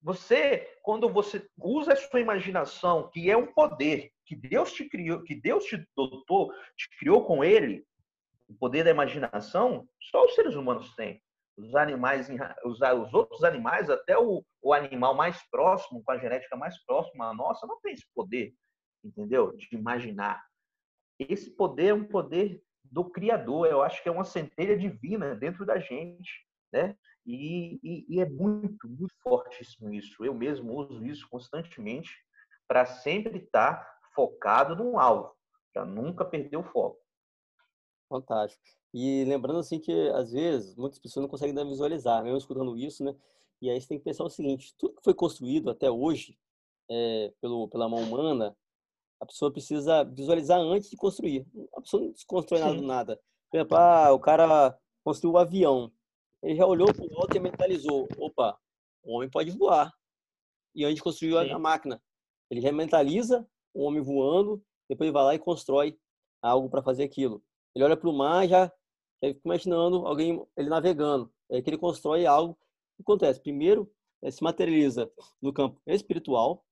Você, 0.00 0.70
quando 0.82 1.08
você 1.08 1.48
usa 1.58 1.94
a 1.94 1.96
sua 1.96 2.20
imaginação, 2.20 3.10
que 3.10 3.30
é 3.30 3.36
um 3.36 3.52
poder 3.52 4.12
que 4.26 4.36
Deus 4.36 4.72
te 4.72 4.88
criou, 4.88 5.22
que 5.22 5.34
Deus 5.34 5.64
te 5.64 5.84
dotou, 5.96 6.52
te 6.76 6.88
criou 6.98 7.24
com 7.24 7.42
ele, 7.42 7.86
o 8.46 8.54
poder 8.54 8.84
da 8.84 8.90
imaginação, 8.90 9.88
só 9.98 10.24
os 10.24 10.34
seres 10.34 10.54
humanos 10.54 10.94
têm. 10.94 11.22
Os 11.56 11.74
animais, 11.74 12.28
os, 12.64 12.80
os 12.80 13.14
outros 13.14 13.44
animais, 13.44 13.88
até 13.88 14.18
o, 14.18 14.44
o 14.62 14.72
animal 14.72 15.14
mais 15.14 15.40
próximo, 15.50 16.02
com 16.02 16.12
a 16.12 16.18
genética 16.18 16.56
mais 16.56 16.82
próxima 16.84 17.30
à 17.30 17.34
nossa, 17.34 17.66
não 17.66 17.80
tem 17.80 17.92
esse 17.92 18.06
poder, 18.14 18.52
entendeu? 19.04 19.56
De 19.56 19.68
imaginar 19.72 20.42
esse 21.18 21.50
poder 21.50 21.88
é 21.88 21.94
um 21.94 22.06
poder 22.06 22.62
do 22.82 23.04
Criador. 23.04 23.66
Eu 23.66 23.82
acho 23.82 24.02
que 24.02 24.08
é 24.08 24.12
uma 24.12 24.24
centelha 24.24 24.76
divina 24.76 25.34
dentro 25.34 25.64
da 25.64 25.78
gente, 25.78 26.30
né? 26.72 26.96
E, 27.26 27.78
e, 27.82 28.04
e 28.08 28.20
é 28.20 28.28
muito, 28.28 28.88
muito 28.88 29.14
fortíssimo 29.22 29.92
isso. 29.92 30.24
Eu 30.24 30.34
mesmo 30.34 30.74
uso 30.74 31.04
isso 31.06 31.26
constantemente 31.28 32.12
para 32.68 32.84
sempre 32.84 33.38
estar 33.38 33.98
focado 34.14 34.76
num 34.76 34.98
alvo, 34.98 35.34
para 35.72 35.84
nunca 35.84 36.24
perder 36.24 36.56
o 36.56 36.64
foco. 36.64 37.00
Fantástico. 38.08 38.62
E 38.94 39.24
lembrando 39.24 39.58
assim 39.58 39.80
que 39.80 39.92
às 40.10 40.30
vezes 40.30 40.76
muitas 40.76 41.00
pessoas 41.00 41.24
não 41.24 41.28
conseguem 41.28 41.68
visualizar, 41.68 42.22
mesmo 42.22 42.38
escutando 42.38 42.78
isso, 42.78 43.02
né? 43.02 43.12
E 43.60 43.68
aí 43.68 43.80
você 43.80 43.88
tem 43.88 43.98
que 43.98 44.04
pensar 44.04 44.22
o 44.22 44.30
seguinte: 44.30 44.72
tudo 44.78 44.94
que 44.94 45.02
foi 45.02 45.12
construído 45.12 45.68
até 45.68 45.90
hoje 45.90 46.38
é, 46.88 47.32
pelo, 47.40 47.66
pela 47.68 47.88
mão 47.88 48.00
humana 48.00 48.56
a 49.20 49.26
pessoa 49.26 49.50
precisa 49.50 50.04
visualizar 50.04 50.60
antes 50.60 50.90
de 50.90 50.96
construir. 50.96 51.46
A 51.74 51.80
pessoa 51.80 52.02
não 52.02 52.12
constrói 52.26 52.60
nada 52.60 52.74
do 52.74 52.82
nada. 52.82 53.20
Por 53.50 53.56
exemplo, 53.56 53.76
ah, 53.76 54.12
o 54.12 54.20
cara 54.20 54.78
construiu 55.02 55.34
o 55.34 55.36
um 55.36 55.40
avião. 55.40 55.92
Ele 56.42 56.56
já 56.56 56.66
olhou 56.66 56.92
para 56.92 57.04
o 57.04 57.20
alto 57.20 57.36
e 57.36 57.40
mentalizou: 57.40 58.06
opa, 58.18 58.56
o 59.02 59.16
homem 59.16 59.30
pode 59.30 59.50
voar. 59.50 59.92
E 60.74 60.84
antes 60.84 61.02
construiu 61.02 61.42
Sim. 61.42 61.50
a 61.50 61.58
máquina. 61.58 62.02
Ele 62.50 62.60
já 62.60 62.70
mentaliza 62.70 63.44
o 63.72 63.82
homem 63.82 64.02
voando, 64.02 64.62
depois 64.88 65.08
ele 65.08 65.14
vai 65.14 65.24
lá 65.24 65.34
e 65.34 65.38
constrói 65.38 65.98
algo 66.42 66.68
para 66.68 66.82
fazer 66.82 67.02
aquilo. 67.02 67.42
Ele 67.74 67.84
olha 67.84 67.96
para 67.96 68.08
o 68.08 68.12
mar 68.12 68.46
já, 68.46 68.70
fica 69.28 69.40
imaginando 69.44 70.06
alguém 70.06 70.44
ele 70.56 70.68
navegando. 70.68 71.32
É 71.50 71.62
que 71.62 71.70
ele 71.70 71.78
constrói 71.78 72.26
algo. 72.26 72.52
O 72.52 72.56
que 72.96 73.02
acontece? 73.02 73.40
Primeiro, 73.40 73.90
se 74.30 74.42
materializa 74.42 75.10
no 75.40 75.52
campo 75.52 75.80
espiritual, 75.86 76.64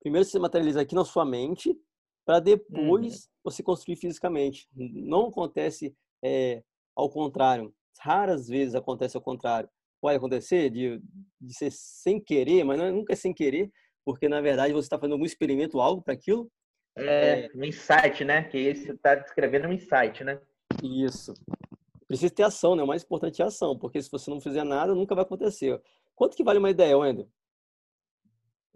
primeiro 0.00 0.24
se 0.24 0.38
materializa 0.38 0.80
aqui 0.80 0.94
na 0.94 1.04
sua 1.04 1.24
mente, 1.24 1.78
para 2.24 2.40
depois 2.40 3.14
uhum. 3.14 3.30
você 3.44 3.62
construir 3.62 3.96
fisicamente. 3.96 4.68
Não 4.74 5.28
acontece 5.28 5.96
é, 6.22 6.62
ao 6.94 7.08
contrário. 7.08 7.74
Raras 7.98 8.48
vezes 8.48 8.74
acontece 8.74 9.16
ao 9.16 9.22
contrário. 9.22 9.68
Pode 10.00 10.16
acontecer 10.16 10.70
de, 10.70 11.00
de 11.40 11.54
ser 11.54 11.70
sem 11.70 12.20
querer, 12.20 12.64
mas 12.64 12.78
não, 12.78 12.92
nunca 12.92 13.12
é 13.12 13.16
sem 13.16 13.32
querer, 13.32 13.70
porque 14.04 14.28
na 14.28 14.40
verdade 14.40 14.72
você 14.72 14.86
está 14.86 14.98
fazendo 14.98 15.12
algum 15.12 15.24
experimento, 15.24 15.80
algo 15.80 16.02
para 16.02 16.14
aquilo. 16.14 16.50
É, 16.96 17.48
um 17.54 17.64
insight, 17.64 18.24
né? 18.24 18.44
Que 18.44 18.74
você 18.74 18.92
está 18.92 19.14
descrevendo 19.14 19.68
um 19.68 19.72
insight, 19.72 20.24
né? 20.24 20.40
Isso. 20.82 21.34
Precisa 22.06 22.32
ter 22.32 22.42
ação, 22.44 22.76
né? 22.76 22.82
O 22.82 22.86
mais 22.86 23.02
importante 23.02 23.42
é 23.42 23.44
a 23.44 23.48
ação, 23.48 23.76
porque 23.76 24.00
se 24.00 24.10
você 24.10 24.30
não 24.30 24.40
fizer 24.40 24.64
nada, 24.64 24.94
nunca 24.94 25.14
vai 25.14 25.24
acontecer. 25.24 25.80
Quanto 26.14 26.36
que 26.36 26.44
vale 26.44 26.58
uma 26.58 26.70
ideia, 26.70 26.96
Wendel? 26.96 27.28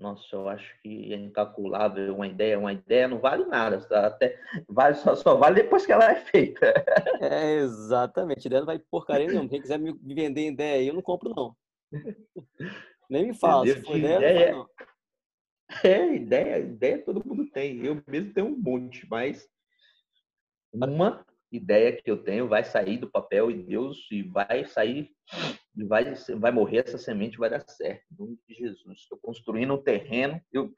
nossa, 0.00 0.34
eu 0.34 0.48
acho 0.48 0.80
que 0.80 1.12
é 1.12 1.16
incalculável 1.16 2.14
uma 2.14 2.26
ideia. 2.26 2.58
Uma 2.58 2.72
ideia 2.72 3.06
não 3.06 3.18
vale 3.18 3.44
nada, 3.44 3.86
até 4.06 4.40
vale, 4.66 4.94
só, 4.94 5.14
só 5.14 5.36
vale 5.36 5.62
depois 5.62 5.84
que 5.84 5.92
ela 5.92 6.10
é 6.10 6.16
feita. 6.16 6.72
É, 7.20 7.56
exatamente. 7.56 8.46
Ideia 8.46 8.60
não 8.60 8.66
vai 8.66 8.78
porcaria 8.78 9.26
nenhuma. 9.26 9.48
Quem 9.48 9.60
quiser 9.60 9.78
me 9.78 9.92
vender 9.92 10.48
ideia 10.48 10.80
aí, 10.80 10.88
eu 10.88 10.94
não 10.94 11.02
compro, 11.02 11.34
não. 11.36 11.54
Nem 13.10 13.26
me 13.26 13.34
fala. 13.34 13.66
Se 13.66 13.82
for 13.82 13.98
ideia, 13.98 14.16
ideia, 14.16 14.52
não, 14.52 14.66
É, 15.84 16.14
ideia, 16.14 16.58
ideia 16.58 17.04
todo 17.04 17.22
mundo 17.24 17.46
tem. 17.50 17.84
Eu 17.84 18.02
mesmo 18.06 18.32
tenho 18.32 18.46
um 18.46 18.56
monte, 18.56 19.06
mas 19.10 19.46
uma 20.72 21.26
ideia 21.52 21.92
que 21.92 22.10
eu 22.10 22.22
tenho 22.22 22.48
vai 22.48 22.64
sair 22.64 22.98
do 22.98 23.10
papel 23.10 23.50
e 23.50 23.62
Deus 23.62 24.06
e 24.10 24.22
vai 24.22 24.64
sair 24.66 25.10
e 25.76 25.84
vai 25.84 26.14
vai 26.38 26.52
morrer 26.52 26.78
essa 26.78 26.98
semente 26.98 27.38
vai 27.38 27.50
dar 27.50 27.60
certo 27.60 28.04
em 28.12 28.16
nome 28.18 28.38
de 28.48 28.54
Jesus. 28.54 29.00
Estou 29.00 29.18
construindo 29.18 29.74
um 29.74 29.82
terreno 29.82 30.40
eu 30.52 30.72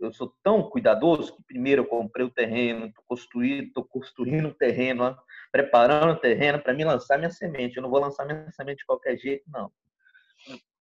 eu 0.00 0.12
sou 0.12 0.34
tão 0.42 0.68
cuidadoso 0.68 1.36
que 1.36 1.44
primeiro 1.44 1.82
eu 1.82 1.86
comprei 1.86 2.26
o 2.26 2.30
terreno 2.30 2.86
estou 2.86 3.04
construindo 3.06 3.66
estou 3.66 3.84
construindo 3.84 4.48
o 4.48 4.54
terreno 4.54 5.16
preparando 5.52 6.14
o 6.14 6.16
terreno 6.16 6.58
para 6.60 6.72
me 6.72 6.82
lançar 6.82 7.18
minha 7.18 7.30
semente. 7.30 7.76
Eu 7.76 7.82
não 7.82 7.90
vou 7.90 8.00
lançar 8.00 8.24
minha 8.24 8.50
semente 8.52 8.78
de 8.78 8.86
qualquer 8.86 9.18
jeito 9.18 9.44
não. 9.48 9.70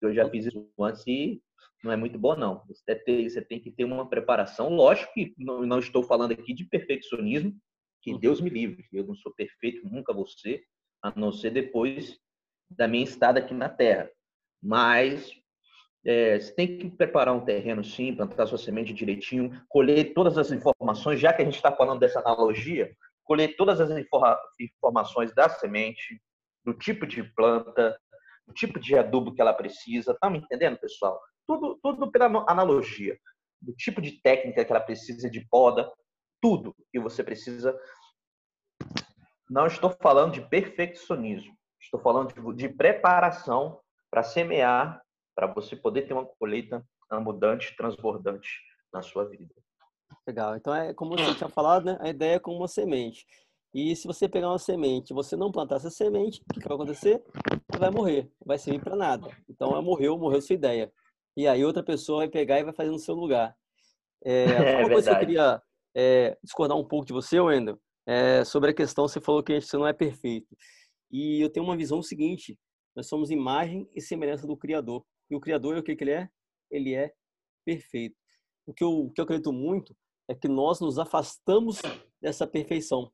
Eu 0.01 0.13
já 0.13 0.27
fiz 0.29 0.45
isso 0.45 0.71
antes 0.79 1.05
e 1.05 1.41
não 1.83 1.91
é 1.91 1.95
muito 1.95 2.17
bom 2.17 2.35
não. 2.35 2.63
Você 2.67 2.95
tem, 2.95 3.29
você 3.29 3.41
tem 3.41 3.59
que 3.59 3.69
ter 3.69 3.83
uma 3.83 4.09
preparação. 4.09 4.69
Lógico 4.69 5.13
que 5.13 5.35
não, 5.37 5.65
não 5.65 5.79
estou 5.79 6.03
falando 6.03 6.31
aqui 6.31 6.53
de 6.53 6.63
perfeccionismo 6.63 7.53
que 8.01 8.17
Deus 8.17 8.41
me 8.41 8.49
livre. 8.49 8.85
Eu 8.91 9.05
não 9.05 9.15
sou 9.15 9.33
perfeito, 9.33 9.87
nunca 9.87 10.13
vou 10.13 10.27
ser, 10.27 10.63
a 11.01 11.11
não 11.15 11.31
ser 11.31 11.51
depois 11.51 12.17
da 12.69 12.87
minha 12.87 13.03
estada 13.03 13.39
aqui 13.39 13.53
na 13.53 13.69
Terra. 13.69 14.09
Mas 14.61 15.31
é, 16.05 16.39
você 16.39 16.53
tem 16.53 16.77
que 16.77 16.89
preparar 16.89 17.35
um 17.35 17.45
terreno 17.45 17.83
sim, 17.83 18.15
plantar 18.15 18.47
sua 18.47 18.57
semente 18.57 18.93
direitinho, 18.93 19.61
colher 19.69 20.13
todas 20.13 20.37
as 20.37 20.51
informações, 20.51 21.19
já 21.19 21.33
que 21.33 21.41
a 21.41 21.45
gente 21.45 21.55
está 21.55 21.71
falando 21.71 21.99
dessa 21.99 22.19
analogia, 22.19 22.91
colher 23.23 23.55
todas 23.55 23.79
as 23.79 23.91
informações 24.59 25.33
da 25.33 25.47
semente, 25.47 26.21
do 26.65 26.73
tipo 26.73 27.05
de 27.05 27.23
planta, 27.23 27.97
do 28.47 28.53
tipo 28.53 28.79
de 28.79 28.97
adubo 28.97 29.33
que 29.33 29.41
ela 29.41 29.53
precisa. 29.53 30.17
Tá 30.19 30.29
me 30.29 30.39
entendendo, 30.39 30.77
pessoal? 30.77 31.19
Tudo, 31.47 31.79
tudo 31.81 32.11
pela 32.11 32.25
analogia. 32.47 33.17
Do 33.61 33.73
tipo 33.73 34.01
de 34.01 34.19
técnica 34.21 34.65
que 34.65 34.71
ela 34.71 34.81
precisa 34.81 35.29
de 35.29 35.47
poda, 35.49 35.91
tudo 36.41 36.75
que 36.91 36.99
você 36.99 37.23
precisa. 37.23 37.77
Não 39.49 39.67
estou 39.67 39.89
falando 40.01 40.33
de 40.33 40.41
perfeccionismo, 40.41 41.55
estou 41.79 41.99
falando 41.99 42.33
de, 42.33 42.55
de 42.55 42.69
preparação 42.69 43.79
para 44.09 44.23
semear, 44.23 45.01
para 45.35 45.47
você 45.47 45.75
poder 45.75 46.03
ter 46.03 46.13
uma 46.13 46.25
colheita 46.25 46.85
abundante, 47.09 47.75
transbordante 47.75 48.49
na 48.91 49.01
sua 49.01 49.25
vida. 49.25 49.53
Legal. 50.27 50.55
Então 50.55 50.73
é 50.73 50.93
como 50.93 51.17
você 51.17 51.35
tinha 51.35 51.49
falado, 51.49 51.85
né? 51.85 51.97
A 52.01 52.09
ideia 52.09 52.35
é 52.35 52.39
como 52.39 52.57
uma 52.57 52.67
semente. 52.67 53.25
E 53.73 53.95
se 53.95 54.05
você 54.05 54.27
pegar 54.27 54.49
uma 54.49 54.59
semente, 54.59 55.13
você 55.13 55.35
não 55.35 55.51
plantar 55.51 55.77
essa 55.77 55.89
semente, 55.89 56.41
o 56.41 56.59
que 56.59 56.67
vai 56.67 56.75
acontecer? 56.75 57.23
Ela 57.69 57.79
vai 57.79 57.89
morrer, 57.89 58.29
vai 58.45 58.57
servir 58.57 58.83
para 58.83 58.97
nada. 58.97 59.29
Então, 59.49 59.71
ela 59.71 59.81
morreu, 59.81 60.17
morreu 60.17 60.41
sua 60.41 60.55
ideia. 60.55 60.91
E 61.37 61.47
aí 61.47 61.63
outra 61.63 61.81
pessoa 61.81 62.19
vai 62.19 62.27
pegar 62.27 62.59
e 62.59 62.63
vai 62.65 62.73
fazer 62.73 62.91
no 62.91 62.99
seu 62.99 63.15
lugar. 63.15 63.55
É, 64.23 64.43
é 64.75 64.77
uma 64.81 64.89
coisa 64.89 65.11
que 65.11 65.15
eu 65.15 65.19
queria 65.19 65.61
é, 65.95 66.37
discordar 66.43 66.77
um 66.77 66.87
pouco 66.87 67.05
de 67.05 67.13
você, 67.13 67.39
Wendel, 67.39 67.79
é, 68.07 68.43
sobre 68.43 68.71
a 68.71 68.73
questão, 68.73 69.07
você 69.07 69.21
falou 69.21 69.43
que 69.43 69.59
você 69.59 69.77
não 69.77 69.87
é 69.87 69.93
perfeito. 69.93 70.55
E 71.11 71.41
eu 71.41 71.49
tenho 71.49 71.65
uma 71.65 71.77
visão 71.77 72.01
seguinte, 72.01 72.57
nós 72.95 73.07
somos 73.07 73.31
imagem 73.31 73.89
e 73.93 74.01
semelhança 74.01 74.47
do 74.47 74.57
Criador. 74.57 75.03
E 75.29 75.35
o 75.35 75.39
Criador, 75.39 75.77
o 75.77 75.83
que, 75.83 75.95
que 75.95 76.03
ele 76.03 76.11
é? 76.11 76.29
Ele 76.69 76.93
é 76.93 77.13
perfeito. 77.65 78.15
O 78.65 78.73
que, 78.73 78.83
eu, 78.83 78.91
o 78.91 79.11
que 79.11 79.19
eu 79.19 79.23
acredito 79.23 79.51
muito 79.51 79.95
é 80.27 80.35
que 80.35 80.47
nós 80.47 80.79
nos 80.79 80.97
afastamos 80.97 81.81
dessa 82.21 82.47
perfeição. 82.47 83.11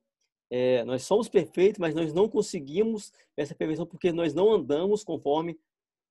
É, 0.50 0.84
nós 0.84 1.02
somos 1.02 1.28
perfeitos, 1.28 1.78
mas 1.78 1.94
nós 1.94 2.12
não 2.12 2.28
conseguimos 2.28 3.12
essa 3.36 3.54
perfeição 3.54 3.86
porque 3.86 4.12
nós 4.12 4.32
não 4.32 4.52
andamos 4.52 5.04
conforme 5.04 5.58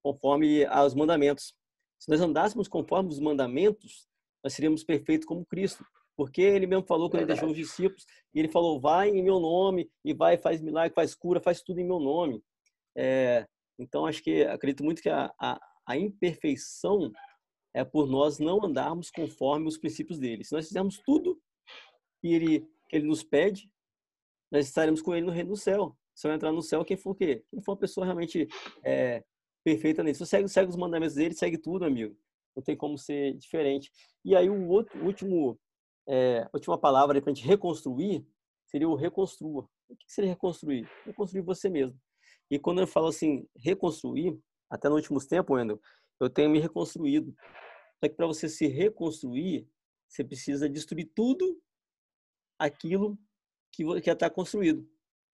conforme 0.03 0.65
aos 0.65 0.93
mandamentos. 0.93 1.53
Se 1.99 2.09
nós 2.09 2.21
andássemos 2.21 2.67
conforme 2.67 3.09
os 3.09 3.19
mandamentos, 3.19 4.07
nós 4.43 4.53
seríamos 4.53 4.83
perfeitos 4.83 5.27
como 5.27 5.45
Cristo. 5.45 5.83
Porque 6.17 6.41
ele 6.41 6.65
mesmo 6.65 6.83
falou 6.83 7.09
quando 7.09 7.21
ele 7.21 7.31
deixou 7.31 7.49
os 7.49 7.55
discípulos, 7.55 8.05
e 8.33 8.39
ele 8.39 8.47
falou: 8.47 8.81
vai 8.81 9.09
em 9.09 9.23
meu 9.23 9.39
nome, 9.39 9.89
e 10.03 10.13
vai, 10.13 10.35
faz 10.35 10.59
milagre, 10.59 10.95
faz 10.95 11.13
cura, 11.13 11.39
faz 11.39 11.61
tudo 11.61 11.79
em 11.79 11.85
meu 11.85 11.99
nome. 11.99 12.43
É, 12.97 13.47
então, 13.79 14.07
acho 14.07 14.23
que 14.23 14.41
acredito 14.41 14.83
muito 14.83 15.01
que 15.01 15.09
a, 15.09 15.31
a, 15.39 15.59
a, 15.85 15.95
imperfeição 15.95 17.11
é 17.71 17.85
por 17.85 18.07
nós 18.07 18.39
não 18.39 18.65
andarmos 18.65 19.11
conforme 19.11 19.67
os 19.67 19.77
princípios 19.77 20.17
dele. 20.17 20.43
Se 20.43 20.53
nós 20.53 20.67
fizermos 20.67 20.97
tudo 21.05 21.39
que 22.19 22.33
ele, 22.33 22.61
que 22.89 22.95
ele 22.95 23.05
nos 23.05 23.23
pede, 23.23 23.69
nós 24.51 24.65
estaremos 24.65 25.01
com 25.01 25.13
ele 25.13 25.27
no 25.27 25.31
reino 25.31 25.51
do 25.51 25.57
céu. 25.57 25.95
Se 26.15 26.27
eu 26.27 26.33
entrar 26.33 26.51
no 26.51 26.63
céu, 26.63 26.83
quem 26.83 26.97
for 26.97 27.11
o 27.11 27.15
quê? 27.15 27.43
Quem 27.51 27.61
for 27.61 27.73
uma 27.73 27.77
pessoa 27.77 28.03
realmente 28.03 28.47
é, 28.83 29.23
perfeita 29.63 30.01
nisso. 30.01 30.25
Segue, 30.25 30.49
segue 30.49 30.71
os 30.71 30.75
mandamentos 30.75 31.13
dele, 31.13 31.35
segue 31.35 31.59
tudo, 31.59 31.85
amigo. 31.85 32.17
Não 32.55 32.63
tem 32.63 32.75
como 32.75 32.97
ser 32.97 33.35
diferente. 33.35 33.91
E 34.25 34.35
aí, 34.35 34.49
o 34.49 34.67
outro, 34.69 34.99
último, 35.05 35.59
é, 36.07 36.47
última 36.53 36.77
palavra 36.77 37.21
para 37.21 37.31
a 37.31 37.33
gente 37.33 37.45
reconstruir 37.45 38.25
seria 38.65 38.87
o 38.87 38.95
reconstrua. 38.95 39.69
O 39.89 39.95
que 39.95 40.11
seria 40.11 40.29
reconstruir? 40.29 40.89
Reconstruir 41.05 41.41
você 41.41 41.69
mesmo. 41.69 41.99
E 42.49 42.57
quando 42.57 42.79
eu 42.79 42.87
falo 42.87 43.07
assim, 43.07 43.47
reconstruir, 43.55 44.37
até 44.69 44.89
nos 44.89 44.97
últimos 44.97 45.25
tempos, 45.25 45.55
Wendel, 45.55 45.81
eu 46.19 46.29
tenho 46.29 46.49
me 46.49 46.59
reconstruído. 46.59 47.35
Só 47.99 48.09
que 48.09 48.15
para 48.15 48.27
você 48.27 48.47
se 48.47 48.67
reconstruir, 48.67 49.67
você 50.07 50.23
precisa 50.23 50.69
destruir 50.69 51.11
tudo 51.13 51.59
aquilo 52.57 53.17
que 53.71 53.83
já 54.03 54.13
está 54.13 54.29
construído. 54.29 54.87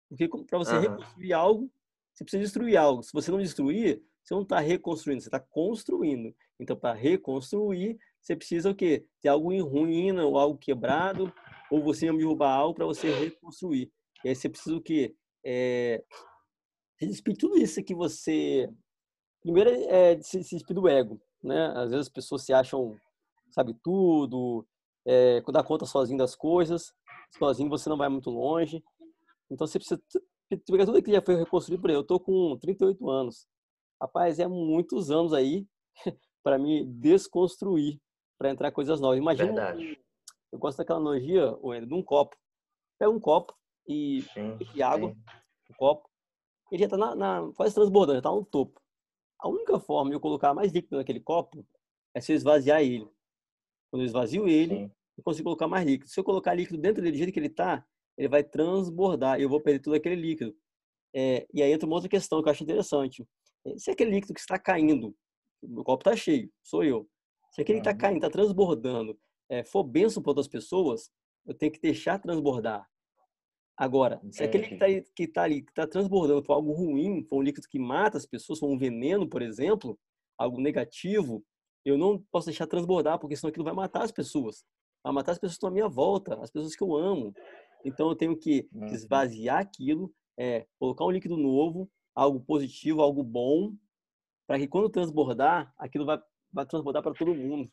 Porque 0.10 0.27
para 0.27 0.58
você 0.58 0.73
uhum. 0.75 0.82
reconstruir 0.82 1.34
algo, 1.34 1.71
você 2.13 2.23
precisa 2.23 2.43
destruir 2.43 2.77
algo. 2.77 3.03
Se 3.03 3.13
você 3.13 3.32
não 3.32 3.39
destruir, 3.39 4.03
você 4.23 4.34
não 4.34 4.41
está 4.41 4.60
reconstruindo, 4.60 5.21
você 5.21 5.27
está 5.27 5.39
construindo. 5.39 6.36
Então, 6.60 6.75
para 6.75 6.93
reconstruir, 6.93 7.97
você 8.21 8.36
precisa 8.36 8.69
o 8.71 8.75
quê? 8.75 9.06
Ter 9.21 9.30
algo 9.30 9.51
em 9.51 9.62
ruína 9.62 10.25
ou 10.25 10.38
algo 10.38 10.58
quebrado, 10.58 11.34
ou 11.71 11.82
você 11.82 12.12
derrubar 12.12 12.53
algo 12.53 12.75
para 12.75 12.86
você 12.86 13.10
reconstruir. 13.12 13.91
E 14.23 14.30
aí 14.30 14.36
você 14.36 14.49
precisa 14.49 14.75
o 14.75 14.82
quê? 14.82 15.15
É, 15.45 16.03
tudo 17.39 17.58
isso 17.58 17.84
que 17.84 17.95
você... 17.95 18.69
Primeiro 19.41 19.69
é 19.69 20.19
se, 20.21 20.43
se 20.43 20.58
do 20.58 20.88
ego, 20.88 21.21
né? 21.43 21.67
Às 21.75 21.91
vezes 21.91 22.08
as 22.08 22.10
pessoas 22.10 22.43
se 22.43 22.51
acham, 22.51 22.99
sabe 23.51 23.73
tudo, 23.84 24.67
é, 25.06 25.41
dar 25.41 25.63
conta 25.63 25.86
sozinho 25.86 26.17
das 26.17 26.36
coisas. 26.36 26.93
Sozinho 27.38 27.69
você 27.69 27.88
não 27.89 27.97
vai 27.97 28.10
muito 28.10 28.30
longe. 28.30 28.84
Então 29.49 29.65
você 29.65 29.80
precisa 29.80 30.01
pegar 30.65 30.86
tudo 30.86 31.01
que 31.01 31.12
já 31.12 31.21
foi 31.21 31.36
reconstruído 31.36 31.82
por 31.82 31.89
aí. 31.89 31.95
Eu 31.95 32.03
tô 32.03 32.19
com 32.19 32.58
38 32.58 33.10
anos. 33.10 33.47
Rapaz, 34.01 34.39
é 34.39 34.47
muitos 34.47 35.10
anos 35.10 35.34
aí 35.34 35.65
para 36.43 36.60
me 36.60 36.86
desconstruir, 36.86 37.99
para 38.38 38.52
entrar 38.52 38.71
coisas 38.71 39.00
novas. 39.00 39.17
Imagina, 39.17 39.47
Verdade. 39.47 40.00
eu 40.52 40.60
gosto 40.60 40.78
daquela 40.78 41.00
analogia, 41.00 41.58
de 41.86 41.93
um 41.93 42.04
copo. 42.04 42.36
Pega 43.00 43.12
um 43.12 43.19
copo 43.19 43.54
e, 43.88 44.21
sim, 44.34 44.58
e 44.76 44.82
água, 44.82 45.12
sim. 45.12 45.17
um 45.71 45.76
copo, 45.76 46.10
ele 46.71 46.80
já 46.80 46.86
está 46.86 46.97
na, 46.97 47.15
na, 47.15 47.52
quase 47.54 47.73
transbordando, 47.73 48.15
já 48.15 48.19
está 48.19 48.32
no 48.32 48.45
topo. 48.45 48.82
A 49.39 49.47
única 49.47 49.80
forma 49.80 50.10
de 50.10 50.15
eu 50.15 50.19
colocar 50.19 50.54
mais 50.54 50.71
líquido 50.71 50.97
naquele 50.97 51.19
copo 51.19 51.65
é 52.13 52.21
se 52.21 52.32
eu 52.32 52.36
esvaziar 52.36 52.82
ele. 52.82 53.08
Quando 53.91 54.02
eu 54.02 54.06
esvazio 54.06 54.47
ele, 54.47 54.76
sim. 54.76 54.91
eu 55.17 55.23
consigo 55.23 55.45
colocar 55.45 55.67
mais 55.67 55.86
líquido. 55.86 56.10
Se 56.10 56.19
eu 56.19 56.23
colocar 56.23 56.54
líquido 56.54 56.82
dentro 56.82 57.02
dele 57.02 57.13
do 57.13 57.17
jeito 57.17 57.32
que 57.32 57.39
ele 57.39 57.47
está, 57.47 57.86
ele 58.17 58.28
vai 58.28 58.43
transbordar 58.43 59.39
e 59.39 59.43
eu 59.43 59.50
vou 59.50 59.62
perder 59.62 59.80
todo 59.80 59.93
aquele 59.93 60.15
líquido. 60.15 60.56
É, 61.15 61.47
e 61.54 61.62
aí 61.62 61.71
entra 61.71 61.86
uma 61.86 61.95
outra 61.95 62.10
questão 62.10 62.41
que 62.41 62.50
eu 62.50 62.52
acho 62.52 62.63
interessante. 62.63 63.26
É, 63.65 63.78
se 63.78 63.91
aquele 63.91 64.12
líquido 64.12 64.34
que 64.34 64.39
está 64.39 64.58
caindo, 64.58 65.15
o 65.62 65.84
copo 65.84 66.02
está 66.02 66.15
cheio, 66.15 66.52
sou 66.63 66.84
eu. 66.84 67.08
Se 67.58 67.62
aquele 67.62 67.80
está 67.80 67.91
caindo, 67.91 68.17
está 68.17 68.30
transbordando, 68.30 69.20
é, 69.50 69.63
for 69.63 69.84
benção 69.84 70.22
para 70.22 70.30
outras 70.30 70.48
pessoas, 70.48 71.10
eu 71.43 71.56
tenho 71.56 71.72
que 71.72 71.82
deixar 71.82 72.20
transbordar. 72.20 72.88
Agora, 73.76 74.22
se 74.32 74.43
aquele 74.43 74.67
que 74.67 74.74
está 74.76 74.86
que 75.15 75.28
tá 75.28 75.41
ali, 75.41 75.63
que 75.63 75.72
está 75.72 75.88
transbordando 75.88 76.43
for 76.43 76.54
algo 76.54 76.72
ruim, 76.72 77.24
for 77.24 77.38
um 77.38 77.41
líquido 77.41 77.67
que 77.67 77.80
mata 77.80 78.15
as 78.15 78.28
pessoas, 78.28 78.60
for 78.60 78.70
um 78.70 78.78
veneno, 78.78 79.28
por 79.28 79.41
exemplo, 79.41 79.98
algo 80.38 80.62
negativo, 80.62 81.43
eu 81.84 81.98
não 81.98 82.24
posso 82.32 82.46
deixar 82.46 82.67
transbordar, 82.67 83.17
porque 83.17 83.36
senão 83.36 83.50
aquilo 83.50 83.65
vai 83.65 83.74
matar 83.74 84.04
as 84.04 84.12
pessoas. 84.12 84.63
Vai 85.04 85.12
matar 85.12 85.32
as 85.32 85.39
pessoas 85.39 85.54
que 85.54 85.58
estão 85.58 85.70
à 85.70 85.74
minha 85.74 85.89
volta, 85.89 86.39
as 86.39 86.52
pessoas 86.52 86.76
que 86.76 86.84
eu 86.84 86.96
amo. 86.96 87.34
Então 87.84 88.08
eu 88.10 88.15
tenho 88.15 88.38
que 88.38 88.70
uhum. 88.72 88.86
esvaziar 88.86 89.58
aquilo, 89.58 90.13
é, 90.38 90.67
colocar 90.78 91.06
um 91.06 91.12
líquido 91.12 91.38
novo, 91.38 91.89
algo 92.13 92.39
positivo, 92.39 93.02
algo 93.02 93.24
bom, 93.24 93.74
para 94.46 94.60
que 94.60 94.67
quando 94.67 94.91
transbordar, 94.91 95.74
aquilo 95.76 96.06
vai, 96.06 96.22
vai 96.51 96.65
transbordar 96.65 97.03
para 97.03 97.13
todo 97.13 97.33
mundo. 97.33 97.71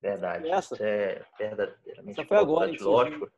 Verdade. 0.00 0.48
Essa, 0.48 0.74
Isso 0.74 0.84
é 0.84 1.24
verdadeiramente 1.38 2.20
essa 2.20 2.28
foi 2.28 2.36
agora, 2.36 2.70
lógico. 2.80 3.30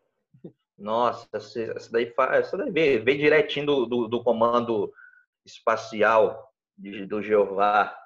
Nossa, 0.77 1.29
essa 1.33 1.91
daí, 1.91 2.15
essa 2.33 2.57
daí 2.57 2.71
vem, 2.71 3.03
vem 3.03 3.19
direitinho 3.19 3.67
do, 3.67 3.87
do, 3.87 4.09
do 4.09 4.23
comando 4.23 4.93
espacial 5.45 6.53
de, 6.77 7.05
do 7.07 7.23
Jeová. 7.23 7.97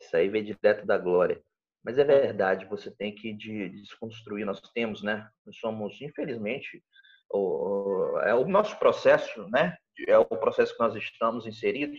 Isso 0.00 0.16
aí 0.16 0.28
vem 0.28 0.44
direto 0.44 0.86
da 0.86 0.96
glória. 0.96 1.42
Mas 1.84 1.98
é 1.98 2.04
verdade, 2.04 2.66
você 2.66 2.90
tem 2.90 3.14
que 3.14 3.32
de, 3.32 3.68
desconstruir. 3.70 4.44
Nós 4.44 4.60
temos, 4.72 5.02
né? 5.02 5.28
Nós 5.44 5.56
somos, 5.58 6.00
infelizmente, 6.00 6.82
o, 7.30 8.18
é 8.22 8.34
o 8.34 8.46
nosso 8.46 8.78
processo, 8.78 9.48
né? 9.48 9.76
É 10.06 10.16
o 10.16 10.24
processo 10.24 10.74
que 10.74 10.80
nós 10.80 10.94
estamos 10.94 11.46
inseridos 11.46 11.98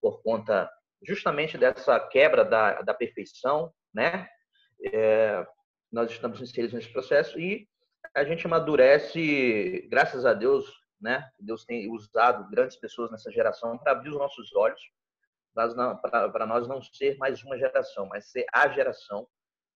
por 0.00 0.22
conta 0.22 0.70
justamente 1.02 1.56
dessa 1.56 1.98
quebra 2.00 2.44
da, 2.44 2.82
da 2.82 2.94
perfeição, 2.94 3.72
né? 3.94 4.28
É, 4.92 5.46
nós 5.90 6.10
estamos 6.10 6.40
inseridos 6.40 6.74
nesse 6.74 6.92
processo 6.92 7.38
e 7.38 7.68
a 8.14 8.24
gente 8.24 8.46
amadurece, 8.46 9.86
graças 9.90 10.24
a 10.24 10.34
Deus, 10.34 10.66
né? 11.00 11.28
Deus 11.38 11.64
tem 11.64 11.90
usado 11.90 12.48
grandes 12.50 12.76
pessoas 12.76 13.10
nessa 13.10 13.30
geração 13.30 13.78
para 13.78 13.92
abrir 13.92 14.10
os 14.10 14.18
nossos 14.18 14.54
olhos, 14.54 14.80
para 15.54 16.46
nós 16.46 16.68
não 16.68 16.82
ser 16.82 17.16
mais 17.18 17.42
uma 17.42 17.58
geração, 17.58 18.06
mas 18.06 18.30
ser 18.30 18.46
a 18.52 18.68
geração 18.68 19.26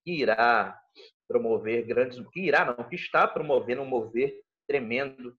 que 0.03 0.21
irá 0.21 0.79
promover 1.27 1.85
grandes, 1.85 2.19
que 2.31 2.41
irá 2.41 2.65
não, 2.65 2.87
que 2.87 2.95
está 2.95 3.27
promovendo 3.27 3.81
um 3.81 3.85
mover 3.85 4.41
tremendo 4.67 5.35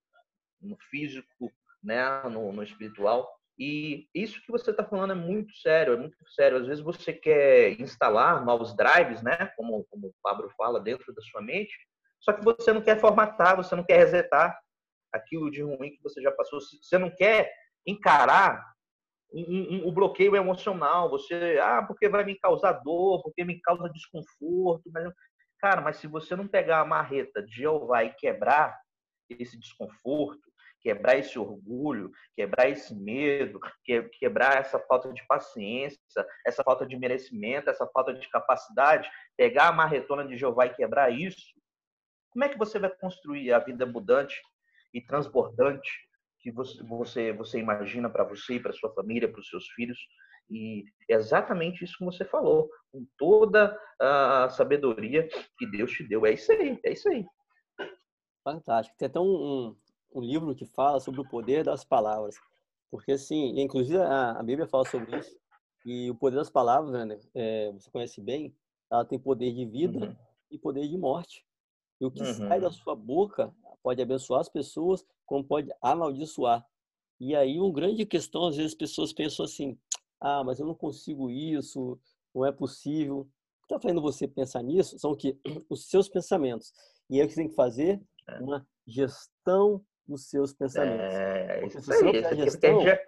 no 0.60 0.76
físico, 0.90 1.52
né, 1.82 2.22
no, 2.24 2.52
no 2.52 2.62
espiritual. 2.62 3.30
E 3.58 4.08
isso 4.14 4.40
que 4.42 4.50
você 4.50 4.70
está 4.72 4.84
falando 4.84 5.12
é 5.12 5.16
muito 5.16 5.54
sério, 5.56 5.94
é 5.94 5.96
muito 5.96 6.16
sério. 6.30 6.58
Às 6.58 6.66
vezes 6.66 6.82
você 6.82 7.12
quer 7.12 7.80
instalar 7.80 8.44
novos 8.44 8.74
drives, 8.76 9.22
né, 9.22 9.52
como, 9.56 9.84
como 9.90 10.08
o 10.08 10.14
Pablo 10.22 10.50
fala, 10.56 10.80
dentro 10.80 11.14
da 11.14 11.22
sua 11.22 11.40
mente, 11.40 11.72
só 12.20 12.32
que 12.32 12.42
você 12.42 12.72
não 12.72 12.80
quer 12.80 12.98
formatar, 12.98 13.56
você 13.56 13.76
não 13.76 13.84
quer 13.84 13.98
resetar 13.98 14.58
aquilo 15.12 15.50
de 15.50 15.62
ruim 15.62 15.90
que 15.90 16.02
você 16.02 16.20
já 16.22 16.32
passou. 16.32 16.58
Você 16.60 16.98
não 16.98 17.10
quer 17.10 17.52
encarar 17.86 18.64
um, 19.32 19.76
um, 19.76 19.88
o 19.88 19.92
bloqueio 19.92 20.34
emocional. 20.34 21.10
Você, 21.10 21.58
ah, 21.62 21.82
porque 21.82 22.08
vai 22.08 22.24
me 22.24 22.38
causar 22.38 22.72
dor, 22.72 23.22
porque 23.22 23.44
me 23.44 23.60
causa 23.60 23.90
desconforto. 23.90 24.90
Mas, 24.90 25.12
cara, 25.60 25.82
mas 25.82 25.96
se 25.98 26.06
você 26.06 26.34
não 26.34 26.48
pegar 26.48 26.80
a 26.80 26.86
marreta 26.86 27.42
de 27.42 27.52
Jeová 27.52 28.04
e 28.04 28.14
quebrar 28.14 28.74
esse 29.28 29.58
desconforto, 29.58 30.42
quebrar 30.84 31.16
esse 31.16 31.38
orgulho, 31.38 32.12
quebrar 32.36 32.68
esse 32.68 32.94
medo, 32.94 33.58
quebrar 34.20 34.58
essa 34.58 34.78
falta 34.78 35.10
de 35.14 35.26
paciência, 35.26 35.98
essa 36.46 36.62
falta 36.62 36.86
de 36.86 36.94
merecimento, 36.94 37.70
essa 37.70 37.86
falta 37.86 38.12
de 38.12 38.28
capacidade, 38.28 39.10
pegar 39.34 39.68
a 39.68 39.72
marretona 39.72 40.26
de 40.26 40.36
Jeová 40.36 40.66
e 40.66 40.74
quebrar 40.74 41.10
isso, 41.10 41.54
como 42.30 42.44
é 42.44 42.48
que 42.50 42.58
você 42.58 42.78
vai 42.78 42.90
construir 42.90 43.50
a 43.52 43.60
vida 43.60 43.86
mudante 43.86 44.38
e 44.92 45.00
transbordante 45.00 45.90
que 46.40 46.50
você, 46.50 46.82
você, 46.82 47.32
você 47.32 47.58
imagina 47.58 48.10
para 48.10 48.24
você 48.24 48.60
para 48.60 48.72
sua 48.74 48.92
família, 48.92 49.30
para 49.30 49.40
os 49.40 49.48
seus 49.48 49.66
filhos? 49.68 49.98
E 50.50 50.84
é 51.08 51.14
exatamente 51.14 51.82
isso 51.82 51.96
que 51.96 52.04
você 52.04 52.24
falou, 52.26 52.68
com 52.92 53.06
toda 53.16 53.74
a 53.98 54.50
sabedoria 54.50 55.26
que 55.56 55.66
Deus 55.70 55.92
te 55.92 56.06
deu. 56.06 56.26
É 56.26 56.32
isso 56.32 56.52
aí, 56.52 56.78
é 56.84 56.92
isso 56.92 57.08
aí. 57.08 57.24
Fantástico. 58.44 58.96
Tem 58.98 59.06
até 59.06 59.18
um, 59.18 59.24
um, 59.24 59.76
um 60.14 60.20
livro 60.20 60.54
que 60.54 60.64
fala 60.64 61.00
sobre 61.00 61.20
o 61.20 61.28
poder 61.28 61.64
das 61.64 61.84
palavras. 61.84 62.36
Porque, 62.90 63.12
assim, 63.12 63.60
inclusive 63.60 63.98
a, 63.98 64.32
a 64.32 64.42
Bíblia 64.42 64.66
fala 64.66 64.84
sobre 64.84 65.18
isso. 65.18 65.36
E 65.84 66.10
o 66.10 66.14
poder 66.14 66.36
das 66.36 66.48
palavras, 66.48 66.92
né, 67.06 67.18
é, 67.34 67.72
você 67.72 67.90
conhece 67.90 68.20
bem, 68.20 68.54
ela 68.90 69.04
tem 69.04 69.18
poder 69.18 69.52
de 69.52 69.66
vida 69.66 69.98
uhum 69.98 70.16
e 70.54 70.58
poder 70.58 70.88
de 70.88 70.96
morte. 70.96 71.44
E 72.00 72.06
o 72.06 72.10
que 72.10 72.22
uhum. 72.22 72.34
sai 72.34 72.60
da 72.60 72.70
sua 72.70 72.94
boca 72.94 73.54
pode 73.82 74.00
abençoar 74.00 74.40
as 74.40 74.48
pessoas, 74.48 75.04
como 75.26 75.44
pode 75.44 75.70
amaldiçoar. 75.82 76.66
E 77.20 77.34
aí, 77.34 77.58
uma 77.58 77.72
grande 77.72 78.04
questão, 78.06 78.46
às 78.46 78.56
vezes 78.56 78.72
as 78.72 78.78
pessoas 78.78 79.12
pensam 79.12 79.44
assim: 79.44 79.78
ah, 80.20 80.42
mas 80.44 80.58
eu 80.58 80.66
não 80.66 80.74
consigo 80.74 81.30
isso, 81.30 81.98
não 82.34 82.44
é 82.44 82.52
possível. 82.52 83.20
O 83.20 83.66
que 83.66 83.74
está 83.74 83.80
fazendo 83.80 84.02
você 84.02 84.26
pensar 84.26 84.62
nisso 84.62 84.98
são 84.98 85.12
o 85.12 85.16
que? 85.16 85.38
Os 85.68 85.86
seus 85.86 86.08
pensamentos. 86.08 86.72
E 87.08 87.20
aí 87.20 87.24
o 87.24 87.28
que 87.28 87.34
você 87.34 87.40
tem 87.40 87.48
que 87.48 87.54
fazer? 87.54 88.02
É. 88.28 88.38
Uma 88.40 88.66
gestão 88.86 89.84
dos 90.06 90.28
seus 90.28 90.52
pensamentos. 90.52 91.14
É, 91.14 91.66
isso 91.66 91.80
se 91.80 91.86
você 91.86 92.02
não 92.04 92.12
fizer 92.12 92.36
gestão, 92.36 92.80
já... 92.82 92.98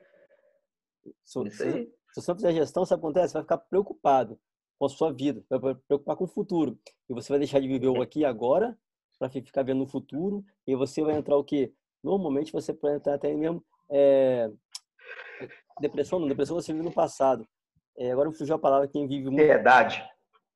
se, 1.25 1.51
se, 1.51 1.51
se, 1.51 1.91
você 2.15 2.31
não 2.31 2.37
fizer 2.37 2.53
gestão, 2.53 2.85
sabe 2.85 2.99
o 2.99 3.03
que 3.03 3.07
acontece? 3.07 3.33
Você 3.33 3.35
vai 3.35 3.43
ficar 3.43 3.59
preocupado 3.59 4.41
com 4.79 4.87
a 4.87 4.89
sua 4.89 5.13
vida, 5.13 5.45
vai 5.49 5.75
preocupar 5.75 6.17
com 6.17 6.25
o 6.25 6.29
futuro. 6.29 6.79
E 7.09 7.15
você 7.15 7.33
vai 7.33 7.39
deixar 7.39 7.61
de 7.61 7.69
viver 7.69 7.89
o 7.89 8.03
aqui 8.03 8.21
e 8.21 8.25
agora 8.25 8.77
para 9.19 9.31
ficar 9.31 9.63
vendo 9.63 9.83
o 9.83 9.87
futuro. 9.87 10.45
E 10.67 10.75
você 10.75 11.03
vai 11.03 11.17
entrar 11.17 11.37
o 11.37 11.45
quê? 11.45 11.73
Normalmente 12.03 12.53
você 12.53 12.73
pode 12.73 12.97
entrar 12.97 13.15
até 13.15 13.35
mesmo 13.35 13.65
é... 13.91 14.51
depressão, 15.81 16.19
não, 16.19 16.29
depressão 16.29 16.57
você 16.57 16.73
vive 16.73 16.85
no 16.85 16.93
passado. 16.93 17.47
É, 17.99 18.13
agora 18.13 18.31
fugiu 18.33 18.55
a 18.55 18.59
palavra 18.59 18.89
quem 18.89 19.07
vive 19.07 19.31
muito. 19.31 19.41
Ansiedade. 19.41 20.05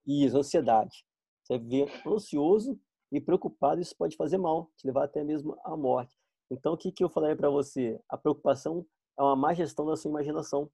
Isso, 0.06 0.36
ansiedade. 0.36 1.04
Você 1.42 1.58
viver 1.58 1.90
ansioso 2.06 2.78
e 3.10 3.20
preocupado, 3.20 3.80
isso 3.80 3.96
pode 3.96 4.16
fazer 4.16 4.38
mal, 4.38 4.70
te 4.76 4.86
levar 4.86 5.04
até 5.04 5.24
mesmo 5.24 5.58
à 5.64 5.76
morte. 5.76 6.14
Então, 6.50 6.72
o 6.72 6.76
que, 6.76 6.90
que 6.90 7.04
eu 7.04 7.08
falei 7.08 7.36
para 7.36 7.48
você? 7.48 8.00
A 8.08 8.18
preocupação 8.18 8.84
é 9.18 9.22
uma 9.22 9.36
má 9.36 9.54
gestão 9.54 9.86
da 9.86 9.96
sua 9.96 10.10
imaginação. 10.10 10.70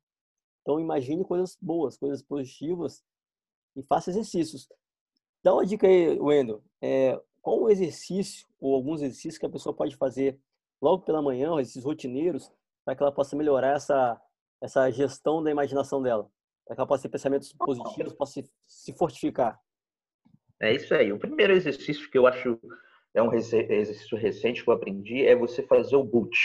Então, 0.62 0.80
imagine 0.80 1.24
coisas 1.24 1.56
boas, 1.60 1.96
coisas 1.96 2.22
positivas 2.22 3.04
e 3.76 3.82
faça 3.82 4.10
exercícios. 4.10 4.68
Dá 5.44 5.52
uma 5.52 5.66
dica 5.66 5.86
aí, 5.86 6.18
Wendel. 6.18 6.62
É, 6.80 7.20
qual 7.42 7.60
o 7.60 7.70
exercício 7.70 8.48
ou 8.58 8.74
alguns 8.74 9.02
exercícios 9.02 9.38
que 9.38 9.46
a 9.46 9.50
pessoa 9.50 9.74
pode 9.74 9.94
fazer 9.96 10.40
logo 10.80 11.04
pela 11.04 11.22
manhã, 11.22 11.60
esses 11.60 11.84
rotineiros, 11.84 12.50
para 12.84 12.96
que 12.96 13.02
ela 13.02 13.12
possa 13.12 13.36
melhorar 13.36 13.76
essa, 13.76 14.20
essa 14.60 14.90
gestão 14.90 15.42
da 15.42 15.50
imaginação 15.50 16.02
dela? 16.02 16.28
Para 16.64 16.74
que 16.74 16.80
ela 16.80 16.88
possa 16.88 17.02
ter 17.02 17.10
pensamentos 17.10 17.52
positivos, 17.52 18.14
possa 18.14 18.32
se, 18.32 18.50
se 18.66 18.92
fortificar. 18.94 19.60
É 20.60 20.74
isso 20.74 20.94
aí. 20.94 21.12
O 21.12 21.18
primeiro 21.18 21.52
exercício 21.52 22.10
que 22.10 22.18
eu 22.18 22.26
acho 22.26 22.58
é 23.16 23.22
um 23.22 23.32
exercício 23.32 24.16
recente 24.16 24.62
que 24.62 24.68
eu 24.68 24.74
aprendi 24.74 25.26
é 25.26 25.34
você 25.34 25.62
fazer 25.62 25.96
o 25.96 26.04
boot. 26.04 26.36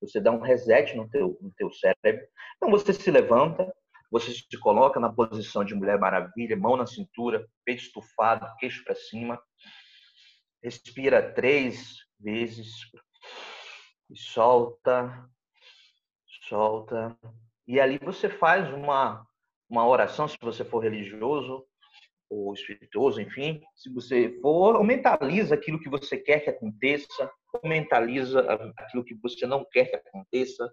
Você 0.00 0.20
dá 0.20 0.32
um 0.32 0.40
reset 0.40 0.96
no 0.96 1.08
teu, 1.08 1.38
no 1.40 1.52
teu 1.52 1.70
cérebro. 1.70 2.26
Então 2.56 2.70
você 2.70 2.92
se 2.92 3.08
levanta, 3.10 3.72
você 4.10 4.32
se 4.32 4.58
coloca 4.58 4.98
na 4.98 5.12
posição 5.12 5.64
de 5.64 5.76
Mulher 5.76 5.98
Maravilha, 5.98 6.56
mão 6.56 6.76
na 6.76 6.86
cintura, 6.86 7.48
peito 7.64 7.82
estufado, 7.82 8.46
queixo 8.58 8.82
para 8.84 8.96
cima. 8.96 9.40
Respira 10.60 11.32
três 11.32 11.98
vezes 12.18 12.68
e 14.10 14.16
solta, 14.16 15.24
solta. 16.48 17.16
E 17.64 17.78
ali 17.78 17.96
você 17.98 18.28
faz 18.28 18.72
uma, 18.72 19.24
uma 19.70 19.86
oração, 19.86 20.26
se 20.26 20.36
você 20.40 20.64
for 20.64 20.80
religioso, 20.80 21.64
ou 22.30 22.52
espirituoso, 22.52 23.20
enfim, 23.20 23.62
se 23.74 23.92
você 23.92 24.38
for, 24.40 24.82
mentaliza 24.84 25.54
aquilo 25.54 25.80
que 25.80 25.88
você 25.88 26.16
quer 26.16 26.40
que 26.40 26.50
aconteça, 26.50 27.30
mentaliza 27.64 28.40
aquilo 28.76 29.04
que 29.04 29.14
você 29.14 29.46
não 29.46 29.64
quer 29.70 29.86
que 29.86 29.96
aconteça, 29.96 30.70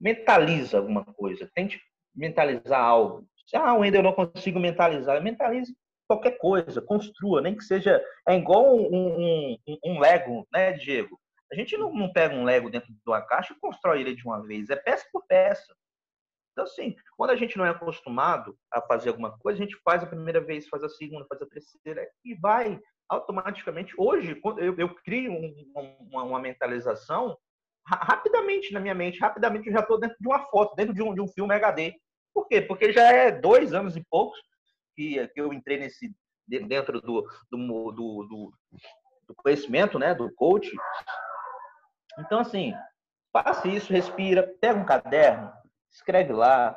mentaliza 0.00 0.78
alguma 0.78 1.04
coisa, 1.04 1.50
tente 1.54 1.80
mentalizar 2.14 2.80
algo. 2.80 3.26
Se, 3.46 3.56
ah, 3.56 3.72
ainda 3.72 3.98
eu 3.98 4.02
não 4.02 4.12
consigo 4.12 4.58
mentalizar, 4.60 5.22
mentalize 5.22 5.74
qualquer 6.06 6.36
coisa, 6.38 6.82
construa, 6.82 7.40
nem 7.40 7.56
que 7.56 7.64
seja, 7.64 8.02
é 8.28 8.36
igual 8.36 8.76
um, 8.76 9.56
um, 9.66 9.78
um 9.84 9.98
Lego, 9.98 10.46
né, 10.52 10.72
Diego? 10.72 11.18
A 11.50 11.54
gente 11.54 11.76
não, 11.76 11.92
não 11.92 12.12
pega 12.12 12.34
um 12.34 12.44
Lego 12.44 12.70
dentro 12.70 12.92
de 12.92 13.00
uma 13.06 13.20
caixa 13.22 13.54
e 13.54 13.60
constrói 13.60 14.00
ele 14.00 14.14
de 14.14 14.24
uma 14.24 14.42
vez, 14.42 14.68
é 14.70 14.76
peça 14.76 15.06
por 15.12 15.24
peça. 15.26 15.74
Então, 16.52 16.64
assim, 16.64 16.94
quando 17.16 17.30
a 17.30 17.36
gente 17.36 17.56
não 17.56 17.64
é 17.64 17.70
acostumado 17.70 18.56
a 18.70 18.80
fazer 18.82 19.08
alguma 19.08 19.36
coisa, 19.38 19.58
a 19.58 19.64
gente 19.64 19.76
faz 19.82 20.02
a 20.02 20.06
primeira 20.06 20.40
vez, 20.40 20.68
faz 20.68 20.84
a 20.84 20.88
segunda, 20.88 21.26
faz 21.26 21.40
a 21.40 21.46
terceira 21.46 22.06
e 22.24 22.34
vai 22.34 22.78
automaticamente. 23.08 23.94
Hoje, 23.96 24.40
eu, 24.58 24.76
eu 24.78 24.94
crio 24.96 25.32
um, 25.32 25.72
uma, 26.10 26.22
uma, 26.24 26.40
mentalização 26.40 27.36
rapidamente 27.86 28.72
na 28.72 28.80
minha 28.80 28.94
mente, 28.94 29.18
rapidamente 29.18 29.66
eu 29.66 29.72
já 29.72 29.80
estou 29.80 29.98
dentro 29.98 30.16
de 30.20 30.28
uma 30.28 30.44
foto, 30.46 30.76
dentro 30.76 30.94
de 30.94 31.02
um, 31.02 31.14
de 31.14 31.20
um 31.20 31.28
filme 31.28 31.54
HD. 31.54 31.94
Por 32.34 32.46
quê? 32.46 32.60
Porque 32.62 32.92
já 32.92 33.10
é 33.10 33.30
dois 33.30 33.72
anos 33.74 33.96
e 33.96 34.04
poucos 34.08 34.38
que, 34.94 35.26
que 35.28 35.40
eu 35.40 35.52
entrei 35.52 35.78
nesse 35.78 36.14
dentro 36.46 37.00
do, 37.00 37.22
do, 37.50 37.92
do, 37.92 37.92
do, 37.92 38.52
do 39.28 39.34
conhecimento, 39.36 39.98
né, 39.98 40.14
do 40.14 40.32
coach. 40.34 40.70
Então, 42.18 42.40
assim, 42.40 42.74
faça 43.32 43.68
isso, 43.68 43.92
respira, 43.92 44.54
pega 44.60 44.78
um 44.78 44.84
caderno, 44.84 45.50
escreve 45.92 46.32
lá 46.32 46.76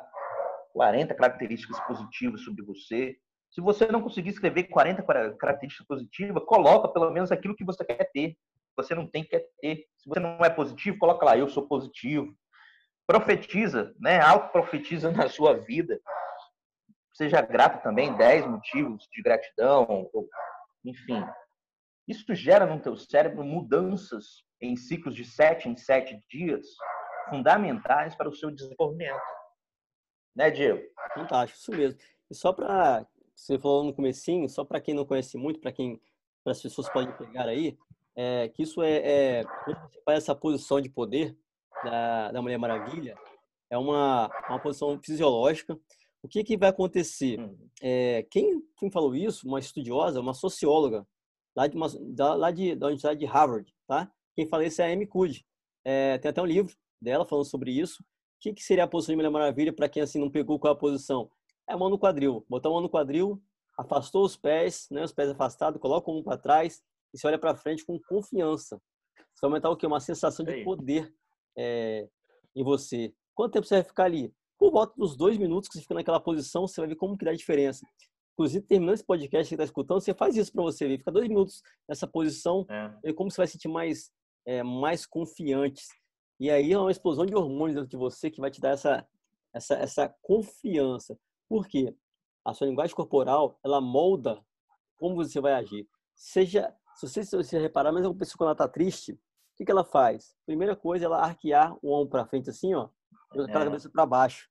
40 0.72 1.14
características 1.14 1.80
positivas 1.80 2.42
sobre 2.42 2.62
você. 2.62 3.16
Se 3.50 3.60
você 3.60 3.86
não 3.86 4.02
conseguir 4.02 4.30
escrever 4.30 4.64
40 4.64 5.02
características 5.38 5.86
positivas, 5.86 6.44
coloca 6.44 6.88
pelo 6.88 7.10
menos 7.10 7.32
aquilo 7.32 7.56
que 7.56 7.64
você 7.64 7.84
quer 7.84 8.10
ter. 8.12 8.36
Você 8.76 8.94
não 8.94 9.06
tem 9.06 9.24
que 9.24 9.38
ter. 9.60 9.86
Se 9.96 10.08
você 10.08 10.20
não 10.20 10.38
é 10.44 10.50
positivo, 10.50 10.98
coloca 10.98 11.24
lá, 11.24 11.38
eu 11.38 11.48
sou 11.48 11.66
positivo. 11.66 12.36
Profetiza, 13.06 13.94
né? 13.98 14.20
Auto-profetiza 14.20 15.10
na 15.12 15.28
sua 15.28 15.54
vida. 15.54 15.98
Seja 17.14 17.40
grato 17.40 17.82
também, 17.82 18.14
10 18.14 18.46
motivos 18.46 19.08
de 19.10 19.22
gratidão, 19.22 20.10
enfim. 20.84 21.24
Isso 22.06 22.34
gera 22.34 22.66
no 22.66 22.78
teu 22.78 22.94
cérebro 22.94 23.42
mudanças 23.42 24.44
em 24.60 24.76
ciclos 24.76 25.14
de 25.14 25.24
7 25.24 25.70
em 25.70 25.76
7 25.76 26.22
dias 26.28 26.66
fundamentais 27.28 28.14
para 28.14 28.28
o 28.28 28.34
seu 28.34 28.50
desenvolvimento. 28.50 29.20
Né, 30.34 30.50
Diego? 30.50 30.82
Fantástico, 31.14 31.58
isso 31.58 31.70
mesmo. 31.72 31.98
E 32.30 32.34
só 32.34 32.52
para 32.52 33.06
você 33.34 33.58
falou 33.58 33.84
no 33.84 33.94
comecinho, 33.94 34.48
só 34.48 34.64
para 34.64 34.80
quem 34.80 34.94
não 34.94 35.04
conhece 35.04 35.36
muito, 35.36 35.60
para 35.60 35.72
quem 35.72 36.00
para 36.42 36.52
as 36.52 36.62
pessoas 36.62 36.88
podem 36.88 37.12
pegar 37.16 37.48
aí, 37.48 37.76
é, 38.14 38.48
que 38.48 38.62
isso 38.62 38.82
é, 38.82 39.40
é 39.40 39.44
quando 39.64 39.78
você 39.80 40.00
faz 40.04 40.18
essa 40.18 40.34
posição 40.34 40.80
de 40.80 40.88
poder 40.88 41.36
da, 41.84 42.32
da 42.32 42.42
Mulher 42.42 42.56
Maravilha, 42.56 43.16
é 43.68 43.76
uma, 43.76 44.30
uma 44.48 44.58
posição 44.60 44.98
fisiológica. 45.02 45.78
O 46.22 46.28
que, 46.28 46.42
que 46.44 46.56
vai 46.56 46.70
acontecer? 46.70 47.38
Hum. 47.38 47.56
É, 47.82 48.24
quem, 48.30 48.62
quem 48.78 48.90
falou 48.90 49.14
isso, 49.14 49.46
uma 49.46 49.58
estudiosa, 49.58 50.20
uma 50.20 50.34
socióloga, 50.34 51.06
lá 51.54 51.66
de, 51.66 51.76
uma, 51.76 51.88
da, 52.14 52.34
lá 52.34 52.50
de, 52.50 52.74
da 52.74 52.86
Universidade 52.86 53.18
de 53.18 53.26
Harvard, 53.26 53.72
tá? 53.86 54.10
Quem 54.34 54.48
fala 54.48 54.64
isso 54.64 54.80
é 54.80 54.86
a 54.86 54.92
Amy 54.92 55.06
Cuddy. 55.06 55.44
É, 55.84 56.18
tem 56.18 56.30
até 56.30 56.40
um 56.40 56.46
livro 56.46 56.74
dela 57.00 57.26
falando 57.26 57.44
sobre 57.44 57.70
isso. 57.70 58.02
O 58.02 58.40
que, 58.40 58.52
que 58.52 58.62
seria 58.62 58.84
a 58.84 58.88
posição 58.88 59.12
de 59.12 59.16
Mulher 59.16 59.30
Maravilha 59.30 59.72
para 59.72 59.88
quem 59.88 60.02
assim 60.02 60.18
não 60.18 60.30
pegou 60.30 60.58
qual 60.58 60.72
a 60.72 60.76
posição? 60.76 61.30
É 61.68 61.72
a 61.72 61.76
mão 61.76 61.88
no 61.88 61.98
quadril. 61.98 62.44
Botar 62.48 62.68
a 62.68 62.72
mão 62.72 62.80
no 62.80 62.88
quadril, 62.88 63.42
afastou 63.78 64.24
os 64.24 64.36
pés, 64.36 64.86
né, 64.90 65.04
os 65.04 65.12
pés 65.12 65.30
afastados, 65.30 65.80
coloca 65.80 66.10
um 66.10 66.22
para 66.22 66.38
trás 66.38 66.82
e 67.12 67.18
se 67.18 67.26
olha 67.26 67.38
para 67.38 67.54
frente 67.54 67.84
com 67.84 67.98
confiança. 68.08 68.80
Você 69.16 69.40
vai 69.42 69.50
aumentar 69.50 69.70
o 69.70 69.76
quê? 69.76 69.86
Uma 69.86 70.00
sensação 70.00 70.44
de 70.44 70.64
poder 70.64 71.12
é, 71.56 72.08
em 72.54 72.64
você. 72.64 73.14
Quanto 73.34 73.52
tempo 73.52 73.66
você 73.66 73.76
vai 73.76 73.84
ficar 73.84 74.04
ali? 74.04 74.32
Por 74.58 74.70
volta 74.70 74.94
dos 74.96 75.16
dois 75.16 75.36
minutos 75.36 75.68
que 75.68 75.74
você 75.74 75.82
fica 75.82 75.94
naquela 75.94 76.20
posição, 76.20 76.66
você 76.66 76.80
vai 76.80 76.88
ver 76.88 76.96
como 76.96 77.16
que 77.16 77.24
dá 77.24 77.30
a 77.30 77.36
diferença. 77.36 77.86
Inclusive, 78.32 78.64
terminando 78.66 78.94
esse 78.94 79.04
podcast 79.04 79.48
que 79.48 79.54
está 79.54 79.64
escutando, 79.64 80.00
você 80.00 80.14
faz 80.14 80.36
isso 80.36 80.52
para 80.52 80.62
você 80.62 80.86
ver. 80.86 80.98
Fica 80.98 81.12
dois 81.12 81.28
minutos 81.28 81.62
nessa 81.88 82.06
posição, 82.06 82.66
é. 83.02 83.12
como 83.12 83.30
você 83.30 83.38
vai 83.38 83.46
se 83.46 83.54
sentir 83.54 83.68
mais, 83.68 84.10
é, 84.46 84.62
mais 84.62 85.06
confiante. 85.06 85.82
E 86.38 86.50
aí 86.50 86.72
é 86.72 86.78
uma 86.78 86.90
explosão 86.90 87.24
de 87.24 87.34
hormônios 87.34 87.76
dentro 87.76 87.90
de 87.90 87.96
você 87.96 88.30
que 88.30 88.40
vai 88.40 88.50
te 88.50 88.60
dar 88.60 88.70
essa, 88.70 89.06
essa, 89.52 89.74
essa 89.74 90.14
confiança. 90.20 91.18
Por 91.48 91.66
quê? 91.66 91.94
A 92.44 92.52
sua 92.52 92.66
linguagem 92.66 92.94
corporal, 92.94 93.58
ela 93.64 93.80
molda 93.80 94.40
como 94.98 95.16
você 95.16 95.40
vai 95.40 95.54
agir. 95.54 95.88
Seja, 96.14 96.74
se 96.94 97.08
você, 97.08 97.24
se 97.24 97.36
você 97.36 97.58
reparar, 97.58 97.92
mas 97.92 98.04
uma 98.04 98.14
pessoa 98.14 98.38
quando 98.38 98.48
ela 98.48 98.52
está 98.52 98.68
triste, 98.68 99.12
o 99.12 99.18
que, 99.56 99.64
que 99.64 99.70
ela 99.70 99.84
faz? 99.84 100.36
Primeira 100.44 100.76
coisa, 100.76 101.06
ela 101.06 101.20
arquear 101.20 101.76
o 101.82 101.92
ombro 101.92 102.10
para 102.10 102.26
frente 102.26 102.50
assim, 102.50 102.74
ó, 102.74 102.88
e 103.34 103.40
a 103.40 103.48
cabeça 103.48 103.90
para 103.90 104.04
baixo. 104.04 104.48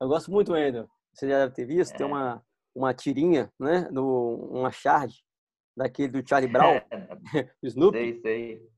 Eu 0.00 0.08
gosto 0.08 0.30
muito, 0.30 0.52
Wendel. 0.52 0.88
Você 1.12 1.28
já 1.28 1.38
deve 1.38 1.54
ter 1.54 1.66
visto, 1.66 1.94
é. 1.94 1.96
tem 1.98 2.06
uma, 2.06 2.42
uma 2.74 2.94
tirinha, 2.94 3.52
né, 3.58 3.88
no, 3.90 4.50
uma 4.50 4.70
charge 4.70 5.22
daquele 5.76 6.20
do 6.20 6.28
Charlie 6.28 6.50
Brown, 6.50 6.80
do 7.62 7.66
Snoopy. 7.68 7.98
Sei, 7.98 8.20
sei 8.20 8.75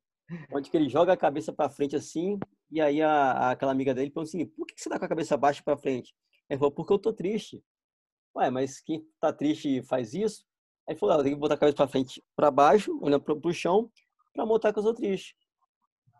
onde 0.52 0.70
que 0.70 0.76
ele 0.76 0.88
joga 0.88 1.12
a 1.12 1.16
cabeça 1.16 1.52
para 1.52 1.70
frente 1.70 1.96
assim, 1.96 2.38
e 2.70 2.80
aí 2.80 3.00
a, 3.02 3.10
a, 3.10 3.50
aquela 3.52 3.72
amiga 3.72 3.94
dele 3.94 4.10
pergunta 4.10 4.28
assim, 4.28 4.46
por 4.46 4.66
que, 4.66 4.74
que 4.74 4.82
você 4.82 4.88
tá 4.88 4.98
com 4.98 5.04
a 5.04 5.08
cabeça 5.08 5.36
baixa 5.36 5.62
para 5.62 5.76
frente? 5.76 6.14
Ele 6.48 6.58
falou, 6.58 6.72
porque 6.72 6.92
eu 6.92 6.98
tô 6.98 7.12
triste. 7.12 7.62
Ué, 8.36 8.50
mas 8.50 8.80
quem 8.80 9.06
tá 9.20 9.32
triste 9.32 9.82
faz 9.82 10.14
isso? 10.14 10.44
Aí 10.86 10.92
ele 10.92 10.98
falou, 10.98 11.14
ah, 11.14 11.18
eu 11.18 11.24
tenho 11.24 11.36
que 11.36 11.40
botar 11.40 11.54
a 11.54 11.58
cabeça 11.58 11.76
para 11.76 11.88
frente, 11.88 12.22
para 12.36 12.50
baixo, 12.50 12.98
olhando 13.02 13.22
pro, 13.22 13.40
pro 13.40 13.52
chão, 13.52 13.90
para 14.32 14.46
mostrar 14.46 14.72
que 14.72 14.78
eu 14.78 14.82
sou 14.82 14.94
triste. 14.94 15.36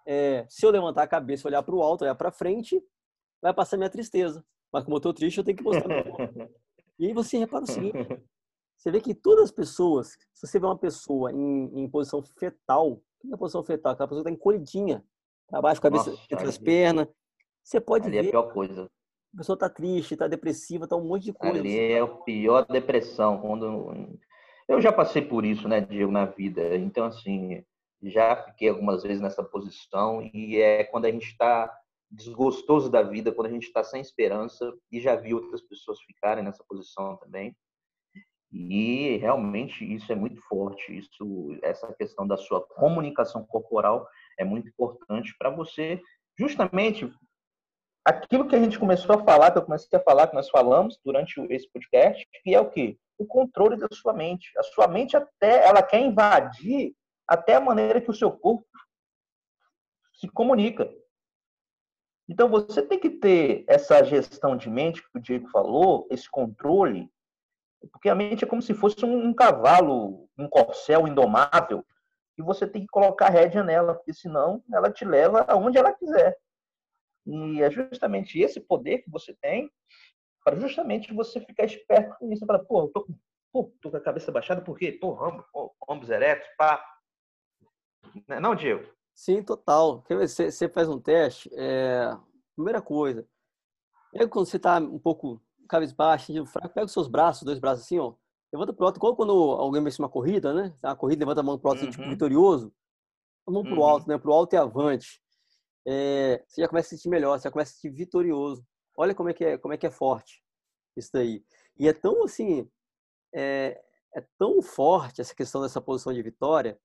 É, 0.07 0.47
se 0.49 0.64
eu 0.64 0.71
levantar 0.71 1.03
a 1.03 1.09
cabeça, 1.09 1.47
olhar 1.47 1.62
para 1.62 1.75
o 1.75 1.83
alto, 1.83 2.03
olhar 2.03 2.14
para 2.14 2.33
frente, 2.33 2.83
vai 3.40 3.53
passar 3.53 3.77
minha 3.77 3.90
tristeza. 3.90 4.44
Mas 4.73 4.85
como 4.85 4.97
eu 4.97 5.01
tô 5.01 5.12
triste, 5.12 5.38
eu 5.38 5.44
tenho 5.44 5.57
que 5.57 5.62
mostrar. 5.62 5.87
e 6.99 7.07
aí 7.07 7.12
você 7.12 7.38
repara 7.38 7.64
o 7.64 7.66
seguinte, 7.66 7.97
você 8.79 8.93
vê 8.93 9.01
que 9.01 9.12
todas 9.12 9.47
as 9.47 9.51
pessoas, 9.51 10.17
se 10.33 10.47
você 10.47 10.61
vê 10.61 10.64
uma 10.64 10.79
pessoa 10.79 11.33
em, 11.33 11.81
em 11.81 11.88
posição 11.91 12.23
fetal, 12.23 12.93
o 12.93 13.03
que 13.21 13.35
é 13.35 13.37
posição 13.37 13.64
fetal? 13.64 13.93
Aquela 13.93 14.09
pessoa 14.09 14.21
está 14.21 14.31
encolhidinha, 14.31 15.05
para 15.49 15.61
baixo, 15.61 15.81
cabeça 15.81 16.11
Nossa, 16.11 16.23
entre 16.31 16.47
as 16.47 16.57
pernas. 16.57 17.09
Você 17.64 17.81
pode 17.81 18.07
ali 18.07 18.19
ver. 18.19 18.27
É 18.27 18.29
a 18.29 18.31
pior 18.31 18.53
coisa. 18.53 18.88
A 19.35 19.37
pessoa 19.38 19.55
está 19.55 19.69
triste, 19.69 20.14
está 20.14 20.29
depressiva, 20.29 20.85
está 20.85 20.97
um 20.97 21.05
monte 21.05 21.25
de 21.25 21.33
coisa. 21.33 21.59
Ali 21.59 21.77
é 21.77 22.01
a 22.01 22.07
pior 22.07 22.64
depressão. 22.67 23.38
Quando... 23.41 24.17
Eu 24.69 24.81
já 24.81 24.93
passei 24.93 25.23
por 25.23 25.45
isso, 25.45 25.67
né, 25.67 25.81
Diego, 25.81 26.12
na 26.12 26.27
vida. 26.27 26.77
Então, 26.77 27.07
assim, 27.07 27.64
já 28.03 28.37
fiquei 28.45 28.69
algumas 28.69 29.03
vezes 29.03 29.21
nessa 29.21 29.43
posição 29.43 30.23
e 30.33 30.57
é 30.57 30.85
quando 30.85 31.07
a 31.07 31.11
gente 31.11 31.27
está 31.27 31.75
desgostoso 32.11 32.88
da 32.88 33.03
vida, 33.03 33.33
quando 33.33 33.49
a 33.49 33.53
gente 33.53 33.67
está 33.67 33.83
sem 33.83 34.01
esperança 34.01 34.73
e 34.91 35.01
já 35.01 35.17
vi 35.17 35.35
outras 35.35 35.61
pessoas 35.62 36.01
ficarem 36.03 36.45
nessa 36.45 36.64
posição 36.67 37.17
também. 37.17 37.57
E 38.51 39.17
realmente 39.19 39.85
isso 39.85 40.11
é 40.11 40.15
muito 40.15 40.41
forte. 40.43 40.97
Isso, 40.97 41.59
essa 41.63 41.93
questão 41.95 42.27
da 42.27 42.37
sua 42.37 42.67
comunicação 42.67 43.45
corporal 43.45 44.09
é 44.39 44.45
muito 44.45 44.69
importante 44.69 45.35
para 45.39 45.51
você, 45.51 46.01
justamente 46.39 47.13
aquilo 48.05 48.49
que 48.49 48.57
a 48.57 48.59
gente 48.63 48.79
começou 48.79 49.17
a 49.17 49.25
falar, 49.25 49.51
que 49.51 49.59
eu 49.59 49.65
comecei 49.65 49.99
a 49.99 50.03
falar, 50.03 50.29
que 50.29 50.35
nós 50.35 50.49
falamos 50.49 50.99
durante 51.05 51.41
esse 51.51 51.71
podcast, 51.71 52.27
que 52.43 52.55
é 52.55 52.61
o 52.61 52.71
quê? 52.71 52.99
O 53.19 53.27
controle 53.27 53.77
da 53.77 53.89
sua 53.93 54.15
mente. 54.15 54.51
A 54.57 54.63
sua 54.63 54.89
mente 54.89 55.15
até 55.17 55.67
ela 55.67 55.83
quer 55.83 56.01
invadir 56.01 56.95
até 57.27 57.57
a 57.57 57.61
maneira 57.61 58.01
que 58.01 58.11
o 58.11 58.15
seu 58.15 58.31
corpo 58.31 58.65
se 60.15 60.27
comunica. 60.29 60.91
Então 62.29 62.49
você 62.49 62.83
tem 62.83 62.99
que 62.99 63.11
ter 63.11 63.65
essa 63.69 64.03
gestão 64.03 64.57
de 64.57 64.71
mente 64.71 65.03
que 65.03 65.19
o 65.19 65.21
Diego 65.21 65.49
falou, 65.49 66.07
esse 66.11 66.31
controle, 66.31 67.11
porque 67.93 68.09
a 68.09 68.14
mente 68.14 68.45
é 68.45 68.47
como 68.47 68.62
se 68.62 68.75
fosse 68.75 69.05
um, 69.05 69.33
cavalo, 69.33 70.29
um 70.37 70.49
corcel 70.49 71.07
indomável, 71.07 71.85
e 72.37 72.43
você 72.43 72.67
tem 72.67 72.83
que 72.83 72.88
colocar 72.88 73.29
rédea 73.29 73.64
nela, 73.64 73.95
porque 73.95 74.12
senão 74.12 74.62
ela 74.73 74.91
te 74.91 75.05
leva 75.05 75.45
aonde 75.49 75.79
ela 75.79 75.93
quiser. 75.93 76.37
E 77.27 77.62
é 77.62 77.71
justamente 77.71 78.38
esse 78.38 78.61
poder 78.61 78.99
que 78.99 79.11
você 79.11 79.35
tem 79.35 79.71
para 80.45 80.57
justamente 80.57 81.12
você 81.12 81.41
ficar 81.41 81.64
esperto 81.64 82.17
com 82.19 82.33
isso. 82.33 82.47
Fala, 82.47 82.64
pô, 82.64 82.85
eu 82.85 82.88
tô, 82.88 83.09
pô, 83.53 83.73
tô 83.83 83.91
com 83.91 83.97
a 83.97 84.01
cabeça 84.01 84.33
baixada, 84.33 84.62
por 84.62 84.79
quê? 84.79 84.93
Pô, 84.93 85.19
ombros, 85.88 86.11
eretos, 86.11 86.49
pá. 86.57 86.83
Né, 88.27 88.41
não, 88.41 88.55
Diego? 88.55 88.88
Sim, 89.12 89.43
total. 89.43 90.05
Você 90.09 90.69
faz 90.69 90.88
um 90.88 91.01
teste, 91.01 91.51
é... 91.55 92.17
primeira 92.55 92.81
coisa, 92.81 93.29
é 94.14 94.27
quando 94.27 94.47
você 94.47 94.57
está 94.57 94.79
um 94.79 94.99
pouco 94.99 95.43
cabisbaixo, 95.68 96.46
fraco, 96.46 96.74
pega 96.74 96.87
os 96.87 96.92
seus 96.92 97.09
braços, 97.09 97.42
dois 97.42 97.59
braços 97.59 97.85
assim, 97.85 97.98
ó, 97.98 98.14
levanta 98.52 98.72
pro 98.72 98.87
alto, 98.87 98.96
igual 98.96 99.14
quando 99.14 99.33
alguém 99.33 99.83
vence 99.83 99.98
uma 100.00 100.09
corrida, 100.09 100.52
né? 100.54 100.74
Uma 100.83 100.96
corrida, 100.96 101.24
levanta 101.24 101.40
a 101.40 101.44
mão 101.44 101.59
pro 101.59 101.70
alto, 101.70 101.83
assim, 101.83 101.90
tipo, 101.90 102.02
uhum. 102.02 102.11
vitorioso, 102.11 102.72
a 103.46 103.50
mão 103.50 103.62
pro 103.62 103.76
uhum. 103.76 103.85
alto, 103.85 104.09
né? 104.09 104.18
Pro 104.18 104.33
alto 104.33 104.54
e 104.54 104.57
avante. 104.57 105.22
É... 105.87 106.44
você 106.46 106.61
já 106.62 106.68
começa 106.68 106.87
a 106.87 106.90
se 106.90 106.96
sentir 106.96 107.09
melhor, 107.09 107.38
você 107.38 107.44
já 107.44 107.50
começa 107.50 107.72
a 107.72 107.74
se 107.74 107.81
sentir 107.81 107.96
vitorioso. 107.96 108.66
Olha 108.96 109.14
como 109.14 109.28
é 109.28 109.35
que 109.35 109.44
é, 109.44 109.59
como 109.59 109.74
é, 109.74 109.76
que 109.76 109.87
é 109.87 109.90
forte 109.90 110.42
isso 110.96 111.11
daí. 111.12 111.44
E 111.78 111.88
é 111.88 111.92
tão 111.92 112.24
assim, 112.24 112.68
é, 113.33 113.81
é 114.14 114.24
tão 114.38 114.61
forte 114.61 115.20
essa 115.20 115.35
questão 115.35 115.62
dessa 115.62 115.81
posição 115.81 116.12
de 116.12 116.22
vitória, 116.22 116.78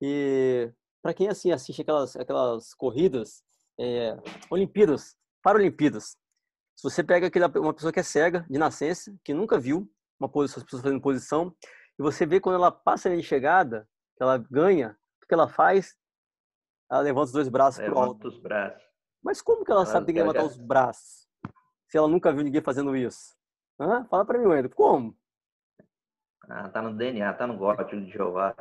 e 0.00 0.72
para 1.02 1.12
quem 1.12 1.28
assim 1.28 1.52
assiste 1.52 1.82
aquelas, 1.82 2.16
aquelas 2.16 2.74
corridas, 2.74 3.42
é, 3.78 4.16
Olimpíadas, 4.50 5.16
Paralimpíadas, 5.42 6.16
se 6.78 6.84
você 6.84 7.02
pega 7.02 7.26
aquela, 7.26 7.50
uma 7.58 7.74
pessoa 7.74 7.92
que 7.92 7.98
é 7.98 8.04
cega 8.04 8.46
de 8.48 8.56
nascença, 8.56 9.12
que 9.24 9.34
nunca 9.34 9.58
viu 9.58 9.90
uma 10.18 10.28
posição, 10.28 10.60
as 10.60 10.64
pessoas 10.64 10.82
fazendo 10.82 11.00
posição, 11.00 11.52
e 11.98 12.02
você 12.02 12.24
vê 12.24 12.38
quando 12.38 12.54
ela 12.54 12.70
passa 12.70 13.08
a 13.08 13.10
linha 13.10 13.20
de 13.20 13.26
chegada, 13.26 13.88
que 14.16 14.22
ela 14.22 14.38
ganha, 14.38 14.96
o 15.20 15.26
que 15.26 15.34
ela 15.34 15.48
faz? 15.48 15.96
Ela 16.88 17.00
levanta 17.00 17.26
os 17.26 17.32
dois 17.32 17.48
braços 17.48 17.84
alto. 17.84 18.28
os 18.28 18.38
braços. 18.38 18.80
Mas 19.20 19.42
como 19.42 19.64
que 19.64 19.72
ela, 19.72 19.80
ela 19.80 19.90
sabe 19.90 20.12
que 20.12 20.20
levantar 20.20 20.42
já... 20.42 20.46
os 20.46 20.56
braços? 20.56 21.26
Se 21.88 21.98
ela 21.98 22.06
nunca 22.06 22.32
viu 22.32 22.44
ninguém 22.44 22.62
fazendo 22.62 22.94
isso? 22.94 23.36
Hã? 23.80 24.04
Fala 24.04 24.24
para 24.24 24.38
mim, 24.38 24.46
Wendel, 24.46 24.70
como? 24.70 25.18
Ah, 26.48 26.68
tá 26.68 26.80
no 26.80 26.96
DNA, 26.96 27.34
tá 27.34 27.44
no 27.44 27.58
gótico 27.58 28.00
de 28.00 28.08
Jeová. 28.12 28.54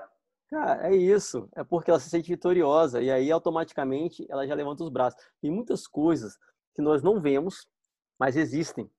Cara, 0.49 0.87
é 0.87 0.95
isso. 0.95 1.47
É 1.55 1.63
porque 1.63 1.91
ela 1.91 1.99
se 1.99 2.09
sente 2.09 2.31
vitoriosa 2.31 2.99
e 2.99 3.11
aí 3.11 3.31
automaticamente 3.31 4.25
ela 4.27 4.47
já 4.47 4.55
levanta 4.55 4.83
os 4.83 4.89
braços. 4.89 5.21
Tem 5.39 5.51
muitas 5.51 5.85
coisas 5.85 6.35
que 6.73 6.81
nós 6.81 7.03
não 7.03 7.21
vemos, 7.21 7.67
mas 8.19 8.35
existem. 8.35 8.89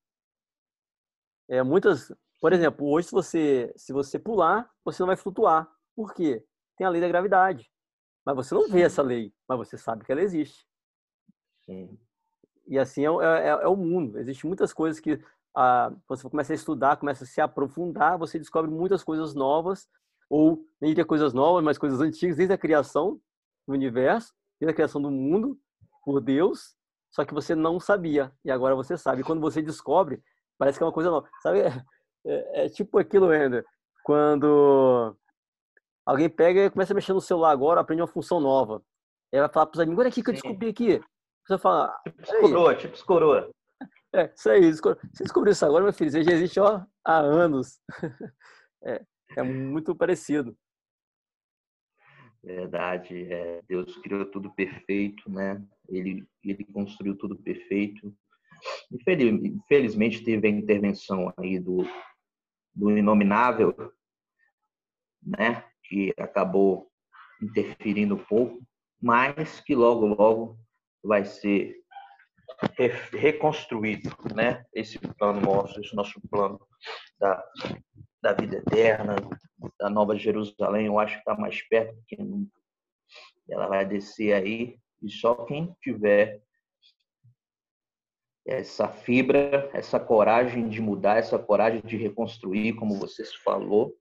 É, 1.48 1.62
muitas, 1.62 2.12
por 2.40 2.52
exemplo, 2.52 2.86
hoje 2.88 3.08
se 3.08 3.12
você 3.12 3.72
se 3.76 3.92
você 3.92 4.18
pular, 4.18 4.70
você 4.84 5.02
não 5.02 5.06
vai 5.06 5.16
flutuar. 5.16 5.70
Por 5.94 6.14
quê? 6.14 6.44
Tem 6.76 6.86
a 6.86 6.90
lei 6.90 7.00
da 7.00 7.08
gravidade. 7.08 7.70
Mas 8.24 8.36
você 8.36 8.54
não 8.54 8.68
vê 8.68 8.82
essa 8.82 9.02
lei, 9.02 9.32
mas 9.48 9.58
você 9.58 9.78
sabe 9.78 10.04
que 10.04 10.12
ela 10.12 10.20
existe. 10.20 10.66
Sim. 11.64 11.98
E 12.66 12.78
assim 12.78 13.06
é, 13.06 13.08
é, 13.08 13.48
é 13.48 13.66
o 13.68 13.76
mundo. 13.76 14.18
Existem 14.18 14.48
muitas 14.48 14.72
coisas 14.72 15.00
que 15.00 15.18
ah, 15.56 15.92
você 16.06 16.28
começa 16.28 16.52
a 16.52 16.54
estudar, 16.54 16.98
começa 16.98 17.24
a 17.24 17.26
se 17.26 17.40
aprofundar, 17.40 18.18
você 18.18 18.38
descobre 18.38 18.70
muitas 18.70 19.02
coisas 19.02 19.34
novas 19.34 19.88
ou 20.28 20.64
nem 20.80 20.90
diria 20.90 21.04
coisas 21.04 21.32
novas, 21.32 21.64
mas 21.64 21.78
coisas 21.78 22.00
antigas, 22.00 22.36
desde 22.36 22.52
a 22.52 22.58
criação 22.58 23.20
do 23.66 23.72
universo, 23.72 24.34
desde 24.60 24.72
a 24.72 24.74
criação 24.74 25.00
do 25.00 25.10
mundo 25.10 25.58
por 26.04 26.20
Deus, 26.20 26.76
só 27.10 27.24
que 27.24 27.34
você 27.34 27.54
não 27.54 27.80
sabia 27.80 28.32
e 28.44 28.50
agora 28.50 28.74
você 28.74 28.96
sabe. 28.96 29.22
E 29.22 29.24
quando 29.24 29.40
você 29.40 29.62
descobre, 29.62 30.22
parece 30.58 30.78
que 30.78 30.82
é 30.82 30.86
uma 30.86 30.92
coisa 30.92 31.10
nova. 31.10 31.28
Sabe? 31.42 31.60
É, 31.60 31.82
é, 32.26 32.66
é 32.66 32.68
tipo 32.68 32.98
aquilo, 32.98 33.28
ainda 33.30 33.64
quando 34.08 35.14
alguém 36.06 36.30
pega 36.30 36.64
e 36.64 36.70
começa 36.70 36.94
a 36.94 36.96
mexer 36.96 37.12
no 37.12 37.20
celular 37.20 37.50
agora, 37.50 37.82
aprende 37.82 38.00
uma 38.00 38.08
função 38.08 38.40
nova. 38.40 38.82
Aí 39.30 39.38
vai 39.38 39.50
falar 39.50 39.66
para 39.66 39.76
os 39.76 39.80
amigos, 39.80 40.00
olha 40.00 40.08
aqui 40.08 40.22
que 40.22 40.30
eu 40.30 40.32
descobri 40.32 40.70
aqui. 40.70 40.98
Você 41.46 41.58
fala, 41.58 41.94
tipo 42.06 42.40
coroa, 42.40 42.74
tipo 42.74 43.04
coroa. 43.04 43.50
É, 44.10 44.32
isso 44.34 44.48
aí. 44.48 44.72
Você 44.72 45.22
descobriu 45.22 45.52
isso 45.52 45.66
agora, 45.66 45.84
meu 45.84 45.92
filho? 45.92 46.10
Você 46.10 46.24
já 46.24 46.32
existe 46.32 46.58
ó, 46.58 46.80
há 47.04 47.18
anos. 47.18 47.78
É, 48.82 49.04
é 49.36 49.42
muito 49.42 49.94
parecido. 49.94 50.56
Verdade. 52.48 53.30
É, 53.30 53.60
Deus 53.68 53.94
criou 53.98 54.24
tudo 54.24 54.50
perfeito, 54.50 55.30
né? 55.30 55.62
Ele, 55.86 56.26
ele 56.42 56.64
construiu 56.64 57.14
tudo 57.14 57.36
perfeito. 57.36 58.16
Infelizmente 58.90 60.24
teve 60.24 60.48
a 60.48 60.50
intervenção 60.50 61.30
aí 61.36 61.58
do, 61.58 61.84
do 62.74 62.96
inominável, 62.96 63.92
né? 65.22 65.62
Que 65.84 66.14
acabou 66.16 66.90
interferindo 67.42 68.14
um 68.14 68.24
pouco, 68.24 68.66
mas 69.00 69.60
que 69.60 69.74
logo, 69.74 70.06
logo 70.06 70.58
vai 71.04 71.26
ser 71.26 71.76
reconstruído, 73.12 74.10
né? 74.34 74.64
Esse 74.72 74.98
plano 74.98 75.40
nosso, 75.40 75.80
esse 75.80 75.94
nosso 75.94 76.20
plano 76.30 76.60
da, 77.18 77.44
da 78.22 78.32
vida 78.32 78.56
eterna, 78.56 79.16
da 79.78 79.90
Nova 79.90 80.16
Jerusalém, 80.16 80.86
eu 80.86 80.98
acho 80.98 81.14
que 81.14 81.20
está 81.20 81.36
mais 81.36 81.60
perto 81.68 81.94
do 81.94 82.02
que 82.06 82.16
nunca. 82.16 82.52
Ela 83.48 83.66
vai 83.66 83.86
descer 83.86 84.32
aí 84.32 84.78
e 85.02 85.10
só 85.10 85.34
quem 85.44 85.74
tiver 85.82 86.42
essa 88.46 88.88
fibra, 88.88 89.70
essa 89.74 90.00
coragem 90.00 90.68
de 90.68 90.80
mudar, 90.80 91.18
essa 91.18 91.38
coragem 91.38 91.82
de 91.82 91.96
reconstruir, 91.96 92.74
como 92.74 92.98
você 92.98 93.24
falou, 93.44 93.94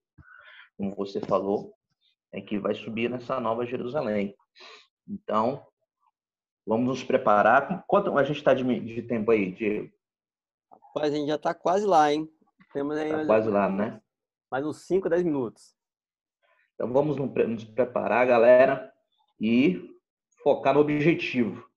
como 0.78 0.96
você 0.96 1.20
falou, 1.20 1.74
é 2.32 2.42
que 2.42 2.58
vai 2.58 2.74
subir 2.74 3.10
nessa 3.10 3.40
Nova 3.40 3.66
Jerusalém. 3.66 4.36
Então, 5.08 5.66
vamos 6.68 6.88
nos 6.88 7.04
preparar. 7.04 7.86
Quanto 7.88 8.16
a 8.18 8.24
gente 8.24 8.38
está 8.38 8.54
de, 8.54 8.64
de 8.80 9.02
tempo 9.02 9.32
aí, 9.32 9.52
Diego? 9.52 9.90
Rapaz, 10.72 11.14
a 11.14 11.16
gente 11.16 11.28
já 11.28 11.36
está 11.36 11.54
quase 11.54 11.86
lá, 11.86 12.12
hein? 12.12 12.30
Temos 12.74 12.98
aí 12.98 13.10
tá 13.10 13.26
quase 13.26 13.50
lá, 13.50 13.70
né? 13.70 14.02
mais 14.50 14.66
uns 14.66 14.86
5, 14.86 15.10
10 15.10 15.24
minutos. 15.24 15.76
Então 16.74 16.92
vamos 16.92 17.18
nos 17.18 17.64
preparar, 17.64 18.26
galera, 18.28 18.94
e 19.40 19.90
focar 20.42 20.74
no 20.74 20.80
objetivo. 20.80 21.68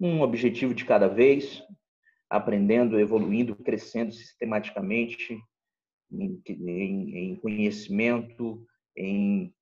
Um 0.00 0.20
objetivo 0.20 0.74
de 0.74 0.84
cada 0.84 1.08
vez, 1.08 1.62
aprendendo, 2.28 3.00
evoluindo, 3.00 3.56
crescendo 3.56 4.12
sistematicamente 4.12 5.40
em, 6.10 6.40
em, 6.46 7.30
em 7.30 7.36
conhecimento, 7.36 8.64
em 8.96 9.54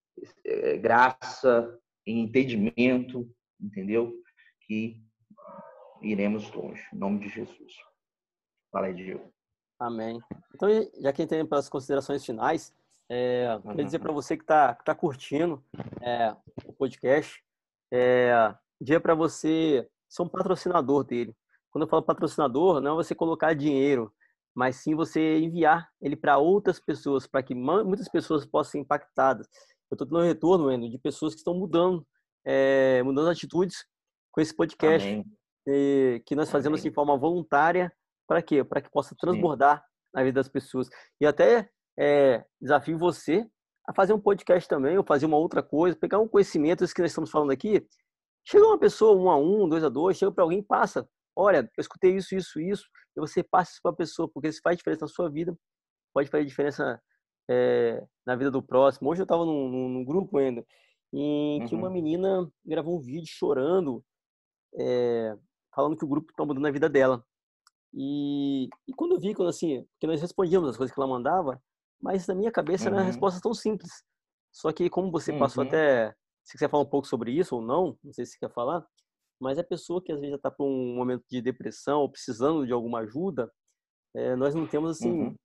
é, 0.45 0.77
graça, 0.77 1.79
em 2.05 2.21
entendimento, 2.21 3.29
entendeu? 3.59 4.13
Que 4.61 5.01
iremos 6.01 6.51
longe. 6.51 6.83
Em 6.93 6.97
nome 6.97 7.19
de 7.19 7.29
Jesus. 7.29 7.73
Fala 8.71 8.87
aí, 8.87 8.93
Diego. 8.93 9.31
Amém. 9.79 10.19
Então, 10.53 10.69
já 10.99 11.13
que 11.13 11.25
tem 11.27 11.45
para 11.45 11.59
as 11.59 11.69
considerações 11.69 12.25
finais, 12.25 12.73
é, 13.09 13.55
uhum. 13.55 13.71
queria 13.71 13.85
dizer 13.85 13.99
para 13.99 14.11
você 14.11 14.35
que 14.35 14.43
está 14.43 14.73
tá 14.73 14.93
curtindo 14.95 15.63
é, 16.01 16.35
o 16.65 16.73
podcast, 16.73 17.41
é, 17.91 18.53
dia 18.81 18.99
para 18.99 19.15
você 19.15 19.87
ser 20.09 20.23
um 20.23 20.29
patrocinador 20.29 21.03
dele. 21.03 21.35
Quando 21.69 21.83
eu 21.83 21.89
falo 21.89 22.03
patrocinador, 22.03 22.81
não 22.81 22.93
é 22.93 22.95
você 22.95 23.13
colocar 23.13 23.53
dinheiro, 23.53 24.11
mas 24.53 24.77
sim 24.77 24.95
você 24.95 25.39
enviar 25.39 25.89
ele 26.01 26.15
para 26.15 26.37
outras 26.37 26.79
pessoas, 26.79 27.27
para 27.27 27.43
que 27.43 27.53
muitas 27.53 28.09
pessoas 28.09 28.45
possam 28.45 28.71
ser 28.71 28.79
impactadas. 28.79 29.47
Eu 29.89 29.95
estou 29.95 30.07
tendo 30.07 30.19
um 30.19 30.23
retorno, 30.23 30.71
Endo, 30.71 30.89
de 30.89 30.97
pessoas 30.97 31.33
que 31.33 31.39
estão 31.39 31.53
mudando, 31.53 32.05
é, 32.45 33.01
mudando 33.03 33.29
atitudes 33.29 33.85
com 34.31 34.41
esse 34.41 34.55
podcast, 34.55 35.23
e, 35.67 36.21
que 36.25 36.35
nós 36.35 36.49
fazemos 36.49 36.79
Amém. 36.79 36.89
de 36.89 36.95
forma 36.95 37.17
voluntária, 37.17 37.91
para 38.27 38.41
quê? 38.41 38.63
Para 38.63 38.81
que 38.81 38.89
possa 38.89 39.15
transbordar 39.17 39.79
sim. 39.79 39.83
na 40.13 40.23
vida 40.23 40.35
das 40.35 40.49
pessoas. 40.49 40.89
E 41.19 41.25
até 41.25 41.69
é, 41.97 42.45
desafio 42.61 42.97
você 42.97 43.49
a 43.87 43.93
fazer 43.93 44.13
um 44.13 44.19
podcast 44.19 44.67
também, 44.67 44.97
ou 44.97 45.03
fazer 45.03 45.25
uma 45.25 45.37
outra 45.37 45.63
coisa, 45.63 45.97
pegar 45.97 46.19
um 46.19 46.27
conhecimento, 46.27 46.83
isso 46.83 46.93
que 46.93 47.01
nós 47.01 47.11
estamos 47.11 47.31
falando 47.31 47.51
aqui. 47.51 47.87
Chega 48.45 48.65
uma 48.65 48.77
pessoa, 48.77 49.15
um 49.15 49.29
a 49.29 49.37
um, 49.37 49.67
dois 49.67 49.83
a 49.83 49.89
dois, 49.89 50.17
chega 50.17 50.31
para 50.31 50.43
alguém 50.43 50.61
passa. 50.61 51.07
Olha, 51.35 51.59
eu 51.59 51.81
escutei 51.81 52.15
isso, 52.15 52.35
isso, 52.35 52.59
isso, 52.59 52.85
e 53.15 53.19
você 53.19 53.43
passa 53.43 53.71
isso 53.71 53.79
para 53.81 53.91
a 53.91 53.95
pessoa, 53.95 54.29
porque 54.29 54.49
isso 54.49 54.59
faz 54.61 54.77
diferença 54.77 55.05
na 55.05 55.09
sua 55.09 55.29
vida, 55.29 55.57
pode 56.13 56.29
fazer 56.29 56.45
diferença 56.45 57.01
é, 57.49 58.03
na 58.25 58.35
vida 58.35 58.51
do 58.51 58.61
próximo. 58.61 59.09
Hoje 59.09 59.21
eu 59.21 59.25
estava 59.25 59.45
num, 59.45 59.89
num, 59.89 60.05
grupo 60.05 60.37
ainda, 60.37 60.65
em 61.13 61.65
que 61.65 61.75
uma 61.75 61.87
uhum. 61.87 61.93
menina 61.93 62.51
gravou 62.65 62.97
um 62.97 63.01
vídeo 63.01 63.27
chorando, 63.27 64.03
é, 64.75 65.35
falando 65.73 65.97
que 65.97 66.05
o 66.05 66.07
grupo 66.07 66.31
está 66.31 66.45
mudando 66.45 66.65
a 66.65 66.71
vida 66.71 66.89
dela. 66.89 67.23
E, 67.93 68.67
e 68.87 68.93
quando 68.95 69.15
eu 69.15 69.19
vi, 69.19 69.33
quando 69.33 69.49
assim, 69.49 69.85
que 69.99 70.07
nós 70.07 70.21
respondíamos 70.21 70.69
as 70.69 70.77
coisas 70.77 70.93
que 70.93 70.99
ela 70.99 71.09
mandava, 71.09 71.61
mas 72.01 72.27
na 72.27 72.35
minha 72.35 72.51
cabeça 72.51 72.85
uhum. 72.85 72.95
era 72.95 73.03
uma 73.03 73.07
resposta 73.07 73.39
tão 73.41 73.53
simples. 73.53 73.91
Só 74.51 74.71
que 74.71 74.89
como 74.89 75.11
você 75.11 75.31
uhum. 75.31 75.39
passou 75.39 75.63
até, 75.63 76.13
se 76.43 76.53
quiser 76.53 76.69
falar 76.69 76.83
um 76.83 76.89
pouco 76.89 77.07
sobre 77.07 77.31
isso 77.31 77.55
ou 77.55 77.61
não, 77.61 77.97
não 78.03 78.13
sei 78.13 78.25
se 78.25 78.33
você 78.33 78.39
quer 78.39 78.53
falar, 78.53 78.85
mas 79.39 79.57
a 79.57 79.63
pessoa 79.63 80.03
que 80.03 80.11
às 80.11 80.19
vezes 80.19 80.31
já 80.31 80.37
está 80.37 80.51
por 80.51 80.65
um 80.65 80.95
momento 80.95 81.23
de 81.29 81.41
depressão 81.41 82.01
ou 82.01 82.09
precisando 82.09 82.65
de 82.65 82.73
alguma 82.73 82.99
ajuda, 82.99 83.51
é, 84.15 84.35
nós 84.35 84.55
não 84.55 84.67
temos 84.67 84.97
assim 84.97 85.11
uhum. 85.11 85.35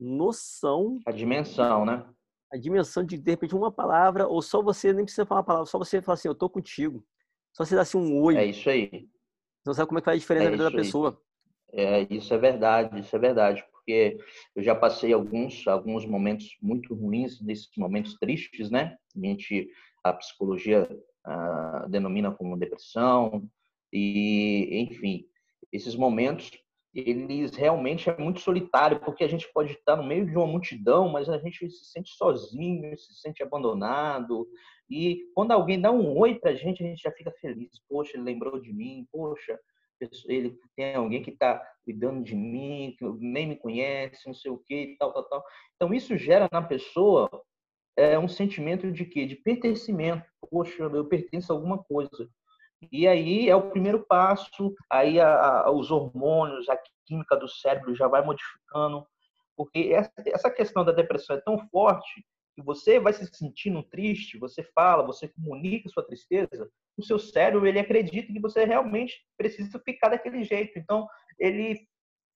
noção. 0.00 0.98
A 1.06 1.12
dimensão, 1.12 1.84
né? 1.84 2.06
A 2.52 2.58
dimensão 2.58 3.04
de 3.04 3.16
de 3.16 3.30
repente 3.30 3.54
uma 3.54 3.72
palavra 3.72 4.28
ou 4.28 4.42
só 4.42 4.62
você 4.62 4.92
nem 4.92 5.04
precisa 5.04 5.24
falar 5.24 5.40
uma 5.40 5.46
palavra, 5.46 5.66
só 5.66 5.78
você 5.78 6.02
falar 6.02 6.14
assim, 6.14 6.28
eu 6.28 6.34
tô 6.34 6.48
contigo. 6.50 7.04
Só 7.52 7.64
você 7.64 7.74
dar 7.74 7.82
assim 7.82 7.98
um 7.98 8.20
oi. 8.20 8.36
É 8.36 8.44
isso 8.44 8.68
aí. 8.68 8.88
Você 8.90 9.66
não 9.66 9.74
sabe 9.74 9.88
como 9.88 9.98
é 9.98 10.02
que 10.02 10.06
faz 10.06 10.16
a 10.16 10.20
diferença 10.20 10.46
é 10.46 10.50
na 10.50 10.56
vida 10.56 10.70
da 10.70 10.76
pessoa. 10.76 11.20
É, 11.72 12.02
isso 12.14 12.34
é 12.34 12.38
verdade, 12.38 13.00
isso 13.00 13.16
é 13.16 13.18
verdade 13.18 13.64
porque 13.82 14.16
eu 14.54 14.62
já 14.62 14.74
passei 14.74 15.12
alguns 15.12 15.66
alguns 15.66 16.06
momentos 16.06 16.56
muito 16.62 16.94
ruins, 16.94 17.40
desses 17.40 17.68
momentos 17.76 18.14
tristes, 18.18 18.70
né? 18.70 18.96
A 19.16 19.26
gente 19.26 19.68
a 20.04 20.12
psicologia 20.12 20.88
ah, 21.24 21.86
denomina 21.88 22.30
como 22.32 22.56
depressão 22.56 23.48
e 23.92 24.68
enfim, 24.72 25.26
esses 25.72 25.96
momentos 25.96 26.50
eles 26.94 27.54
realmente 27.54 28.10
é 28.10 28.16
muito 28.18 28.40
solitário, 28.40 29.00
porque 29.00 29.24
a 29.24 29.28
gente 29.28 29.50
pode 29.52 29.72
estar 29.72 29.96
no 29.96 30.04
meio 30.04 30.26
de 30.26 30.36
uma 30.36 30.46
multidão, 30.46 31.08
mas 31.08 31.28
a 31.28 31.38
gente 31.38 31.70
se 31.70 31.86
sente 31.86 32.10
sozinho, 32.10 32.96
se 32.98 33.14
sente 33.14 33.42
abandonado. 33.42 34.46
E 34.90 35.24
quando 35.34 35.52
alguém 35.52 35.80
dá 35.80 35.90
um 35.90 36.16
oi 36.18 36.34
para 36.34 36.50
a 36.50 36.54
gente, 36.54 36.84
a 36.84 36.86
gente 36.86 37.02
já 37.02 37.10
fica 37.12 37.32
feliz. 37.40 37.70
Poxa, 37.88 38.16
ele 38.16 38.24
lembrou 38.24 38.60
de 38.60 38.72
mim. 38.72 39.06
Poxa, 39.10 39.58
ele 40.26 40.58
tem 40.76 40.94
alguém 40.94 41.22
que 41.22 41.30
está 41.30 41.62
cuidando 41.84 42.22
de 42.22 42.34
mim, 42.34 42.94
que 42.98 43.04
nem 43.18 43.46
me 43.46 43.56
conhece, 43.56 44.26
não 44.26 44.34
sei 44.34 44.50
o 44.50 44.58
que, 44.58 44.96
tal, 44.98 45.12
tal, 45.12 45.24
tal. 45.24 45.44
Então 45.76 45.94
isso 45.94 46.16
gera 46.16 46.48
na 46.52 46.60
pessoa 46.60 47.30
é, 47.96 48.18
um 48.18 48.28
sentimento 48.28 48.90
de 48.90 49.04
quê? 49.04 49.26
De 49.26 49.36
pertencimento. 49.36 50.24
Poxa, 50.50 50.82
eu 50.82 51.06
pertenço 51.06 51.52
a 51.52 51.56
alguma 51.56 51.82
coisa. 51.82 52.28
E 52.90 53.06
aí 53.06 53.48
é 53.48 53.54
o 53.54 53.70
primeiro 53.70 54.04
passo, 54.06 54.74
aí 54.90 55.20
a, 55.20 55.62
a, 55.64 55.70
os 55.70 55.90
hormônios, 55.90 56.68
a 56.68 56.78
química 57.06 57.36
do 57.36 57.48
cérebro 57.48 57.94
já 57.94 58.08
vai 58.08 58.24
modificando, 58.24 59.06
porque 59.56 59.90
essa, 59.92 60.12
essa 60.26 60.50
questão 60.50 60.84
da 60.84 60.92
depressão 60.92 61.36
é 61.36 61.40
tão 61.40 61.58
forte 61.68 62.24
que 62.54 62.62
você 62.62 62.98
vai 62.98 63.12
se 63.12 63.26
sentindo 63.34 63.82
triste, 63.82 64.38
você 64.38 64.62
fala, 64.74 65.06
você 65.06 65.28
comunica 65.28 65.88
sua 65.88 66.04
tristeza, 66.04 66.70
o 66.96 67.02
seu 67.02 67.18
cérebro 67.18 67.66
ele 67.66 67.78
acredita 67.78 68.32
que 68.32 68.40
você 68.40 68.64
realmente 68.64 69.24
precisa 69.36 69.78
ficar 69.80 70.10
daquele 70.10 70.44
jeito. 70.44 70.78
Então, 70.78 71.06
ele 71.38 71.86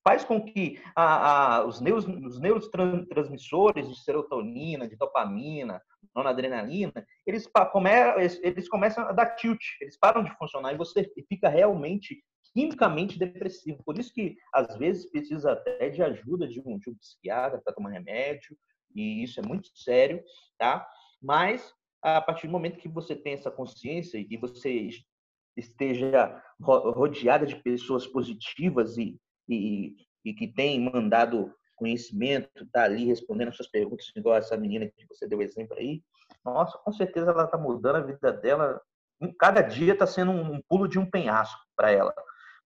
faz 0.06 0.24
com 0.24 0.40
que 0.40 0.80
a, 0.94 1.56
a, 1.56 1.66
os, 1.66 1.80
os 1.80 2.40
neurotransmissores 2.40 3.88
de 3.88 4.00
serotonina, 4.04 4.86
de 4.86 4.94
dopamina, 4.96 5.82
noradrenalina, 6.14 7.04
eles, 7.26 7.48
come, 7.72 7.90
eles 8.40 8.68
começam 8.68 9.04
a 9.04 9.10
dar 9.10 9.34
tilt, 9.34 9.60
eles 9.80 9.98
param 9.98 10.22
de 10.22 10.32
funcionar 10.38 10.72
e 10.72 10.76
você 10.76 11.10
fica 11.28 11.48
realmente 11.48 12.22
quimicamente 12.52 13.18
depressivo. 13.18 13.82
Por 13.84 13.98
isso 13.98 14.12
que, 14.14 14.36
às 14.54 14.78
vezes, 14.78 15.10
precisa 15.10 15.52
até 15.52 15.88
de 15.88 16.00
ajuda 16.00 16.46
de 16.46 16.60
um, 16.60 16.78
de 16.78 16.88
um 16.88 16.94
psiquiatra 16.94 17.60
para 17.60 17.74
tomar 17.74 17.90
remédio, 17.90 18.56
e 18.94 19.24
isso 19.24 19.40
é 19.40 19.42
muito 19.42 19.68
sério, 19.76 20.22
tá? 20.56 20.86
Mas 21.20 21.74
a 22.00 22.20
partir 22.20 22.46
do 22.46 22.52
momento 22.52 22.78
que 22.78 22.88
você 22.88 23.16
tem 23.16 23.32
essa 23.32 23.50
consciência 23.50 24.24
e 24.30 24.36
você 24.36 24.88
esteja 25.56 26.40
rodeada 26.60 27.44
de 27.44 27.56
pessoas 27.56 28.06
positivas 28.06 28.96
e, 28.96 29.18
e, 29.48 29.96
e 30.24 30.34
que 30.34 30.48
têm 30.48 30.80
mandado 30.80 31.54
conhecimento, 31.74 32.66
tá 32.72 32.84
ali 32.84 33.04
respondendo 33.04 33.48
as 33.48 33.56
suas 33.56 33.68
perguntas, 33.68 34.10
igual 34.16 34.36
essa 34.36 34.56
menina 34.56 34.86
que 34.86 35.06
você 35.06 35.26
deu 35.28 35.42
exemplo 35.42 35.76
aí, 35.76 36.02
nossa, 36.44 36.78
com 36.78 36.92
certeza 36.92 37.30
ela 37.30 37.44
está 37.44 37.58
mudando 37.58 37.96
a 37.96 38.00
vida 38.00 38.32
dela. 38.32 38.80
Cada 39.38 39.60
dia 39.60 39.92
está 39.92 40.06
sendo 40.06 40.30
um 40.30 40.60
pulo 40.68 40.88
de 40.88 40.98
um 40.98 41.08
penhasco 41.08 41.60
para 41.74 41.90
ela, 41.90 42.14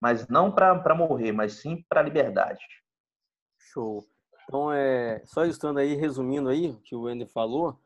mas 0.01 0.29
não 0.29 0.53
para 0.53 0.95
morrer, 0.95 1.33
mas 1.33 1.55
sim 1.55 1.85
para 1.89 2.01
a 2.01 2.05
liberdade. 2.05 2.65
Show. 3.59 4.05
Então, 4.45 4.73
é, 4.73 5.23
só 5.27 5.45
ilustrando 5.45 5.79
aí, 5.79 5.95
resumindo 5.95 6.49
aí, 6.49 6.71
o 6.71 6.81
que 6.81 6.95
o 6.95 7.09
Ender 7.09 7.29
falou, 7.29 7.81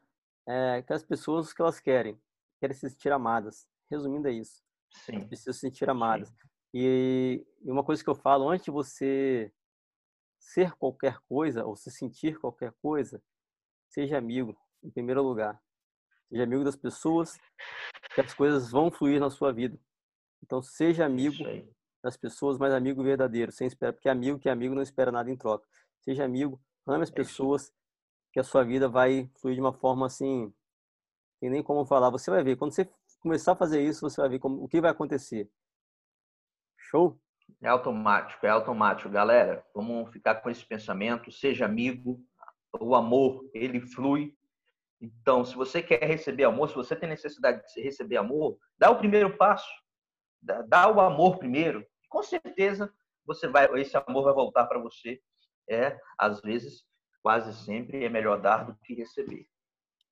é 0.46 0.82
que 0.82 0.92
as 0.92 1.02
pessoas 1.02 1.52
que 1.52 1.60
elas 1.60 1.78
querem, 1.78 2.18
querem 2.58 2.74
se 2.74 2.88
sentir 2.88 3.12
amadas. 3.12 3.68
Resumindo 3.90 4.28
é 4.28 4.32
isso. 4.32 4.62
Sim. 4.90 5.26
Precisam 5.26 5.52
se 5.52 5.60
sentir 5.60 5.90
amadas. 5.90 6.30
E, 6.30 6.34
e 6.74 7.46
uma 7.62 7.84
coisa 7.84 8.02
que 8.02 8.10
eu 8.10 8.14
falo, 8.14 8.48
antes 8.48 8.64
de 8.64 8.70
você 8.70 9.52
ser 10.38 10.72
qualquer 10.72 11.18
coisa 11.28 11.64
ou 11.64 11.76
se 11.76 11.90
sentir 11.90 12.38
qualquer 12.38 12.72
coisa, 12.82 13.22
seja 13.88 14.18
amigo, 14.18 14.56
em 14.82 14.90
primeiro 14.90 15.22
lugar. 15.22 15.58
Seja 16.28 16.42
amigo 16.42 16.64
das 16.64 16.76
pessoas, 16.76 17.38
que 18.14 18.20
as 18.20 18.34
coisas 18.34 18.70
vão 18.70 18.90
fluir 18.90 19.20
na 19.20 19.30
sua 19.30 19.52
vida. 19.52 19.78
Então, 20.42 20.60
seja 20.60 21.06
amigo 21.06 21.44
das 22.02 22.16
pessoas, 22.16 22.58
mas 22.58 22.74
amigo 22.74 23.02
verdadeiro, 23.02 23.50
sem 23.52 23.66
esperar, 23.66 23.92
porque 23.92 24.08
amigo 24.08 24.38
que 24.38 24.48
é 24.48 24.52
amigo 24.52 24.74
não 24.74 24.82
espera 24.82 25.10
nada 25.10 25.30
em 25.30 25.36
troca 25.36 25.66
seja 26.04 26.24
amigo, 26.24 26.60
ame 26.86 27.02
as 27.02 27.10
é 27.10 27.14
pessoas, 27.14 27.72
que 28.32 28.38
a 28.38 28.44
sua 28.44 28.62
vida 28.62 28.88
vai 28.88 29.30
fluir 29.36 29.54
de 29.54 29.60
uma 29.60 29.72
forma 29.72 30.06
assim, 30.06 30.52
tem 31.40 31.50
nem 31.50 31.62
como 31.62 31.86
falar. 31.86 32.10
Você 32.10 32.30
vai 32.30 32.42
ver, 32.42 32.56
quando 32.56 32.72
você 32.72 32.88
começar 33.20 33.52
a 33.52 33.56
fazer 33.56 33.82
isso, 33.82 34.02
você 34.02 34.20
vai 34.20 34.28
ver 34.28 34.38
como, 34.38 34.62
o 34.62 34.68
que 34.68 34.80
vai 34.80 34.90
acontecer. 34.90 35.50
Show? 36.94 37.20
É 37.60 37.68
automático, 37.68 38.46
é 38.46 38.50
automático. 38.50 39.10
Galera, 39.10 39.66
vamos 39.74 40.12
ficar 40.12 40.36
com 40.36 40.48
esse 40.48 40.64
pensamento, 40.64 41.32
seja 41.32 41.64
amigo, 41.64 42.20
o 42.80 42.94
amor, 42.94 43.44
ele 43.52 43.80
flui. 43.80 44.32
Então, 45.00 45.44
se 45.44 45.56
você 45.56 45.82
quer 45.82 46.04
receber 46.04 46.44
amor, 46.44 46.68
se 46.68 46.76
você 46.76 46.94
tem 46.94 47.08
necessidade 47.08 47.62
de 47.74 47.80
receber 47.82 48.16
amor, 48.16 48.56
dá 48.78 48.92
o 48.92 48.98
primeiro 48.98 49.36
passo. 49.36 49.68
Dá, 50.40 50.62
dá 50.62 50.88
o 50.88 51.00
amor 51.00 51.38
primeiro. 51.38 51.84
Com 52.08 52.22
certeza, 52.22 52.92
você 53.26 53.48
vai, 53.48 53.66
esse 53.80 53.96
amor 53.96 54.22
vai 54.22 54.32
voltar 54.32 54.66
para 54.66 54.78
você 54.78 55.20
é, 55.68 55.98
às 56.16 56.40
vezes, 56.42 56.84
quase 57.20 57.52
sempre 57.64 58.04
é 58.04 58.08
melhor 58.08 58.40
dar 58.40 58.66
do 58.66 58.76
que 58.84 58.94
receber. 58.94 59.48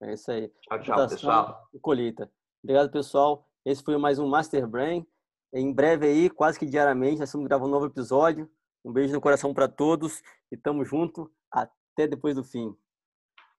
É 0.01 0.13
isso 0.13 0.29
aí. 0.29 0.51
Tchau, 0.63 0.81
tchau, 0.81 1.07
pessoal. 1.07 1.69
colheita. 1.81 2.29
Obrigado, 2.61 2.91
pessoal. 2.91 3.47
Esse 3.63 3.81
foi 3.81 3.97
mais 3.97 4.19
um 4.19 4.27
Master 4.27 4.67
Brain. 4.67 5.07
Em 5.53 5.71
breve 5.71 6.07
aí, 6.07 6.29
quase 6.31 6.57
que 6.57 6.65
diariamente, 6.65 7.19
nós 7.19 7.29
estamos 7.29 7.47
gravando 7.47 7.69
um 7.69 7.73
novo 7.73 7.85
episódio. 7.85 8.49
Um 8.83 8.91
beijo 8.91 9.13
no 9.13 9.21
coração 9.21 9.53
para 9.53 9.67
todos 9.67 10.21
e 10.51 10.57
tamo 10.57 10.83
junto 10.83 11.31
até 11.51 12.07
depois 12.07 12.35
do 12.35 12.43
fim. 12.43 12.75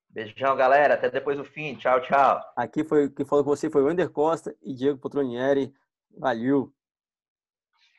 Beijão, 0.09 0.55
galera. 0.57 0.95
Até 0.95 1.09
depois 1.09 1.37
do 1.37 1.45
fim. 1.45 1.75
Tchau, 1.75 2.01
tchau. 2.01 2.41
Aqui 2.55 2.83
foi 2.83 3.09
quem 3.09 3.25
falou 3.25 3.43
com 3.45 3.49
você 3.49 3.69
foi 3.69 3.81
o 3.81 3.89
Ender 3.89 4.09
Costa 4.09 4.53
e 4.61 4.73
Diego 4.73 4.99
Potronieri. 4.99 5.73
Valeu. 6.17 6.73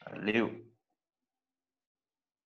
Valeu. 0.04 0.64